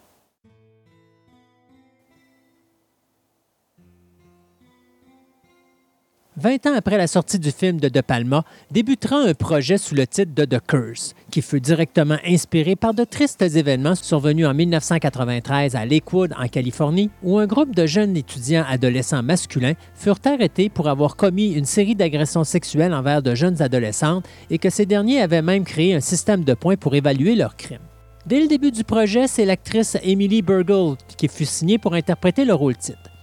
Vingt 6.36 6.66
ans 6.66 6.74
après 6.74 6.98
la 6.98 7.06
sortie 7.06 7.38
du 7.38 7.52
film 7.52 7.78
de 7.78 7.88
De 7.88 8.00
Palma, 8.00 8.42
débutera 8.72 9.18
un 9.18 9.34
projet 9.34 9.78
sous 9.78 9.94
le 9.94 10.04
titre 10.04 10.34
de 10.34 10.44
The 10.44 10.60
Curse, 10.66 11.14
qui 11.30 11.42
fut 11.42 11.60
directement 11.60 12.16
inspiré 12.26 12.74
par 12.74 12.92
de 12.92 13.04
tristes 13.04 13.40
événements 13.42 13.94
survenus 13.94 14.44
en 14.44 14.52
1993 14.52 15.76
à 15.76 15.86
Lakewood, 15.86 16.34
en 16.36 16.48
Californie, 16.48 17.10
où 17.22 17.38
un 17.38 17.46
groupe 17.46 17.72
de 17.72 17.86
jeunes 17.86 18.16
étudiants 18.16 18.64
adolescents 18.68 19.22
masculins 19.22 19.74
furent 19.94 20.18
arrêtés 20.24 20.70
pour 20.70 20.88
avoir 20.88 21.14
commis 21.14 21.52
une 21.52 21.66
série 21.66 21.94
d'agressions 21.94 22.42
sexuelles 22.42 22.94
envers 22.94 23.22
de 23.22 23.36
jeunes 23.36 23.62
adolescentes 23.62 24.26
et 24.50 24.58
que 24.58 24.70
ces 24.70 24.86
derniers 24.86 25.20
avaient 25.20 25.40
même 25.40 25.62
créé 25.62 25.94
un 25.94 26.00
système 26.00 26.42
de 26.42 26.54
points 26.54 26.76
pour 26.76 26.96
évaluer 26.96 27.36
leurs 27.36 27.56
crimes. 27.56 27.78
Dès 28.26 28.40
le 28.40 28.48
début 28.48 28.72
du 28.72 28.82
projet, 28.82 29.28
c'est 29.28 29.44
l'actrice 29.44 29.96
Emily 30.02 30.42
Burgle 30.42 30.96
qui 31.16 31.28
fut 31.28 31.44
signée 31.44 31.78
pour 31.78 31.94
interpréter 31.94 32.44
le 32.44 32.54
rôle 32.54 32.76
titre 32.76 33.13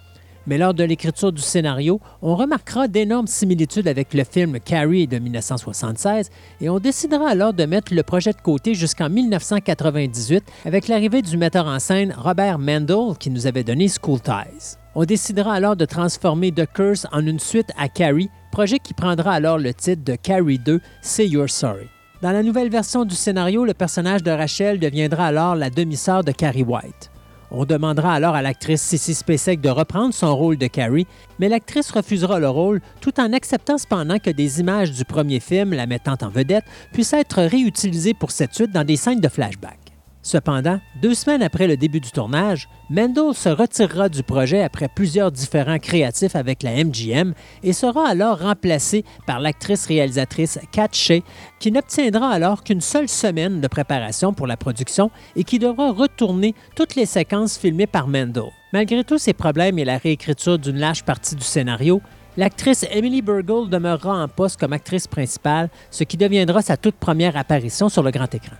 mais 0.47 0.57
lors 0.57 0.73
de 0.73 0.83
l'écriture 0.83 1.31
du 1.31 1.41
scénario, 1.41 1.99
on 2.21 2.35
remarquera 2.35 2.87
d'énormes 2.87 3.27
similitudes 3.27 3.87
avec 3.87 4.13
le 4.13 4.23
film 4.23 4.59
Carrie 4.59 5.07
de 5.07 5.19
1976 5.19 6.29
et 6.61 6.69
on 6.69 6.79
décidera 6.79 7.29
alors 7.29 7.53
de 7.53 7.65
mettre 7.65 7.93
le 7.93 8.03
projet 8.03 8.31
de 8.31 8.41
côté 8.41 8.73
jusqu'en 8.73 9.09
1998 9.09 10.43
avec 10.65 10.87
l'arrivée 10.87 11.21
du 11.21 11.37
metteur 11.37 11.67
en 11.67 11.79
scène 11.79 12.13
Robert 12.17 12.59
Mendel 12.59 13.17
qui 13.19 13.29
nous 13.29 13.47
avait 13.47 13.63
donné 13.63 13.87
School 13.87 14.19
Ties. 14.19 14.77
On 14.93 15.05
décidera 15.05 15.53
alors 15.53 15.75
de 15.75 15.85
transformer 15.85 16.51
The 16.51 16.65
Curse 16.65 17.07
en 17.11 17.25
une 17.25 17.39
suite 17.39 17.71
à 17.77 17.87
Carrie, 17.87 18.29
projet 18.51 18.79
qui 18.79 18.93
prendra 18.93 19.31
alors 19.33 19.57
le 19.57 19.73
titre 19.73 20.03
de 20.03 20.15
Carrie 20.15 20.59
2, 20.59 20.81
Say 21.01 21.27
You're 21.27 21.49
Sorry. 21.49 21.87
Dans 22.21 22.31
la 22.31 22.43
nouvelle 22.43 22.69
version 22.69 23.05
du 23.05 23.15
scénario, 23.15 23.65
le 23.65 23.73
personnage 23.73 24.21
de 24.21 24.31
Rachel 24.31 24.79
deviendra 24.79 25.27
alors 25.27 25.55
la 25.55 25.69
demi-sœur 25.69 26.23
de 26.23 26.31
Carrie 26.31 26.63
White. 26.63 27.09
On 27.51 27.65
demandera 27.65 28.13
alors 28.13 28.33
à 28.33 28.41
l'actrice 28.41 28.81
Sissy 28.81 29.13
Spacek 29.13 29.59
de 29.59 29.69
reprendre 29.69 30.13
son 30.13 30.33
rôle 30.35 30.57
de 30.57 30.67
Carrie, 30.67 31.05
mais 31.37 31.49
l'actrice 31.49 31.91
refusera 31.91 32.39
le 32.39 32.47
rôle 32.47 32.79
tout 33.01 33.19
en 33.19 33.33
acceptant 33.33 33.77
cependant 33.77 34.19
que 34.19 34.29
des 34.29 34.61
images 34.61 34.91
du 34.91 35.03
premier 35.03 35.41
film 35.41 35.73
la 35.73 35.85
mettant 35.85 36.15
en 36.21 36.29
vedette 36.29 36.65
puissent 36.93 37.13
être 37.13 37.41
réutilisées 37.41 38.13
pour 38.13 38.31
cette 38.31 38.53
suite 38.53 38.71
dans 38.71 38.85
des 38.85 38.95
scènes 38.95 39.19
de 39.19 39.27
flashback. 39.27 39.80
Cependant, 40.23 40.79
deux 41.01 41.15
semaines 41.15 41.41
après 41.41 41.65
le 41.65 41.77
début 41.77 41.99
du 41.99 42.11
tournage, 42.11 42.69
Mendel 42.91 43.33
se 43.33 43.49
retirera 43.49 44.07
du 44.07 44.21
projet 44.21 44.61
après 44.61 44.87
plusieurs 44.87 45.31
différents 45.31 45.79
créatifs 45.79 46.35
avec 46.35 46.61
la 46.61 46.83
MGM 46.83 47.33
et 47.63 47.73
sera 47.73 48.07
alors 48.07 48.39
remplacé 48.39 49.03
par 49.25 49.39
l'actrice 49.39 49.87
réalisatrice 49.87 50.59
Kat 50.71 50.89
Shea, 50.91 51.21
qui 51.59 51.71
n'obtiendra 51.71 52.29
alors 52.29 52.63
qu'une 52.63 52.81
seule 52.81 53.09
semaine 53.09 53.61
de 53.61 53.67
préparation 53.67 54.31
pour 54.31 54.45
la 54.45 54.57
production 54.57 55.09
et 55.35 55.43
qui 55.43 55.57
devra 55.57 55.91
retourner 55.91 56.53
toutes 56.75 56.95
les 56.95 57.07
séquences 57.07 57.57
filmées 57.57 57.87
par 57.87 58.07
Mendel. 58.07 58.43
Malgré 58.73 59.03
tous 59.03 59.17
ces 59.17 59.33
problèmes 59.33 59.79
et 59.79 59.85
la 59.85 59.97
réécriture 59.97 60.59
d'une 60.59 60.77
large 60.77 61.03
partie 61.03 61.35
du 61.35 61.43
scénario, 61.43 62.01
L'actrice 62.37 62.85
Emily 62.89 63.21
Burgle 63.21 63.69
demeurera 63.69 64.23
en 64.23 64.29
poste 64.29 64.57
comme 64.57 64.71
actrice 64.71 65.05
principale, 65.05 65.69
ce 65.89 66.05
qui 66.05 66.15
deviendra 66.15 66.61
sa 66.61 66.77
toute 66.77 66.95
première 66.95 67.35
apparition 67.35 67.89
sur 67.89 68.03
le 68.03 68.11
grand 68.11 68.33
écran. 68.33 68.55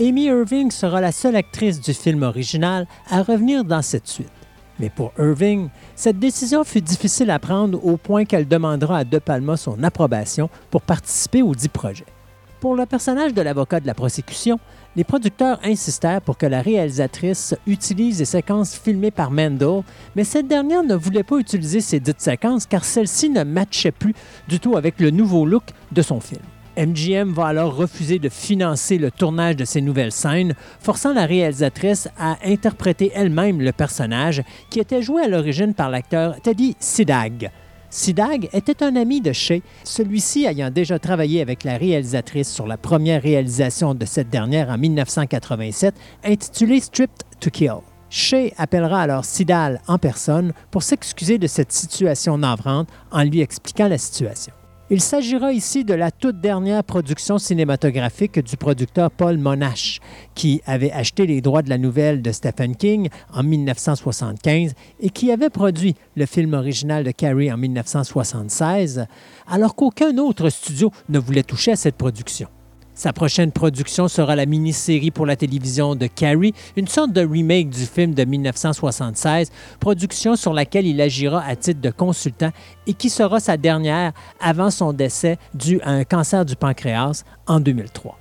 Amy 0.00 0.28
Irving 0.28 0.70
sera 0.70 1.02
la 1.02 1.12
seule 1.12 1.36
actrice 1.36 1.78
du 1.78 1.92
film 1.92 2.22
original 2.22 2.86
à 3.10 3.22
revenir 3.22 3.64
dans 3.64 3.82
cette 3.82 4.08
suite. 4.08 4.30
Mais 4.78 4.88
pour 4.88 5.12
Irving, 5.18 5.68
cette 5.94 6.18
décision 6.18 6.64
fut 6.64 6.80
difficile 6.80 7.30
à 7.30 7.38
prendre 7.38 7.84
au 7.84 7.98
point 7.98 8.24
qu'elle 8.24 8.48
demandera 8.48 8.96
à 8.96 9.04
De 9.04 9.18
Palma 9.18 9.58
son 9.58 9.82
approbation 9.82 10.48
pour 10.70 10.80
participer 10.80 11.42
au 11.42 11.54
dit 11.54 11.68
projet. 11.68 12.06
Pour 12.60 12.76
le 12.76 12.86
personnage 12.86 13.34
de 13.34 13.42
l'avocat 13.42 13.78
de 13.80 13.86
la 13.86 13.92
prosécution, 13.92 14.58
les 14.96 15.04
producteurs 15.04 15.60
insistèrent 15.62 16.22
pour 16.22 16.38
que 16.38 16.46
la 16.46 16.62
réalisatrice 16.62 17.54
utilise 17.66 18.20
les 18.20 18.24
séquences 18.24 18.74
filmées 18.74 19.10
par 19.10 19.30
Mendel, 19.30 19.82
mais 20.16 20.24
cette 20.24 20.48
dernière 20.48 20.82
ne 20.82 20.94
voulait 20.94 21.24
pas 21.24 21.36
utiliser 21.36 21.82
ces 21.82 22.00
dites 22.00 22.22
séquences 22.22 22.64
car 22.64 22.86
celles-ci 22.86 23.28
ne 23.28 23.44
matchaient 23.44 23.92
plus 23.92 24.14
du 24.48 24.60
tout 24.60 24.78
avec 24.78 24.98
le 24.98 25.10
nouveau 25.10 25.44
look 25.44 25.64
de 25.92 26.00
son 26.00 26.20
film. 26.20 26.40
MGM 26.76 27.32
va 27.32 27.46
alors 27.46 27.74
refuser 27.74 28.18
de 28.18 28.28
financer 28.28 28.98
le 28.98 29.10
tournage 29.10 29.56
de 29.56 29.64
ces 29.64 29.80
nouvelles 29.80 30.12
scènes, 30.12 30.54
forçant 30.80 31.12
la 31.12 31.26
réalisatrice 31.26 32.08
à 32.18 32.36
interpréter 32.44 33.10
elle-même 33.14 33.60
le 33.60 33.72
personnage 33.72 34.42
qui 34.70 34.80
était 34.80 35.02
joué 35.02 35.22
à 35.22 35.28
l'origine 35.28 35.74
par 35.74 35.90
l'acteur 35.90 36.40
Teddy 36.40 36.76
Sidag. 36.78 37.50
Sidag 37.90 38.48
était 38.52 38.84
un 38.84 38.94
ami 38.94 39.20
de 39.20 39.32
Shea, 39.32 39.62
celui-ci 39.82 40.44
ayant 40.44 40.70
déjà 40.70 41.00
travaillé 41.00 41.40
avec 41.40 41.64
la 41.64 41.76
réalisatrice 41.76 42.48
sur 42.48 42.68
la 42.68 42.76
première 42.76 43.20
réalisation 43.20 43.94
de 43.94 44.04
cette 44.04 44.30
dernière 44.30 44.70
en 44.70 44.78
1987, 44.78 45.94
intitulée 46.24 46.80
Stripped 46.80 47.24
to 47.40 47.50
Kill. 47.50 47.80
Shea 48.08 48.52
appellera 48.58 49.02
alors 49.02 49.24
Sidal 49.24 49.80
en 49.88 49.98
personne 49.98 50.52
pour 50.70 50.84
s'excuser 50.84 51.38
de 51.38 51.48
cette 51.48 51.72
situation 51.72 52.38
navrante 52.38 52.88
en 53.10 53.24
lui 53.24 53.40
expliquant 53.40 53.88
la 53.88 53.98
situation. 53.98 54.52
Il 54.92 55.00
s'agira 55.00 55.52
ici 55.52 55.84
de 55.84 55.94
la 55.94 56.10
toute 56.10 56.40
dernière 56.40 56.82
production 56.82 57.38
cinématographique 57.38 58.40
du 58.40 58.56
producteur 58.56 59.12
Paul 59.12 59.38
Monash, 59.38 60.00
qui 60.34 60.62
avait 60.66 60.90
acheté 60.90 61.28
les 61.28 61.40
droits 61.40 61.62
de 61.62 61.70
la 61.70 61.78
nouvelle 61.78 62.22
de 62.22 62.32
Stephen 62.32 62.74
King 62.74 63.08
en 63.32 63.44
1975 63.44 64.74
et 64.98 65.10
qui 65.10 65.30
avait 65.30 65.48
produit 65.48 65.94
le 66.16 66.26
film 66.26 66.54
original 66.54 67.04
de 67.04 67.12
Carrie 67.12 67.52
en 67.52 67.56
1976, 67.56 69.06
alors 69.46 69.76
qu'aucun 69.76 70.18
autre 70.18 70.48
studio 70.48 70.90
ne 71.08 71.20
voulait 71.20 71.44
toucher 71.44 71.70
à 71.70 71.76
cette 71.76 71.96
production. 71.96 72.48
Sa 72.94 73.12
prochaine 73.12 73.52
production 73.52 74.08
sera 74.08 74.36
la 74.36 74.46
mini-série 74.46 75.10
pour 75.10 75.24
la 75.24 75.36
télévision 75.36 75.94
de 75.94 76.06
Carrie, 76.06 76.54
une 76.76 76.88
sorte 76.88 77.12
de 77.12 77.24
remake 77.24 77.70
du 77.70 77.86
film 77.86 78.14
de 78.14 78.24
1976, 78.24 79.50
production 79.78 80.36
sur 80.36 80.52
laquelle 80.52 80.86
il 80.86 81.00
agira 81.00 81.42
à 81.42 81.56
titre 81.56 81.80
de 81.80 81.90
consultant 81.90 82.50
et 82.86 82.94
qui 82.94 83.08
sera 83.08 83.40
sa 83.40 83.56
dernière 83.56 84.12
avant 84.40 84.70
son 84.70 84.92
décès 84.92 85.38
dû 85.54 85.80
à 85.82 85.92
un 85.92 86.04
cancer 86.04 86.44
du 86.44 86.56
pancréas 86.56 87.24
en 87.46 87.60
2003. 87.60 88.18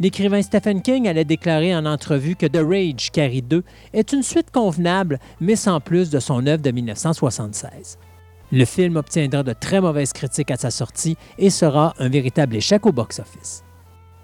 L'écrivain 0.00 0.40
Stephen 0.40 0.80
King 0.80 1.06
allait 1.06 1.26
déclarer 1.26 1.76
en 1.76 1.84
entrevue 1.84 2.34
que 2.34 2.46
The 2.46 2.62
Rage 2.66 3.10
Carrie 3.12 3.42
2 3.42 3.62
est 3.92 4.12
une 4.14 4.22
suite 4.22 4.50
convenable, 4.50 5.18
mais 5.40 5.56
sans 5.56 5.78
plus 5.78 6.08
de 6.08 6.20
son 6.20 6.46
œuvre 6.46 6.62
de 6.62 6.70
1976. 6.70 7.98
Le 8.50 8.64
film 8.64 8.96
obtiendra 8.96 9.42
de 9.42 9.52
très 9.52 9.80
mauvaises 9.80 10.14
critiques 10.14 10.50
à 10.50 10.56
sa 10.56 10.70
sortie 10.70 11.18
et 11.38 11.50
sera 11.50 11.94
un 11.98 12.08
véritable 12.08 12.56
échec 12.56 12.86
au 12.86 12.92
box-office. 12.92 13.62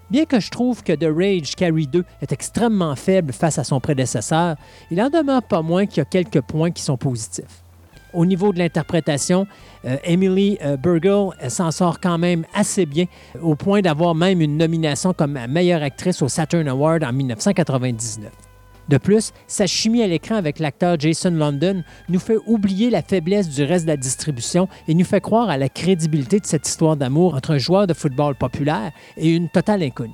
Bien 0.09 0.25
que 0.25 0.39
je 0.39 0.49
trouve 0.49 0.83
que 0.83 0.93
The 0.93 1.09
Rage 1.13 1.55
Carry 1.55 1.85
2 1.85 2.03
est 2.21 2.31
extrêmement 2.31 2.95
faible 2.95 3.33
face 3.33 3.59
à 3.59 3.65
son 3.65 3.81
prédécesseur, 3.81 4.55
il 4.89 5.01
en 5.01 5.09
demeure 5.09 5.43
pas 5.43 5.61
moins 5.61 5.85
qu'il 5.85 5.97
y 5.97 6.01
a 6.01 6.05
quelques 6.05 6.41
points 6.41 6.71
qui 6.71 6.81
sont 6.81 6.97
positifs. 6.97 7.63
Au 8.13 8.25
niveau 8.25 8.53
de 8.53 8.59
l'interprétation, 8.59 9.47
euh, 9.85 9.97
Emily 10.05 10.57
euh, 10.63 10.77
Burgle 10.77 11.35
s'en 11.49 11.71
sort 11.71 11.99
quand 11.99 12.17
même 12.17 12.45
assez 12.53 12.85
bien, 12.85 13.05
au 13.41 13.55
point 13.55 13.81
d'avoir 13.81 14.15
même 14.15 14.39
une 14.41 14.57
nomination 14.57 15.13
comme 15.13 15.37
meilleure 15.49 15.83
actrice 15.83 16.21
au 16.21 16.29
Saturn 16.29 16.67
Award 16.69 17.03
en 17.03 17.11
1999. 17.11 18.46
De 18.89 18.97
plus, 18.97 19.33
sa 19.47 19.67
chimie 19.67 20.01
à 20.01 20.07
l'écran 20.07 20.35
avec 20.35 20.59
l'acteur 20.59 20.97
Jason 20.97 21.31
London 21.31 21.83
nous 22.07 22.19
fait 22.19 22.37
oublier 22.45 22.89
la 22.89 23.01
faiblesse 23.01 23.49
du 23.49 23.63
reste 23.63 23.85
de 23.85 23.91
la 23.91 23.97
distribution 23.97 24.69
et 24.87 24.93
nous 24.93 25.03
fait 25.03 25.19
croire 25.19 25.49
à 25.49 25.57
la 25.57 25.67
crédibilité 25.67 26.39
de 26.39 26.45
cette 26.45 26.67
histoire 26.67 26.95
d'amour 26.95 27.35
entre 27.35 27.51
un 27.51 27.57
joueur 27.57 27.85
de 27.87 27.93
football 27.93 28.35
populaire 28.35 28.91
et 29.17 29.29
une 29.29 29.49
totale 29.49 29.83
inconnue. 29.83 30.13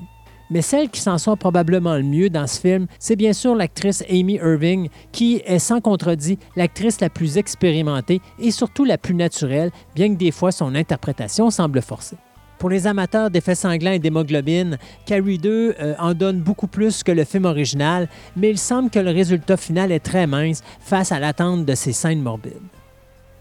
Mais 0.49 0.61
celle 0.61 0.89
qui 0.89 1.01
s'en 1.01 1.17
sort 1.17 1.37
probablement 1.37 1.95
le 1.95 2.03
mieux 2.03 2.29
dans 2.29 2.47
ce 2.47 2.59
film, 2.59 2.87
c'est 2.99 3.15
bien 3.15 3.33
sûr 3.33 3.55
l'actrice 3.55 4.03
Amy 4.09 4.35
Irving, 4.35 4.89
qui 5.11 5.41
est 5.45 5.59
sans 5.59 5.79
contredit 5.79 6.37
l'actrice 6.55 6.99
la 6.99 7.09
plus 7.09 7.37
expérimentée 7.37 8.21
et 8.39 8.51
surtout 8.51 8.85
la 8.85 8.97
plus 8.97 9.15
naturelle, 9.15 9.71
bien 9.95 10.09
que 10.13 10.17
des 10.17 10.31
fois 10.31 10.51
son 10.51 10.75
interprétation 10.75 11.49
semble 11.49 11.81
forcée. 11.81 12.17
Pour 12.63 12.69
les 12.69 12.87
amateurs 12.87 13.29
d'effets 13.29 13.55
sanglants 13.55 13.91
et 13.91 13.99
d'hémoglobine, 13.99 14.77
Carrie 15.05 15.37
2 15.37 15.75
euh, 15.81 15.95
en 15.99 16.13
donne 16.13 16.39
beaucoup 16.39 16.67
plus 16.67 17.03
que 17.03 17.11
le 17.11 17.25
film 17.25 17.43
original, 17.43 18.07
mais 18.37 18.51
il 18.51 18.57
semble 18.57 18.89
que 18.89 18.99
le 18.99 19.11
résultat 19.11 19.57
final 19.57 19.91
est 19.91 19.99
très 19.99 20.27
mince 20.27 20.63
face 20.79 21.11
à 21.11 21.19
l'attente 21.19 21.65
de 21.65 21.75
ces 21.75 21.91
scènes 21.91 22.21
morbides. 22.21 22.53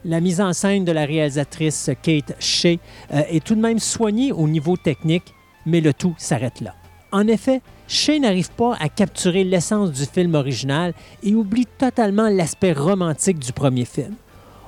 La 0.05 0.19
mise 0.19 0.41
en 0.41 0.53
scène 0.53 0.85
de 0.85 0.91
la 0.91 1.05
réalisatrice 1.05 1.91
Kate 2.03 2.35
Shea 2.41 2.79
euh, 3.15 3.23
est 3.31 3.45
tout 3.45 3.55
de 3.55 3.61
même 3.61 3.79
soignée 3.79 4.33
au 4.33 4.49
niveau 4.49 4.77
technique, 4.77 5.33
mais 5.67 5.81
le 5.81 5.95
tout 5.95 6.17
s'arrête 6.19 6.61
là. 6.61 6.75
En 7.13 7.29
effet, 7.29 7.61
Shea 7.87 8.19
n'arrive 8.19 8.51
pas 8.51 8.75
à 8.81 8.89
capturer 8.89 9.45
l'essence 9.45 9.93
du 9.93 10.05
film 10.05 10.35
original 10.35 10.95
et 11.23 11.33
oublie 11.37 11.69
totalement 11.79 12.29
l'aspect 12.29 12.73
romantique 12.73 13.39
du 13.39 13.53
premier 13.53 13.85
film. 13.85 14.17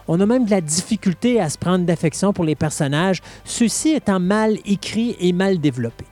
On 0.07 0.21
a 0.21 0.27
même 0.27 0.45
de 0.45 0.51
la 0.51 0.61
difficulté 0.61 1.41
à 1.41 1.49
se 1.49 1.59
prendre 1.59 1.85
d'affection 1.85 2.33
pour 2.33 2.45
les 2.45 2.55
personnages, 2.55 3.23
ceux-ci 3.45 3.91
étant 3.91 4.21
mal 4.21 4.59
écrits 4.67 5.17
et 5.19 5.33
mal 5.33 5.59
développés. 5.59 6.07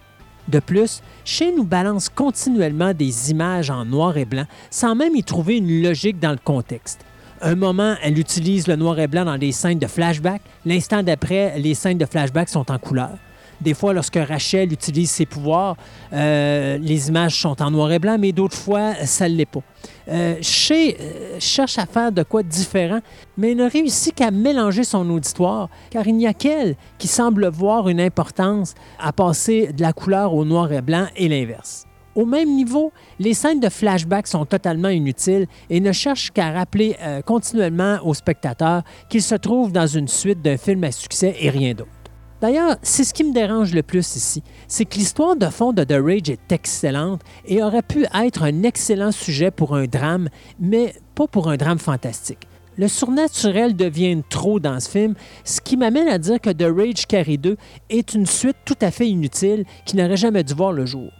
De 0.48 0.58
plus, 0.58 1.02
Shea 1.24 1.52
nous 1.56 1.64
balance 1.64 2.08
continuellement 2.08 2.94
des 2.94 3.30
images 3.30 3.70
en 3.70 3.84
noir 3.84 4.16
et 4.16 4.24
blanc 4.24 4.46
sans 4.70 4.94
même 4.94 5.14
y 5.14 5.22
trouver 5.22 5.58
une 5.58 5.82
logique 5.82 6.18
dans 6.18 6.32
le 6.32 6.38
contexte. 6.42 7.04
Un 7.40 7.54
moment, 7.54 7.96
elle 8.02 8.18
utilise 8.18 8.66
le 8.66 8.76
noir 8.76 8.98
et 8.98 9.08
blanc 9.08 9.24
dans 9.24 9.38
des 9.38 9.52
scènes 9.52 9.78
de 9.78 9.86
flashback. 9.86 10.42
L'instant 10.64 11.02
d'après, 11.02 11.58
les 11.58 11.74
scènes 11.74 11.98
de 11.98 12.06
flashback 12.06 12.48
sont 12.48 12.70
en 12.70 12.78
couleur. 12.78 13.10
Des 13.62 13.74
fois, 13.74 13.92
lorsque 13.92 14.16
Rachel 14.16 14.72
utilise 14.72 15.10
ses 15.10 15.26
pouvoirs, 15.26 15.76
euh, 16.12 16.78
les 16.78 17.08
images 17.08 17.40
sont 17.40 17.62
en 17.62 17.70
noir 17.70 17.92
et 17.92 17.98
blanc, 17.98 18.16
mais 18.18 18.32
d'autres 18.32 18.56
fois, 18.56 18.94
ça 19.04 19.28
ne 19.28 19.34
l'est 19.34 19.46
pas. 19.46 19.62
Euh, 20.08 20.36
Shea 20.42 20.74
euh, 20.74 21.36
cherche 21.38 21.78
à 21.78 21.86
faire 21.86 22.10
de 22.10 22.22
quoi 22.24 22.42
de 22.42 22.48
différent, 22.48 23.00
mais 23.36 23.54
ne 23.54 23.68
réussit 23.70 24.14
qu'à 24.14 24.30
mélanger 24.30 24.84
son 24.84 25.08
auditoire, 25.10 25.68
car 25.90 26.06
il 26.06 26.16
n'y 26.16 26.26
a 26.26 26.34
qu'elle 26.34 26.76
qui 26.98 27.06
semble 27.08 27.48
voir 27.48 27.88
une 27.88 28.00
importance 28.00 28.74
à 28.98 29.12
passer 29.12 29.72
de 29.72 29.82
la 29.82 29.92
couleur 29.92 30.34
au 30.34 30.44
noir 30.44 30.72
et 30.72 30.82
blanc 30.82 31.06
et 31.16 31.28
l'inverse. 31.28 31.86
Au 32.14 32.26
même 32.26 32.54
niveau, 32.54 32.92
les 33.18 33.32
scènes 33.32 33.60
de 33.60 33.70
flashback 33.70 34.26
sont 34.26 34.44
totalement 34.44 34.90
inutiles 34.90 35.46
et 35.70 35.80
ne 35.80 35.92
cherchent 35.92 36.30
qu'à 36.30 36.50
rappeler 36.50 36.96
euh, 37.00 37.22
continuellement 37.22 37.98
aux 38.04 38.12
spectateurs 38.12 38.82
qu'ils 39.08 39.22
se 39.22 39.34
trouvent 39.34 39.72
dans 39.72 39.86
une 39.86 40.08
suite 40.08 40.42
d'un 40.42 40.58
film 40.58 40.84
à 40.84 40.92
succès 40.92 41.34
et 41.40 41.48
rien 41.48 41.72
d'autre. 41.72 42.01
D'ailleurs, 42.42 42.74
c'est 42.82 43.04
ce 43.04 43.14
qui 43.14 43.22
me 43.22 43.32
dérange 43.32 43.72
le 43.72 43.84
plus 43.84 44.16
ici, 44.16 44.42
c'est 44.66 44.84
que 44.84 44.96
l'histoire 44.96 45.36
de 45.36 45.46
fond 45.46 45.72
de 45.72 45.84
The 45.84 45.94
Rage 46.04 46.28
est 46.28 46.50
excellente 46.50 47.20
et 47.46 47.62
aurait 47.62 47.82
pu 47.82 48.04
être 48.12 48.42
un 48.42 48.64
excellent 48.64 49.12
sujet 49.12 49.52
pour 49.52 49.76
un 49.76 49.84
drame, 49.84 50.28
mais 50.58 50.92
pas 51.14 51.28
pour 51.28 51.48
un 51.48 51.56
drame 51.56 51.78
fantastique. 51.78 52.48
Le 52.76 52.88
surnaturel 52.88 53.76
devient 53.76 54.22
trop 54.28 54.58
dans 54.58 54.80
ce 54.80 54.90
film, 54.90 55.14
ce 55.44 55.60
qui 55.60 55.76
m'amène 55.76 56.08
à 56.08 56.18
dire 56.18 56.40
que 56.40 56.50
The 56.50 56.66
Rage 56.76 57.06
Carry 57.06 57.38
2 57.38 57.56
est 57.90 58.12
une 58.12 58.26
suite 58.26 58.56
tout 58.64 58.78
à 58.80 58.90
fait 58.90 59.08
inutile 59.08 59.64
qui 59.86 59.96
n'aurait 59.96 60.16
jamais 60.16 60.42
dû 60.42 60.54
voir 60.54 60.72
le 60.72 60.84
jour 60.84 61.12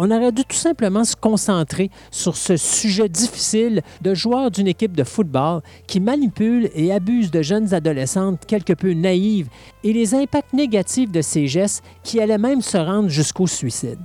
on 0.00 0.12
aurait 0.12 0.30
dû 0.30 0.44
tout 0.44 0.56
simplement 0.56 1.02
se 1.02 1.16
concentrer 1.16 1.90
sur 2.12 2.36
ce 2.36 2.56
sujet 2.56 3.08
difficile 3.08 3.82
de 4.00 4.14
joueurs 4.14 4.52
d'une 4.52 4.68
équipe 4.68 4.96
de 4.96 5.02
football 5.02 5.60
qui 5.88 5.98
manipulent 5.98 6.70
et 6.72 6.92
abusent 6.92 7.32
de 7.32 7.42
jeunes 7.42 7.74
adolescentes 7.74 8.46
quelque 8.46 8.74
peu 8.74 8.92
naïves 8.92 9.48
et 9.82 9.92
les 9.92 10.14
impacts 10.14 10.52
négatifs 10.52 11.10
de 11.10 11.20
ces 11.20 11.48
gestes 11.48 11.82
qui 12.04 12.20
allaient 12.20 12.38
même 12.38 12.62
se 12.62 12.78
rendre 12.78 13.08
jusqu'au 13.08 13.48
suicide. 13.48 13.98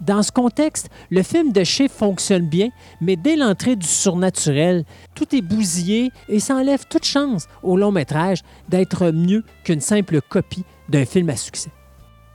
Dans 0.00 0.22
ce 0.22 0.30
contexte, 0.30 0.90
le 1.10 1.24
film 1.24 1.50
de 1.50 1.64
Shea 1.64 1.88
fonctionne 1.88 2.48
bien, 2.48 2.68
mais 3.00 3.16
dès 3.16 3.34
l'entrée 3.34 3.74
du 3.74 3.86
surnaturel, 3.86 4.84
tout 5.16 5.34
est 5.34 5.42
bousillé 5.42 6.12
et 6.28 6.38
ça 6.38 6.54
enlève 6.54 6.84
toute 6.88 7.04
chance 7.04 7.48
au 7.64 7.76
long 7.76 7.90
métrage 7.90 8.42
d'être 8.68 9.10
mieux 9.10 9.42
qu'une 9.64 9.80
simple 9.80 10.20
copie 10.20 10.64
d'un 10.88 11.04
film 11.04 11.30
à 11.30 11.36
succès. 11.36 11.70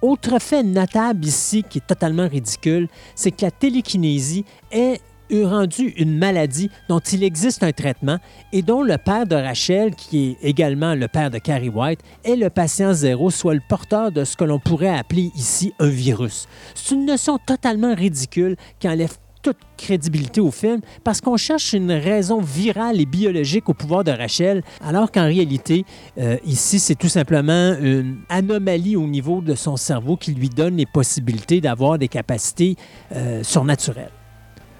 Autre 0.01 0.39
fait 0.39 0.63
notable 0.63 1.25
ici 1.25 1.63
qui 1.63 1.77
est 1.77 1.87
totalement 1.87 2.27
ridicule, 2.27 2.87
c'est 3.15 3.31
que 3.31 3.45
la 3.45 3.51
télékinésie 3.51 4.45
est 4.71 4.99
rendue 5.31 5.93
une 5.97 6.17
maladie 6.17 6.69
dont 6.89 6.99
il 6.99 7.23
existe 7.23 7.63
un 7.63 7.71
traitement 7.71 8.17
et 8.51 8.61
dont 8.61 8.81
le 8.81 8.97
père 8.97 9.25
de 9.25 9.35
Rachel, 9.35 9.95
qui 9.95 10.31
est 10.31 10.37
également 10.41 10.93
le 10.93 11.07
père 11.07 11.29
de 11.29 11.37
Carrie 11.37 11.69
White, 11.69 12.01
est 12.25 12.35
le 12.35 12.49
patient 12.49 12.93
zéro, 12.93 13.29
soit 13.29 13.53
le 13.53 13.61
porteur 13.69 14.11
de 14.11 14.25
ce 14.25 14.35
que 14.35 14.43
l'on 14.43 14.59
pourrait 14.59 14.97
appeler 14.97 15.31
ici 15.35 15.73
un 15.79 15.87
virus. 15.87 16.47
C'est 16.75 16.95
une 16.95 17.05
notion 17.05 17.37
totalement 17.37 17.95
ridicule 17.95 18.57
qui 18.79 18.89
enlève 18.89 19.17
toute 19.41 19.57
crédibilité 19.77 20.41
au 20.41 20.51
film 20.51 20.81
parce 21.03 21.21
qu'on 21.21 21.37
cherche 21.37 21.73
une 21.73 21.91
raison 21.91 22.41
virale 22.41 22.99
et 22.99 23.05
biologique 23.05 23.69
au 23.69 23.73
pouvoir 23.73 24.03
de 24.03 24.11
Rachel, 24.11 24.63
alors 24.81 25.11
qu'en 25.11 25.25
réalité, 25.25 25.85
euh, 26.17 26.37
ici, 26.45 26.79
c'est 26.79 26.95
tout 26.95 27.09
simplement 27.09 27.75
une 27.79 28.17
anomalie 28.29 28.95
au 28.95 29.07
niveau 29.07 29.41
de 29.41 29.55
son 29.55 29.77
cerveau 29.77 30.17
qui 30.17 30.33
lui 30.33 30.49
donne 30.49 30.77
les 30.77 30.85
possibilités 30.85 31.61
d'avoir 31.61 31.97
des 31.97 32.07
capacités 32.07 32.75
euh, 33.13 33.43
surnaturelles. 33.43 34.11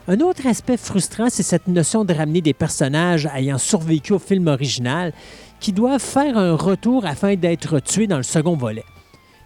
Un 0.07 0.19
autre 0.19 0.47
aspect 0.47 0.77
frustrant, 0.77 1.27
c'est 1.29 1.43
cette 1.43 1.67
notion 1.67 2.03
de 2.03 2.13
ramener 2.13 2.41
des 2.41 2.53
personnages 2.53 3.29
ayant 3.35 3.57
survécu 3.57 4.13
au 4.13 4.19
film 4.19 4.47
original 4.47 5.13
qui 5.59 5.71
doivent 5.71 6.01
faire 6.01 6.37
un 6.37 6.55
retour 6.55 7.05
afin 7.05 7.35
d'être 7.35 7.79
tués 7.79 8.07
dans 8.07 8.17
le 8.17 8.23
second 8.23 8.57
volet. 8.57 8.83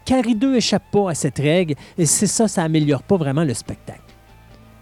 Carrie 0.06 0.36
2 0.36 0.56
échappe 0.56 0.90
pas 0.92 1.10
à 1.10 1.16
cette 1.16 1.40
règle 1.40 1.76
et 1.98 2.06
c'est 2.06 2.28
ça, 2.28 2.48
ça 2.48 2.64
améliore 2.64 3.04
pas 3.04 3.18
vraiment 3.18 3.44
le 3.44 3.54
spectacle. 3.54 4.05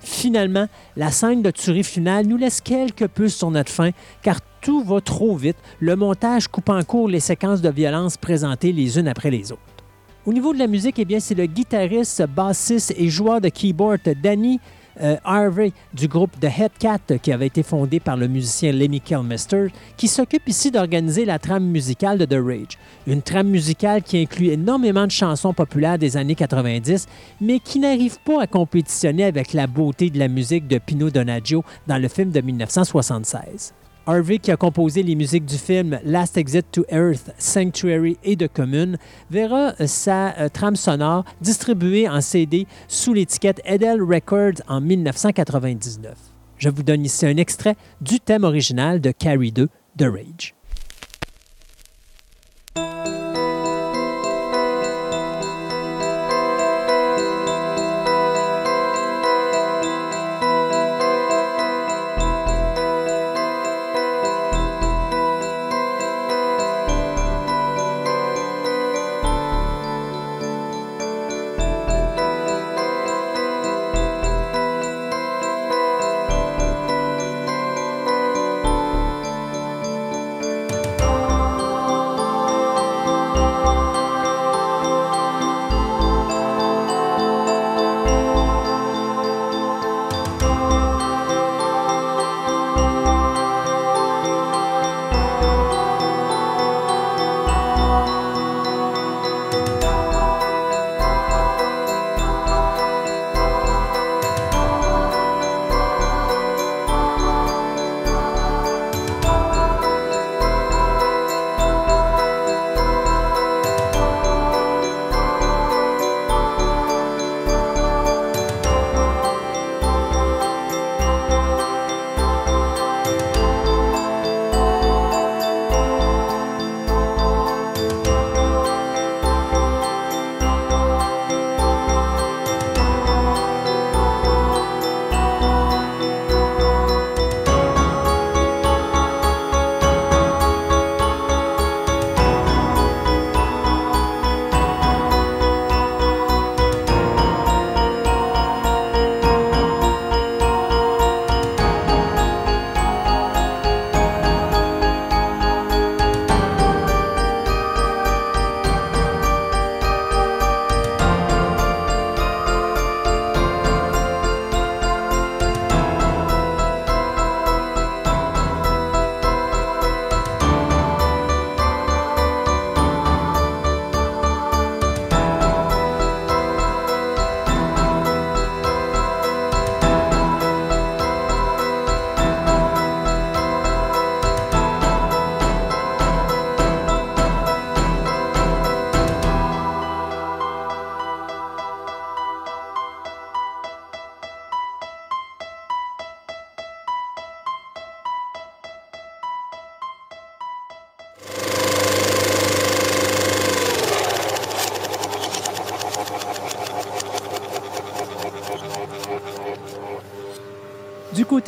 Finalement, 0.03 0.67
la 0.97 1.11
scène 1.11 1.41
de 1.41 1.49
tuerie 1.49 1.83
finale 1.83 2.27
nous 2.27 2.35
laisse 2.35 2.59
quelque 2.59 3.05
peu 3.05 3.29
sur 3.29 3.49
notre 3.49 3.71
fin, 3.71 3.91
car 4.21 4.39
tout 4.61 4.83
va 4.83 4.99
trop 4.99 5.35
vite, 5.35 5.57
le 5.79 5.95
montage 5.95 6.47
coupe 6.47 6.69
en 6.69 6.83
cours 6.83 7.07
les 7.07 7.21
séquences 7.21 7.61
de 7.61 7.69
violence 7.69 8.17
présentées 8.17 8.73
les 8.73 8.99
unes 8.99 9.07
après 9.07 9.31
les 9.31 9.51
autres. 9.51 9.61
Au 10.25 10.33
niveau 10.33 10.53
de 10.53 10.59
la 10.59 10.67
musique, 10.67 10.99
eh 10.99 11.19
c'est 11.19 11.35
le 11.35 11.45
guitariste, 11.45 12.23
bassiste 12.27 12.93
et 12.97 13.09
joueur 13.09 13.41
de 13.41 13.49
keyboard 13.49 14.01
Danny 14.21 14.59
euh, 15.01 15.17
Harvey 15.23 15.71
du 15.93 16.07
groupe 16.07 16.39
The 16.39 16.45
Headcat, 16.45 17.17
qui 17.21 17.31
avait 17.31 17.47
été 17.47 17.63
fondé 17.63 17.99
par 17.99 18.17
le 18.17 18.27
musicien 18.27 18.71
Lemmy 18.71 19.01
Kilmister, 19.01 19.67
qui 19.97 20.07
s'occupe 20.07 20.47
ici 20.47 20.71
d'organiser 20.71 21.25
la 21.25 21.39
trame 21.39 21.65
musicale 21.65 22.17
de 22.17 22.25
The 22.25 22.39
Rage. 22.43 22.77
Une 23.07 23.21
trame 23.21 23.47
musicale 23.47 24.01
qui 24.03 24.17
inclut 24.17 24.49
énormément 24.49 25.05
de 25.05 25.11
chansons 25.11 25.53
populaires 25.53 25.97
des 25.97 26.17
années 26.17 26.35
90, 26.35 27.07
mais 27.41 27.59
qui 27.59 27.79
n'arrive 27.79 28.17
pas 28.25 28.43
à 28.43 28.47
compétitionner 28.47 29.25
avec 29.25 29.53
la 29.53 29.67
beauté 29.67 30.09
de 30.09 30.19
la 30.19 30.27
musique 30.27 30.67
de 30.67 30.77
Pino 30.77 31.09
Donaggio 31.09 31.63
dans 31.87 31.97
le 31.97 32.07
film 32.07 32.31
de 32.31 32.41
1976. 32.41 33.73
Harvey, 34.05 34.37
qui 34.37 34.51
a 34.51 34.57
composé 34.57 35.01
les 35.01 35.15
musiques 35.15 35.45
du 35.45 35.57
film 35.57 35.99
Last 36.03 36.37
Exit 36.37 36.65
to 36.71 36.83
Earth, 36.91 37.31
Sanctuary 37.37 38.17
et 38.23 38.35
de 38.35 38.47
Commune, 38.47 38.97
verra 39.31 39.73
euh, 39.79 39.87
sa 39.87 40.37
euh, 40.39 40.49
trame 40.49 40.75
sonore 40.75 41.23
distribuée 41.39 42.09
en 42.09 42.19
CD 42.19 42.67
sous 42.87 43.13
l'étiquette 43.13 43.61
Edel 43.63 44.01
Records 44.01 44.61
en 44.67 44.81
1999. 44.81 46.15
Je 46.57 46.69
vous 46.69 46.83
donne 46.83 47.05
ici 47.05 47.25
un 47.25 47.37
extrait 47.37 47.75
du 48.01 48.19
thème 48.19 48.43
original 48.43 48.99
de 48.99 49.11
Carrie 49.11 49.51
2, 49.51 49.69
The 49.97 50.03
Rage. 50.03 50.53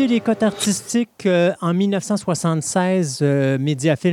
Côté 0.06 0.20
des 0.20 0.22
cotes 0.22 0.44
artistiques, 0.44 1.26
euh, 1.26 1.52
en 1.62 1.74
1976, 1.74 3.22
euh, 3.24 3.58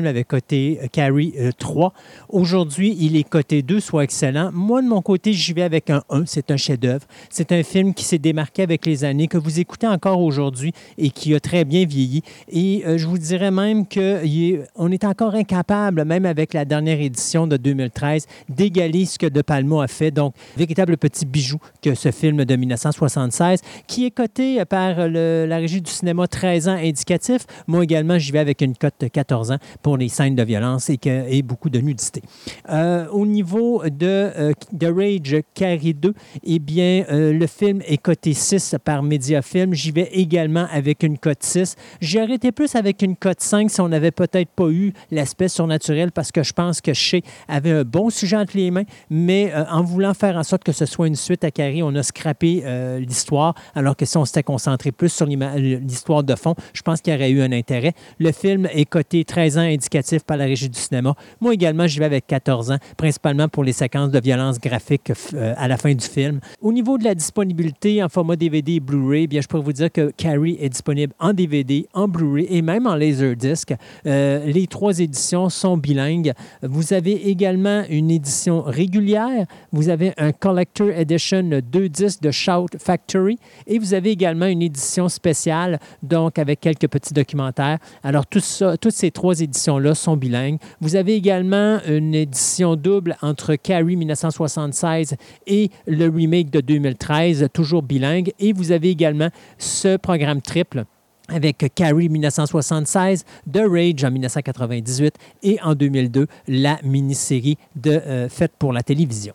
avait 0.06 0.24
coté 0.24 0.78
euh, 0.82 0.86
Carrie 0.90 1.34
euh, 1.38 1.50
3. 1.58 1.92
Aujourd'hui, 2.32 2.96
il 2.98 3.14
est 3.16 3.28
coté 3.28 3.60
2, 3.60 3.78
soit 3.78 4.04
excellent. 4.04 4.48
Moi, 4.54 4.80
de 4.80 4.88
mon 4.88 5.02
côté, 5.02 5.34
j'y 5.34 5.52
vais 5.52 5.60
avec 5.60 5.90
un 5.90 6.02
1. 6.08 6.24
C'est 6.24 6.50
un 6.50 6.56
chef-d'œuvre. 6.56 7.04
C'est 7.28 7.52
un 7.52 7.62
film 7.62 7.92
qui 7.92 8.04
s'est 8.04 8.16
démarqué 8.16 8.62
avec 8.62 8.86
les 8.86 9.04
années, 9.04 9.28
que 9.28 9.36
vous 9.36 9.60
écoutez 9.60 9.86
encore 9.86 10.18
aujourd'hui 10.18 10.72
et 10.96 11.10
qui 11.10 11.34
a 11.34 11.40
très 11.40 11.66
bien 11.66 11.84
vieilli. 11.84 12.22
Et 12.48 12.84
euh, 12.86 12.96
je 12.96 13.06
vous 13.06 13.18
dirais 13.18 13.50
même 13.50 13.86
qu'on 13.86 14.90
est 14.90 15.04
encore 15.04 15.34
incapable, 15.34 16.06
même 16.06 16.24
avec 16.24 16.54
la 16.54 16.64
dernière 16.64 17.02
édition 17.02 17.46
de 17.46 17.58
2013, 17.58 18.26
d'égaler 18.48 19.04
ce 19.04 19.18
que 19.18 19.26
De 19.26 19.42
Palma 19.42 19.84
a 19.84 19.86
fait. 19.86 20.10
Donc, 20.10 20.34
véritable 20.56 20.96
petit 20.96 21.26
bijou 21.26 21.58
que 21.82 21.94
ce 21.94 22.12
film 22.12 22.46
de 22.46 22.56
1976, 22.56 23.60
qui 23.86 24.06
est 24.06 24.10
coté 24.10 24.64
par 24.64 25.06
la 25.06 25.56
régie 25.58 25.82
du 25.82 25.90
cinéma 25.90 26.26
13 26.26 26.68
ans 26.68 26.78
indicatif. 26.82 27.42
Moi 27.66 27.84
également, 27.84 28.18
j'y 28.18 28.32
vais 28.32 28.38
avec 28.38 28.62
une 28.62 28.74
cote 28.74 28.94
de 29.00 29.08
14 29.08 29.50
ans 29.50 29.58
pour 29.82 29.98
les 29.98 30.08
scènes 30.08 30.34
de 30.34 30.42
violence 30.42 30.88
et 30.88 31.42
beaucoup 31.42 31.68
de 31.68 31.78
nudité. 31.78 32.21
Euh, 32.68 33.06
au 33.08 33.26
niveau 33.26 33.82
de 33.84 34.06
euh, 34.06 34.52
The 34.78 34.86
Rage 34.94 35.42
Carrie 35.54 35.94
2, 35.94 36.14
eh 36.44 36.58
bien, 36.58 37.04
euh, 37.10 37.32
le 37.32 37.46
film 37.46 37.82
est 37.86 37.98
coté 37.98 38.34
6 38.34 38.76
par 38.84 39.02
Mediafilm. 39.02 39.74
J'y 39.74 39.90
vais 39.90 40.08
également 40.12 40.66
avec 40.70 41.02
une 41.02 41.18
cote 41.18 41.42
6. 41.42 41.76
J'ai 42.00 42.20
arrêté 42.20 42.52
plus 42.52 42.74
avec 42.74 43.02
une 43.02 43.16
cote 43.16 43.40
5 43.40 43.70
si 43.70 43.80
on 43.80 43.88
n'avait 43.88 44.10
peut-être 44.10 44.50
pas 44.50 44.68
eu 44.68 44.92
l'aspect 45.10 45.48
surnaturel 45.48 46.12
parce 46.12 46.32
que 46.32 46.42
je 46.42 46.52
pense 46.52 46.80
que 46.80 46.92
Shea 46.92 47.20
avait 47.48 47.72
un 47.72 47.84
bon 47.84 48.10
sujet 48.10 48.36
entre 48.36 48.56
les 48.56 48.70
mains, 48.70 48.84
mais 49.10 49.52
en 49.54 49.82
voulant 49.82 50.14
faire 50.14 50.36
en 50.36 50.42
sorte 50.42 50.64
que 50.64 50.72
ce 50.72 50.86
soit 50.86 51.06
une 51.06 51.16
suite 51.16 51.44
à 51.44 51.50
Carrie, 51.50 51.82
on 51.82 51.94
a 51.94 52.02
scrappé 52.02 52.62
l'histoire, 53.00 53.54
alors 53.74 53.96
que 53.96 54.04
si 54.04 54.16
on 54.16 54.24
s'était 54.24 54.42
concentré 54.42 54.92
plus 54.92 55.10
sur 55.10 55.26
l'histoire 55.26 56.22
de 56.22 56.34
fond, 56.34 56.54
je 56.72 56.82
pense 56.82 57.00
qu'il 57.00 57.12
y 57.12 57.16
aurait 57.16 57.30
eu 57.30 57.42
un 57.42 57.52
intérêt. 57.52 57.92
Le 58.18 58.32
film 58.32 58.68
est 58.72 58.84
coté 58.84 59.24
13 59.24 59.58
ans 59.58 59.62
indicatif 59.62 60.22
par 60.24 60.36
la 60.36 60.44
régie 60.44 60.68
du 60.68 60.78
cinéma. 60.78 61.14
Moi 61.40 61.54
également, 61.54 61.86
j'y 61.86 61.98
vais 61.98 62.06
avec 62.12 62.26
14 62.26 62.70
ans, 62.72 62.78
principalement 62.96 63.48
pour 63.48 63.64
les 63.64 63.72
séquences 63.72 64.10
de 64.10 64.20
violence 64.20 64.60
graphique 64.60 65.12
euh, 65.34 65.54
à 65.56 65.68
la 65.68 65.76
fin 65.76 65.94
du 65.94 66.04
film. 66.04 66.40
Au 66.60 66.72
niveau 66.72 66.98
de 66.98 67.04
la 67.04 67.14
disponibilité 67.14 68.02
en 68.02 68.08
format 68.08 68.36
DVD 68.36 68.74
et 68.74 68.80
Blu-ray, 68.80 69.26
bien, 69.26 69.40
je 69.40 69.48
pourrais 69.48 69.62
vous 69.62 69.72
dire 69.72 69.90
que 69.90 70.10
Carrie 70.16 70.56
est 70.60 70.68
disponible 70.68 71.14
en 71.18 71.32
DVD, 71.32 71.86
en 71.94 72.08
Blu-ray 72.08 72.46
et 72.50 72.62
même 72.62 72.86
en 72.86 72.94
Laserdisc. 72.94 73.74
Euh, 74.06 74.44
les 74.46 74.66
trois 74.66 74.98
éditions 75.00 75.48
sont 75.48 75.76
bilingues. 75.76 76.32
Vous 76.62 76.92
avez 76.92 77.28
également 77.28 77.82
une 77.88 78.10
édition 78.10 78.62
régulière. 78.62 79.46
Vous 79.72 79.88
avez 79.88 80.12
un 80.18 80.32
Collector 80.32 80.90
Edition 80.90 81.42
2 81.42 81.88
disques 81.88 82.22
de 82.22 82.30
Shout 82.30 82.76
Factory 82.78 83.38
et 83.66 83.78
vous 83.78 83.94
avez 83.94 84.10
également 84.10 84.46
une 84.46 84.62
édition 84.62 85.08
spéciale, 85.08 85.78
donc 86.02 86.38
avec 86.38 86.60
quelques 86.60 86.88
petits 86.88 87.14
documentaires. 87.14 87.78
Alors, 88.02 88.26
toutes 88.26 88.90
ces 88.90 89.10
trois 89.10 89.40
éditions-là 89.40 89.94
sont 89.94 90.16
bilingues. 90.16 90.58
Vous 90.80 90.96
avez 90.96 91.14
également 91.14 91.78
une 91.86 92.01
édition 92.12 92.76
double 92.76 93.16
entre 93.22 93.54
Carrie 93.54 93.96
1976 93.96 95.16
et 95.46 95.70
le 95.86 96.08
remake 96.08 96.50
de 96.50 96.60
2013, 96.60 97.48
toujours 97.52 97.82
bilingue. 97.82 98.32
Et 98.38 98.52
vous 98.52 98.72
avez 98.72 98.90
également 98.90 99.28
ce 99.58 99.96
programme 99.96 100.42
triple 100.42 100.84
avec 101.28 101.64
Carrie 101.74 102.08
1976, 102.08 103.24
The 103.50 103.62
Rage 103.68 104.04
en 104.04 104.10
1998 104.10 105.14
et 105.42 105.58
en 105.62 105.74
2002, 105.74 106.26
la 106.48 106.78
mini-série 106.82 107.58
euh, 107.86 108.28
faite 108.28 108.52
pour 108.58 108.72
la 108.72 108.82
télévision. 108.82 109.34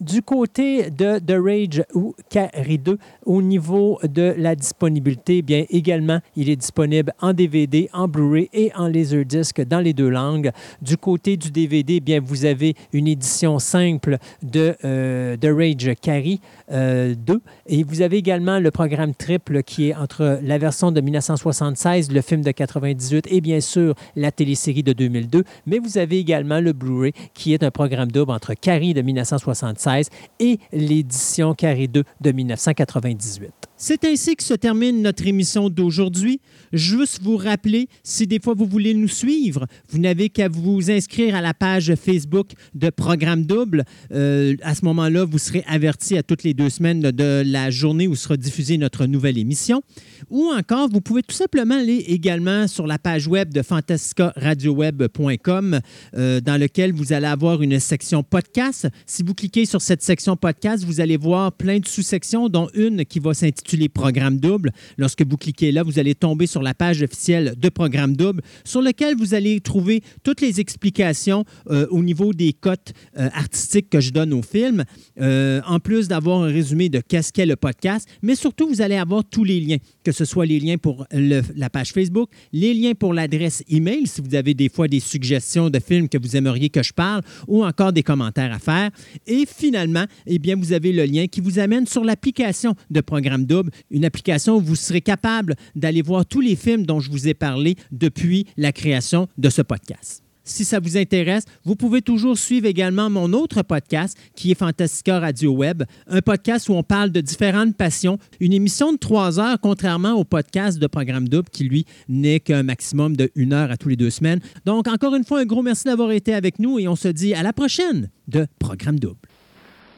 Du 0.00 0.22
côté 0.22 0.90
de 0.90 1.18
The 1.18 1.36
Rage 1.38 1.84
ou 1.92 2.14
Carrie 2.30 2.78
2, 2.78 2.96
au 3.26 3.42
niveau 3.42 3.98
de 4.02 4.34
la 4.38 4.54
disponibilité, 4.56 5.42
bien 5.42 5.66
également, 5.68 6.20
il 6.36 6.48
est 6.48 6.56
disponible 6.56 7.12
en 7.20 7.34
DVD, 7.34 7.90
en 7.92 8.08
Blu-ray 8.08 8.48
et 8.54 8.72
en 8.74 8.88
Laserdisc 8.88 9.60
dans 9.60 9.80
les 9.80 9.92
deux 9.92 10.08
langues. 10.08 10.52
Du 10.80 10.96
côté 10.96 11.36
du 11.36 11.50
DVD, 11.50 12.00
bien, 12.00 12.18
vous 12.24 12.46
avez 12.46 12.76
une 12.94 13.08
édition 13.08 13.58
simple 13.58 14.16
de 14.42 14.74
euh, 14.86 15.36
The 15.36 15.48
Rage 15.54 15.94
Carrie 16.00 16.40
euh, 16.72 17.14
2 17.14 17.42
et 17.66 17.84
vous 17.84 18.00
avez 18.00 18.16
également 18.16 18.58
le 18.58 18.70
programme 18.70 19.14
triple 19.14 19.62
qui 19.62 19.90
est 19.90 19.94
entre 19.94 20.40
la 20.42 20.56
version 20.56 20.92
de 20.92 21.02
1976, 21.20 22.10
le 22.10 22.22
film 22.22 22.40
de 22.42 22.50
98 22.50 23.26
et 23.30 23.40
bien 23.40 23.60
sûr 23.60 23.94
la 24.16 24.32
télésérie 24.32 24.82
de 24.82 24.92
2002, 24.92 25.44
mais 25.66 25.78
vous 25.78 25.98
avez 25.98 26.18
également 26.18 26.60
le 26.60 26.72
Blu-ray 26.72 27.12
qui 27.34 27.52
est 27.52 27.62
un 27.62 27.70
programme 27.70 28.10
double 28.10 28.32
entre 28.32 28.54
Carrie 28.54 28.94
de 28.94 29.02
1976 29.02 30.08
et 30.40 30.58
l'édition 30.72 31.54
Carré 31.54 31.88
2 31.88 32.04
de 32.20 32.32
1998. 32.32 33.50
C'est 33.82 34.04
ainsi 34.04 34.36
que 34.36 34.42
se 34.42 34.52
termine 34.52 35.00
notre 35.00 35.26
émission 35.26 35.70
d'aujourd'hui. 35.70 36.40
Juste 36.70 37.22
vous 37.22 37.38
rappeler, 37.38 37.88
si 38.02 38.26
des 38.26 38.38
fois 38.38 38.52
vous 38.52 38.66
voulez 38.66 38.92
nous 38.92 39.08
suivre, 39.08 39.66
vous 39.88 39.98
n'avez 39.98 40.28
qu'à 40.28 40.50
vous 40.50 40.90
inscrire 40.90 41.34
à 41.34 41.40
la 41.40 41.54
page 41.54 41.94
Facebook 41.94 42.50
de 42.74 42.90
Programme 42.90 43.44
Double. 43.44 43.84
Euh, 44.12 44.54
à 44.60 44.74
ce 44.74 44.84
moment-là, 44.84 45.24
vous 45.24 45.38
serez 45.38 45.64
averti 45.66 46.18
à 46.18 46.22
toutes 46.22 46.42
les 46.42 46.52
deux 46.52 46.68
semaines 46.68 47.00
de 47.00 47.42
la 47.46 47.70
journée 47.70 48.06
où 48.06 48.16
sera 48.16 48.36
diffusée 48.36 48.76
notre 48.76 49.06
nouvelle 49.06 49.38
émission. 49.38 49.82
Ou 50.28 50.50
encore, 50.54 50.90
vous 50.90 51.00
pouvez 51.00 51.09
tout 51.18 51.34
simplement 51.34 51.74
aller 51.74 52.04
également 52.08 52.68
sur 52.68 52.86
la 52.86 52.98
page 52.98 53.26
web 53.26 53.52
de 53.52 53.62
fantascaradioweb.com 53.62 55.80
euh, 56.16 56.40
dans 56.40 56.60
lequel 56.60 56.92
vous 56.92 57.12
allez 57.12 57.26
avoir 57.26 57.62
une 57.62 57.80
section 57.80 58.22
podcast. 58.22 58.88
Si 59.06 59.22
vous 59.22 59.34
cliquez 59.34 59.66
sur 59.66 59.82
cette 59.82 60.02
section 60.02 60.36
podcast, 60.36 60.84
vous 60.84 61.00
allez 61.00 61.16
voir 61.16 61.52
plein 61.52 61.80
de 61.80 61.86
sous-sections, 61.86 62.48
dont 62.48 62.68
une 62.74 63.04
qui 63.04 63.18
va 63.18 63.34
s'intituler 63.34 63.80
les 63.80 63.88
programmes 63.88 64.38
doubles. 64.38 64.70
Lorsque 64.98 65.26
vous 65.26 65.36
cliquez 65.36 65.72
là, 65.72 65.82
vous 65.82 65.98
allez 65.98 66.14
tomber 66.14 66.46
sur 66.46 66.62
la 66.62 66.74
page 66.74 67.02
officielle 67.02 67.54
de 67.56 67.68
Programme 67.68 68.14
double, 68.14 68.42
sur 68.64 68.82
laquelle 68.82 69.16
vous 69.16 69.34
allez 69.34 69.60
trouver 69.60 70.02
toutes 70.22 70.40
les 70.40 70.60
explications 70.60 71.44
euh, 71.70 71.86
au 71.90 72.02
niveau 72.02 72.32
des 72.32 72.52
cotes 72.52 72.92
euh, 73.18 73.28
artistiques 73.32 73.88
que 73.88 74.00
je 74.00 74.10
donne 74.10 74.32
au 74.32 74.42
film, 74.42 74.84
euh, 75.20 75.60
en 75.66 75.80
plus 75.80 76.08
d'avoir 76.08 76.42
un 76.42 76.48
résumé 76.48 76.88
de 76.88 77.00
qu'est-ce 77.00 77.32
qu'est 77.32 77.46
le 77.46 77.56
podcast, 77.56 78.08
mais 78.22 78.34
surtout, 78.34 78.68
vous 78.68 78.82
allez 78.82 78.96
avoir 78.96 79.24
tous 79.24 79.44
les 79.44 79.60
liens, 79.60 79.78
que 80.10 80.16
ce 80.16 80.24
soit 80.24 80.44
les 80.44 80.58
liens 80.58 80.76
pour 80.76 81.06
la 81.12 81.70
page 81.70 81.92
Facebook, 81.92 82.30
les 82.52 82.74
liens 82.74 82.94
pour 82.94 83.14
l'adresse 83.14 83.62
email, 83.68 84.08
si 84.08 84.20
vous 84.20 84.34
avez 84.34 84.54
des 84.54 84.68
fois 84.68 84.88
des 84.88 84.98
suggestions 84.98 85.70
de 85.70 85.78
films 85.78 86.08
que 86.08 86.18
vous 86.18 86.36
aimeriez 86.36 86.68
que 86.68 86.82
je 86.82 86.92
parle, 86.92 87.22
ou 87.46 87.64
encore 87.64 87.92
des 87.92 88.02
commentaires 88.02 88.52
à 88.52 88.58
faire. 88.58 88.90
Et 89.28 89.44
finalement, 89.46 90.04
eh 90.26 90.40
bien, 90.40 90.56
vous 90.56 90.72
avez 90.72 90.92
le 90.92 91.04
lien 91.04 91.28
qui 91.28 91.40
vous 91.40 91.60
amène 91.60 91.86
sur 91.86 92.02
l'application 92.02 92.74
de 92.90 93.00
Programme 93.00 93.44
double 93.44 93.70
une 93.90 94.04
application 94.04 94.56
où 94.56 94.60
vous 94.60 94.74
serez 94.76 95.00
capable 95.00 95.54
d'aller 95.76 96.02
voir 96.02 96.26
tous 96.26 96.40
les 96.40 96.56
films 96.56 96.84
dont 96.86 96.98
je 96.98 97.10
vous 97.10 97.28
ai 97.28 97.34
parlé 97.34 97.76
depuis 97.92 98.46
la 98.56 98.72
création 98.72 99.28
de 99.38 99.48
ce 99.48 99.62
podcast. 99.62 100.24
Si 100.50 100.64
ça 100.64 100.80
vous 100.80 100.96
intéresse, 100.96 101.44
vous 101.64 101.76
pouvez 101.76 102.02
toujours 102.02 102.36
suivre 102.36 102.66
également 102.66 103.08
mon 103.08 103.32
autre 103.32 103.62
podcast 103.62 104.18
qui 104.34 104.50
est 104.50 104.56
Fantastica 104.56 105.20
Radio 105.20 105.52
Web, 105.52 105.84
un 106.08 106.20
podcast 106.20 106.68
où 106.68 106.72
on 106.72 106.82
parle 106.82 107.10
de 107.10 107.20
différentes 107.20 107.76
passions, 107.76 108.18
une 108.40 108.52
émission 108.52 108.92
de 108.92 108.98
trois 108.98 109.38
heures, 109.38 109.58
contrairement 109.60 110.14
au 110.14 110.24
podcast 110.24 110.80
de 110.80 110.86
Programme 110.88 111.28
Double 111.28 111.48
qui, 111.50 111.64
lui, 111.64 111.86
n'est 112.08 112.40
qu'un 112.40 112.64
maximum 112.64 113.16
de 113.16 113.30
une 113.36 113.52
heure 113.52 113.70
à 113.70 113.76
tous 113.76 113.88
les 113.88 113.96
deux 113.96 114.10
semaines. 114.10 114.40
Donc, 114.66 114.88
encore 114.88 115.14
une 115.14 115.24
fois, 115.24 115.38
un 115.38 115.46
gros 115.46 115.62
merci 115.62 115.84
d'avoir 115.84 116.10
été 116.10 116.34
avec 116.34 116.58
nous 116.58 116.80
et 116.80 116.88
on 116.88 116.96
se 116.96 117.08
dit 117.08 117.32
à 117.32 117.44
la 117.44 117.52
prochaine 117.52 118.10
de 118.26 118.46
Programme 118.58 118.98
Double. 118.98 119.20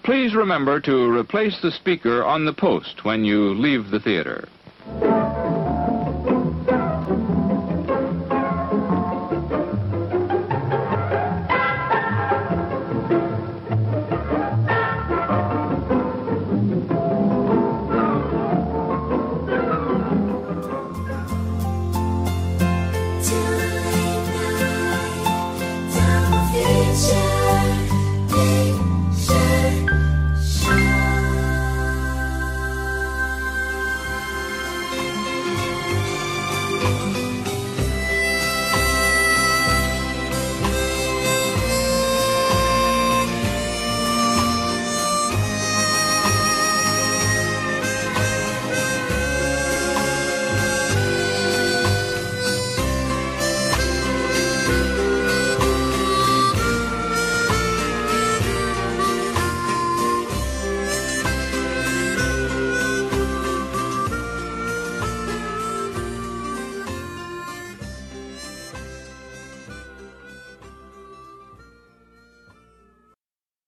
Please 0.03 0.36
remember 0.36 0.80
to 0.82 1.11
replace 1.11 1.55
the 1.62 1.70
speaker 1.70 2.22
on 2.26 2.44
the 2.44 2.55
post 2.55 3.05
when 3.05 3.24
you 3.24 3.55
leave 3.55 3.90
the 3.90 4.00
theater. 4.00 4.48